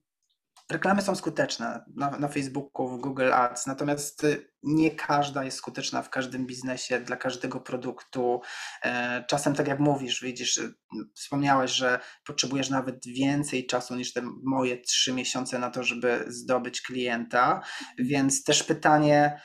Reklamy 0.71 1.03
są 1.03 1.15
skuteczne 1.15 1.85
na, 1.95 2.11
na 2.11 2.29
Facebooku, 2.29 2.89
w 2.89 3.01
Google 3.01 3.33
Ads, 3.33 3.67
natomiast 3.67 4.25
y, 4.25 4.53
nie 4.63 4.91
każda 4.91 5.45
jest 5.45 5.57
skuteczna 5.57 6.03
w 6.03 6.11
każdym 6.11 6.47
biznesie, 6.47 7.01
dla 7.01 7.17
każdego 7.17 7.61
produktu. 7.61 8.41
E, 8.83 9.25
czasem, 9.29 9.55
tak 9.55 9.69
jak 9.69 9.81
mówisz, 9.81 10.23
widzisz, 10.23 10.59
y, 10.59 10.75
wspomniałeś, 11.15 11.71
że 11.71 12.01
potrzebujesz 12.25 12.71
nawet 12.71 13.07
więcej 13.07 13.67
czasu 13.67 13.97
niż 13.97 14.13
te 14.13 14.23
moje 14.45 14.81
trzy 14.81 15.13
miesiące 15.13 15.59
na 15.59 15.71
to, 15.71 15.83
żeby 15.83 16.25
zdobyć 16.29 16.83
klienta, 16.83 17.61
więc 17.99 18.45
też 18.45 18.63
pytanie, 18.63 19.41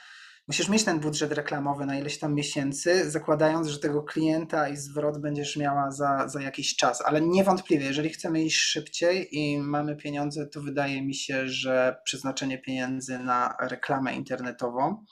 musisz 0.51 0.69
mieć 0.69 0.83
ten 0.83 0.99
budżet 0.99 1.31
reklamowy 1.31 1.85
na 1.85 1.99
ileś 1.99 2.19
tam 2.19 2.33
miesięcy, 2.33 3.11
zakładając, 3.11 3.67
że 3.67 3.79
tego 3.79 4.03
klienta 4.03 4.69
i 4.69 4.77
zwrot 4.77 5.21
będziesz 5.21 5.57
miała 5.57 5.91
za, 5.91 6.27
za 6.27 6.41
jakiś 6.41 6.75
czas. 6.75 7.01
Ale 7.05 7.21
niewątpliwie, 7.21 7.85
jeżeli 7.85 8.09
chcemy 8.09 8.43
iść 8.43 8.57
szybciej 8.57 9.37
i 9.37 9.59
mamy 9.59 9.95
pieniądze, 9.95 10.47
to 10.47 10.61
wydaje 10.61 11.01
mi 11.01 11.15
się, 11.15 11.47
że 11.47 12.01
przeznaczenie 12.05 12.57
pieniędzy 12.57 13.19
na 13.19 13.55
reklamę 13.61 14.15
internetową 14.15 15.05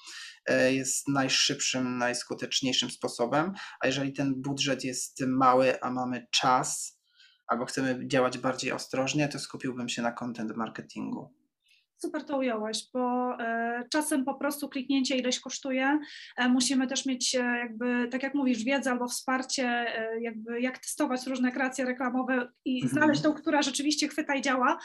e, 0.45 0.73
jest 0.73 1.07
najszybszym, 1.07 1.97
najskuteczniejszym 1.97 2.89
sposobem. 2.89 3.53
A 3.79 3.87
jeżeli 3.87 4.13
ten 4.13 4.41
budżet 4.41 4.83
jest 4.83 5.21
mały, 5.27 5.81
a 5.81 5.91
mamy 5.91 6.27
czas, 6.31 6.99
albo 7.47 7.65
chcemy 7.65 8.07
działać 8.07 8.37
bardziej 8.37 8.71
ostrożnie, 8.71 9.27
to 9.27 9.39
skupiłbym 9.39 9.89
się 9.89 10.01
na 10.01 10.11
content 10.11 10.55
marketingu. 10.55 11.38
Super 12.01 12.23
to 12.23 12.37
ująłeś, 12.37 12.87
bo 12.93 13.33
e, 13.39 13.83
czasem 13.91 14.25
po 14.25 14.33
prostu 14.33 14.69
kliknięcie 14.69 15.17
ileś 15.17 15.39
kosztuje. 15.39 15.99
E, 16.37 16.49
musimy 16.49 16.87
też 16.87 17.05
mieć 17.05 17.35
e, 17.35 17.39
jakby, 17.39 18.07
tak 18.11 18.23
jak 18.23 18.33
mówisz, 18.33 18.63
wiedzę 18.63 18.91
albo 18.91 19.07
wsparcie, 19.07 19.85
jakby 20.21 20.61
jak 20.61 20.77
testować 20.77 21.27
różne 21.27 21.51
kreacje 21.51 21.85
reklamowe 21.85 22.51
i 22.65 22.81
mhm. 22.83 22.93
znaleźć 22.93 23.21
tą, 23.21 23.33
która 23.33 23.61
rzeczywiście 23.61 24.07
chwyta 24.07 24.35
i 24.35 24.41
działa. 24.41 24.77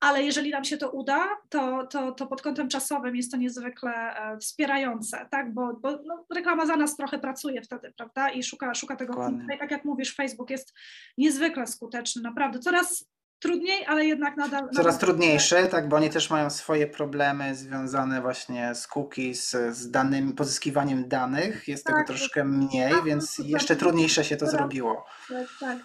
Ale 0.00 0.22
jeżeli 0.22 0.50
nam 0.50 0.64
się 0.64 0.76
to 0.76 0.90
uda, 0.90 1.28
to, 1.48 1.86
to, 1.86 2.12
to 2.12 2.26
pod 2.26 2.42
kątem 2.42 2.68
czasowym 2.68 3.16
jest 3.16 3.30
to 3.30 3.36
niezwykle 3.36 4.14
wspierające, 4.40 5.26
tak? 5.30 5.54
bo, 5.54 5.74
bo 5.82 5.90
no, 5.90 6.26
reklama 6.34 6.66
za 6.66 6.76
nas 6.76 6.96
trochę 6.96 7.18
pracuje 7.18 7.62
wtedy, 7.62 7.92
prawda? 7.96 8.30
I 8.30 8.42
szuka, 8.42 8.74
szuka 8.74 8.96
tego. 8.96 9.12
Dokładnie. 9.12 9.54
I 9.54 9.58
tak 9.58 9.70
jak 9.70 9.84
mówisz, 9.84 10.14
Facebook 10.14 10.50
jest 10.50 10.74
niezwykle 11.18 11.66
skuteczny, 11.66 12.22
naprawdę. 12.22 12.58
Coraz 12.58 13.04
trudniej, 13.38 13.86
ale 13.86 14.04
jednak 14.04 14.36
nadal. 14.36 14.68
Coraz 14.70 14.94
nadal... 14.94 15.00
trudniejsze, 15.00 15.66
tak, 15.66 15.88
bo 15.88 15.96
oni 15.96 16.10
też 16.10 16.30
mają 16.30 16.50
swoje 16.50 16.86
problemy 16.86 17.54
związane 17.54 18.22
właśnie 18.22 18.74
z 18.74 18.86
cookies, 18.86 19.56
z 19.70 19.90
danymi, 19.90 20.32
pozyskiwaniem 20.32 21.08
danych. 21.08 21.68
Jest 21.68 21.84
tak, 21.84 21.94
tego 21.94 22.06
troszkę 22.06 22.44
mniej, 22.44 22.92
tak, 22.92 23.04
więc 23.04 23.38
jeszcze 23.44 23.76
trudniejsze 23.76 24.24
się 24.24 24.36
to 24.36 24.46
zrobiło. 24.46 25.04
Tak, 25.28 25.46
tak. 25.60 25.78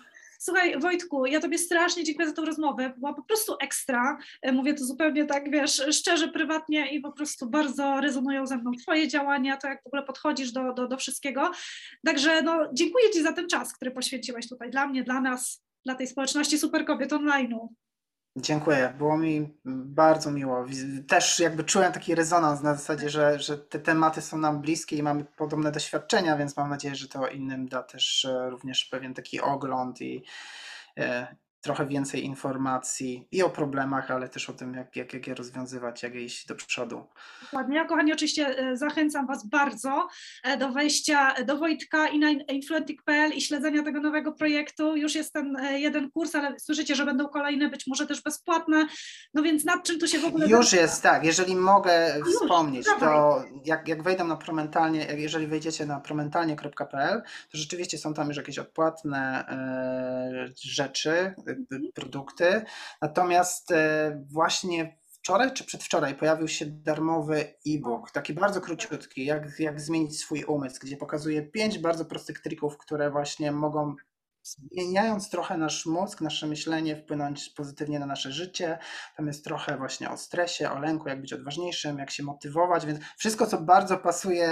Słuchaj, 0.43 0.80
Wojtku, 0.80 1.26
ja 1.26 1.39
Tobie 1.39 1.58
strasznie 1.58 2.04
dziękuję 2.04 2.28
za 2.28 2.34
tę 2.34 2.41
rozmowę. 2.41 2.93
Była 2.97 3.14
po 3.14 3.24
prostu 3.24 3.56
ekstra. 3.62 4.18
E, 4.41 4.51
mówię 4.51 4.74
to 4.74 4.86
zupełnie 4.86 5.26
tak, 5.26 5.51
wiesz, 5.51 5.84
szczerze, 5.91 6.28
prywatnie 6.28 6.95
i 6.95 7.01
po 7.01 7.12
prostu 7.12 7.49
bardzo 7.49 8.01
rezonują 8.01 8.47
ze 8.47 8.58
mną 8.58 8.72
Twoje 8.82 9.08
działania, 9.08 9.58
to 9.58 9.68
jak 9.68 9.84
w 9.84 9.88
ogóle 9.88 10.04
podchodzisz 10.04 10.51
do, 10.51 10.74
do, 10.74 10.88
do 10.88 10.97
wszystkiego. 10.97 11.51
Także 12.06 12.41
no, 12.41 12.70
dziękuję 12.74 13.10
Ci 13.10 13.24
za 13.24 13.34
ten 13.34 13.47
czas, 13.47 13.74
który 13.74 13.91
poświęciłeś 13.91 14.49
tutaj 14.49 14.72
dla 14.72 14.88
mnie, 14.88 15.04
dla 15.04 15.22
nas 15.22 15.64
dla 15.86 15.96
tej 15.96 16.08
społeczności 16.08 16.58
super 16.58 16.86
kobiet 16.86 17.12
online'u. 17.12 17.68
Dziękuję, 18.38 18.94
było 18.98 19.18
mi 19.18 19.58
bardzo 19.66 20.32
miło. 20.32 20.66
Też 21.08 21.40
jakby 21.40 21.64
czułem 21.64 21.94
taki 21.94 22.16
rezonans 22.16 22.62
na 22.62 22.76
zasadzie, 22.76 23.10
że, 23.10 23.40
że 23.40 23.58
te 23.58 23.80
tematy 23.80 24.22
są 24.22 24.38
nam 24.38 24.62
bliskie 24.62 24.98
i 24.98 25.04
mamy 25.04 25.26
podobne 25.26 25.72
doświadczenia, 25.72 26.38
więc 26.38 26.58
mam 26.58 26.70
nadzieję, 26.70 26.96
że 26.96 27.08
to 27.08 27.28
innym 27.28 27.68
da 27.68 27.84
też 27.84 28.26
e, 28.26 28.50
również 28.50 28.86
pewien 28.86 29.14
taki 29.14 29.42
ogląd 29.42 30.02
i, 30.02 30.24
e, 30.98 31.36
trochę 31.64 31.88
więcej 31.88 32.26
informacji 32.26 33.28
i 33.32 33.43
o 33.43 33.49
problemach, 33.49 34.11
ale 34.11 34.30
też 34.30 34.49
o 34.49 34.53
tym, 34.53 34.74
jak, 34.74 34.95
jak, 34.95 35.14
jak 35.14 35.28
je 35.28 35.36
rozwiązywać, 35.36 36.03
jak 36.03 36.16
je 36.16 36.24
iść 36.24 36.47
do 36.47 36.55
przodu. 36.55 37.07
Dokładnie. 37.41 37.78
Ja, 37.78 37.86
kochani, 37.86 38.14
oczywiście 38.14 38.57
e, 38.57 38.78
zachęcam 38.78 39.28
Was 39.28 39.47
bardzo 39.47 40.07
e, 40.43 40.57
do 40.57 40.70
wejścia 40.70 41.43
do 41.45 41.57
Wojtka 41.57 42.07
i 42.07 42.20
na 42.20 42.32
influentic.pl 42.32 43.32
i 43.34 43.41
śledzenia 43.41 43.84
tego 43.84 43.99
nowego 43.99 44.32
projektu. 44.32 44.95
Już 44.95 45.16
jest 45.16 45.34
ten 45.34 45.55
e, 45.55 45.80
jeden 45.80 46.11
kurs, 46.11 46.36
ale 46.36 46.59
słyszycie, 46.59 46.95
że 46.95 47.05
będą 47.05 47.28
kolejne, 47.28 47.70
być 47.70 47.88
może 47.88 48.07
też 48.07 48.22
bezpłatne. 48.22 48.88
No 49.34 49.43
więc 49.43 49.66
nad 49.66 49.84
czym 49.84 49.99
tu 49.99 50.07
się 50.07 50.20
w 50.20 50.26
ogóle... 50.26 50.47
Już 50.47 50.74
jest, 50.74 51.03
tak. 51.03 51.26
Jeżeli 51.26 51.55
mogę 51.55 52.16
Już, 52.20 52.36
wspomnieć, 52.36 52.86
dawaj. 52.86 52.99
to 52.99 53.43
jak, 53.66 53.88
jak 53.88 54.03
wejdę 54.03 54.24
na 54.24 54.36
promentalnie, 54.36 55.07
jeżeli 55.18 55.47
wejdziecie 55.47 55.86
na 55.86 55.99
promentalnie.pl, 55.99 57.22
to 57.51 57.57
rzeczywiście 57.57 57.97
są 57.97 58.14
tam 58.14 58.28
już 58.28 58.38
jakieś 58.38 58.59
odpłatne 58.59 59.45
e, 59.47 60.47
rzeczy, 60.55 61.36
produkty. 61.93 62.62
Natomiast 63.01 63.72
e, 63.72 64.24
właśnie 64.32 64.97
wczoraj 65.24 65.54
czy 65.54 65.64
przedwczoraj 65.64 66.16
pojawił 66.16 66.47
się 66.47 66.66
darmowy 66.66 67.54
e-book, 67.68 68.12
taki 68.12 68.34
bardzo 68.34 68.62
króciutki, 68.62 69.26
jak, 69.26 69.60
jak 69.60 69.82
zmienić 69.82 70.20
swój 70.20 70.43
umysł, 70.43 70.80
gdzie 70.82 70.97
pokazuje 70.97 71.41
pięć 71.41 71.80
bardzo 71.80 72.06
prostych 72.06 72.39
trików, 72.39 72.78
które 72.78 73.12
właśnie 73.12 73.51
mogą 73.51 73.95
zmieniając 74.44 75.30
trochę 75.30 75.58
nasz 75.58 75.86
mózg, 75.86 76.22
nasze 76.22 76.48
myślenie, 76.48 76.96
wpłynąć 76.96 77.50
pozytywnie 77.50 78.00
na 78.00 78.06
nasze 78.06 78.32
życie. 78.32 78.78
Tam 79.18 79.28
jest 79.28 79.44
trochę 79.44 79.78
właśnie 79.78 80.10
o 80.10 80.18
stresie, 80.18 80.72
o 80.72 80.80
lęku, 80.80 81.10
jak 81.10 81.22
być 81.22 81.34
odważniejszym, 81.34 81.98
jak 82.00 82.12
się 82.12 82.24
motywować, 82.24 82.86
więc 82.86 83.00
wszystko, 83.18 83.48
co 83.48 83.62
bardzo 83.62 83.98
pasuje 83.98 84.48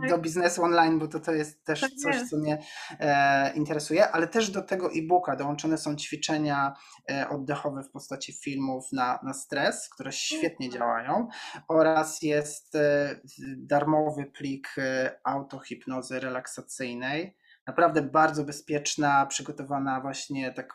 Tak. 0.00 0.10
do 0.10 0.18
biznesu 0.18 0.62
online, 0.62 0.98
bo 0.98 1.08
to, 1.08 1.20
to 1.20 1.32
jest 1.32 1.64
też 1.64 1.80
Tak 1.80 1.90
coś, 1.90 2.14
jest. 2.14 2.30
co 2.30 2.36
mnie 2.36 2.58
e, 3.00 3.54
interesuje, 3.54 4.10
ale 4.10 4.28
też 4.28 4.50
do 4.50 4.62
tego 4.62 4.90
e-booka 4.92 5.36
dołączone 5.36 5.78
są 5.78 5.96
ćwiczenia 5.96 6.74
e, 7.10 7.28
oddechowe 7.28 7.82
w 7.82 7.90
postaci 7.90 8.32
filmów 8.32 8.92
na, 8.92 9.18
na 9.22 9.34
stres, 9.34 9.88
które 9.88 10.12
świetnie 10.12 10.66
Super. 10.66 10.80
działają 10.80 11.28
oraz 11.68 12.22
jest 12.22 12.74
e, 12.74 13.20
darmowy 13.56 14.24
plik 14.26 14.68
e, 14.78 15.18
autohipnozy 15.24 16.20
relaksacyjnej. 16.20 17.36
Naprawdę 17.66 18.02
bardzo 18.02 18.44
bezpieczna, 18.44 19.26
przygotowana 19.26 20.00
właśnie 20.00 20.52
tak 20.52 20.74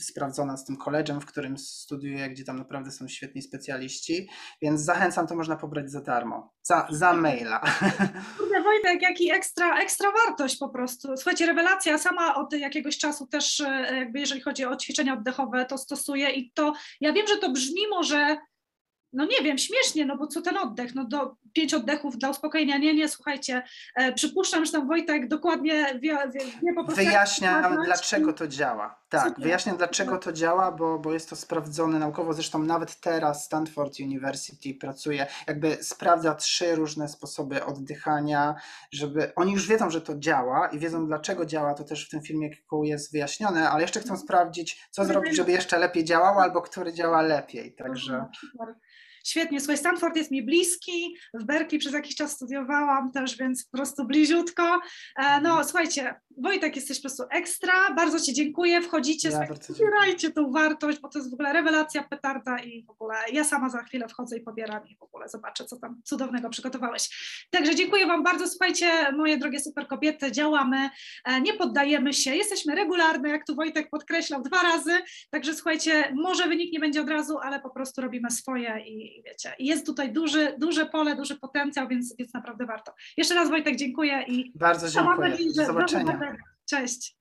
sprawdzona 0.00 0.56
z 0.56 0.64
tym 0.64 0.76
college'em, 0.76 1.20
w 1.20 1.26
którym 1.26 1.58
studiuję, 1.58 2.30
gdzie 2.30 2.44
tam 2.44 2.58
naprawdę 2.58 2.90
są 2.90 3.08
świetni 3.08 3.42
specjaliści, 3.42 4.28
więc 4.62 4.80
zachęcam, 4.80 5.26
to 5.26 5.34
można 5.34 5.56
pobrać 5.56 5.90
za 5.90 6.00
darmo, 6.00 6.52
za, 6.62 6.86
za 6.90 7.12
maila. 7.12 7.60
Kurde 8.38 8.62
Wojtek, 8.62 9.02
jaki 9.02 9.32
ekstra, 9.32 9.80
ekstra 9.80 10.10
wartość 10.12 10.58
po 10.58 10.68
prostu. 10.68 11.16
Słuchajcie, 11.16 11.46
rewelacja, 11.46 11.98
sama 11.98 12.34
od 12.34 12.52
jakiegoś 12.52 12.98
czasu 12.98 13.26
też 13.26 13.60
e, 13.60 13.96
jakby 13.96 14.20
jeżeli 14.20 14.40
chodzi 14.40 14.64
o 14.64 14.76
ćwiczenia 14.76 15.12
oddechowe, 15.14 15.64
to 15.64 15.78
stosuję 15.78 16.30
i 16.30 16.52
to, 16.52 16.72
ja 17.00 17.12
wiem, 17.12 17.26
że 17.26 17.36
to 17.36 17.50
brzmi 17.50 17.88
może, 17.90 18.36
no 19.12 19.24
nie 19.24 19.42
wiem, 19.44 19.58
śmiesznie, 19.58 20.06
no 20.06 20.16
bo 20.16 20.26
co 20.26 20.42
ten 20.42 20.56
oddech, 20.56 20.94
no 20.94 21.04
do 21.04 21.36
pięć 21.52 21.74
oddechów 21.74 22.18
dla 22.18 22.30
uspokojenia, 22.30 22.78
nie, 22.78 22.94
nie, 22.94 23.08
słuchajcie, 23.08 23.62
e, 23.96 24.12
przypuszczam, 24.12 24.64
że 24.64 24.72
tam 24.72 24.88
Wojtek 24.88 25.28
dokładnie 25.28 25.84
wie, 25.94 26.16
wie, 26.34 26.40
wie 26.62 26.74
po 26.76 26.84
prostu 26.84 27.04
Wyjaśniam, 27.04 27.76
dlaczego 27.84 28.32
to 28.32 28.48
działa. 28.48 28.98
Tak, 29.08 29.28
Super. 29.28 29.44
wyjaśniam, 29.44 29.76
dlaczego 29.76 30.18
to 30.18 30.32
działa, 30.32 30.72
bo, 30.72 30.98
bo 30.98 31.12
jest 31.12 31.30
to 31.30 31.36
sprawdzone 31.36 31.98
naukowo. 31.98 32.32
Zresztą 32.32 32.58
nawet 32.58 33.00
teraz 33.00 33.44
Stanford 33.44 34.00
University 34.00 34.74
pracuje, 34.74 35.26
jakby 35.46 35.78
sprawdza 35.80 36.34
trzy 36.34 36.74
różne 36.74 37.08
sposoby 37.08 37.64
oddychania, 37.64 38.54
żeby 38.92 39.34
oni 39.34 39.52
już 39.52 39.68
wiedzą, 39.68 39.90
że 39.90 40.00
to 40.00 40.18
działa 40.18 40.68
i 40.68 40.78
wiedzą, 40.78 41.06
dlaczego 41.06 41.46
działa. 41.46 41.74
To 41.74 41.84
też 41.84 42.06
w 42.06 42.10
tym 42.10 42.22
filmie 42.22 42.50
jest 42.82 43.12
wyjaśnione, 43.12 43.70
ale 43.70 43.82
jeszcze 43.82 44.00
chcą 44.00 44.16
sprawdzić, 44.16 44.88
co 44.90 45.04
zrobić, 45.04 45.36
żeby 45.36 45.52
jeszcze 45.52 45.78
lepiej 45.78 46.04
działało, 46.04 46.42
albo 46.42 46.62
który 46.62 46.92
działa 46.92 47.22
lepiej. 47.22 47.74
Także. 47.74 48.26
Super. 48.40 48.74
Świetnie, 49.28 49.60
słuchaj, 49.60 49.78
Stanford 49.78 50.16
jest 50.16 50.30
mi 50.30 50.42
bliski, 50.42 51.16
w 51.34 51.44
Berkeley 51.44 51.78
przez 51.78 51.92
jakiś 51.92 52.14
czas 52.16 52.32
studiowałam 52.32 53.12
też, 53.12 53.36
więc 53.36 53.64
po 53.64 53.76
prostu 53.76 54.04
bliziutko. 54.04 54.80
E, 55.16 55.40
No 55.40 55.64
słuchajcie, 55.64 56.14
Wojtek 56.38 56.76
jesteś 56.76 56.98
po 56.98 57.02
prostu 57.02 57.22
ekstra, 57.30 57.94
bardzo 57.96 58.20
Ci 58.20 58.32
dziękuję, 58.34 58.82
wchodzicie, 58.82 59.28
Ja 59.28 59.46
pobierajcie 59.74 60.30
tą 60.30 60.52
wartość, 60.52 60.98
bo 61.00 61.08
to 61.08 61.18
jest 61.18 61.30
w 61.30 61.34
ogóle 61.34 61.52
rewelacja, 61.52 62.02
petarda 62.02 62.58
i 62.58 62.84
w 62.84 62.90
ogóle 62.90 63.14
ja 63.32 63.44
sama 63.44 63.68
za 63.68 63.82
chwilę 63.82 64.08
wchodzę 64.08 64.36
i 64.36 64.40
pobieram 64.40 64.88
i 64.88 64.96
w 64.96 65.02
ogóle 65.02 65.28
zobaczę, 65.28 65.64
co 65.64 65.76
tam 65.76 66.00
cudownego 66.04 66.50
przygotowałeś. 66.50 67.08
Także 67.50 67.74
dziękuję 67.74 68.06
Wam 68.06 68.22
bardzo, 68.22 68.48
słuchajcie, 68.48 69.12
moje 69.12 69.38
drogie 69.38 69.60
super 69.60 69.86
kobiety, 69.86 70.32
działamy, 70.32 70.90
e, 71.24 71.40
nie 71.40 71.54
poddajemy 71.54 72.12
się, 72.12 72.36
jesteśmy 72.36 72.74
regularne, 72.74 73.28
jak 73.28 73.46
tu 73.46 73.54
Wojtek 73.54 73.90
podkreślał 73.90 74.42
dwa 74.42 74.62
razy, 74.62 74.98
Także 75.30 75.54
słuchajcie, 75.54 76.12
może 76.14 76.48
wynik 76.48 76.72
nie 76.72 76.80
będzie 76.80 77.00
od 77.00 77.08
razu, 77.08 77.38
ale 77.38 77.60
po 77.60 77.70
prostu 77.70 78.00
robimy 78.00 78.30
swoje 78.30 78.80
i, 78.86 79.17
i 79.18 79.22
wiecie, 79.22 79.54
jest 79.58 79.86
tutaj 79.86 80.12
duży, 80.12 80.54
duże 80.58 80.86
pole, 80.86 81.16
duży 81.16 81.36
potencjał, 81.38 81.88
więc, 81.88 82.16
więc 82.18 82.34
naprawdę 82.34 82.66
warto. 82.66 82.92
Jeszcze 83.16 83.34
raz 83.34 83.50
Wojtek 83.50 83.76
dziękuję 83.76 84.24
i 84.28 84.52
Bardzo 84.54 84.88
dziękuję. 84.88 85.28
nadzieję, 85.30 85.52
Do 85.56 85.66
zobaczenia. 85.66 86.36
Cześć. 86.70 87.16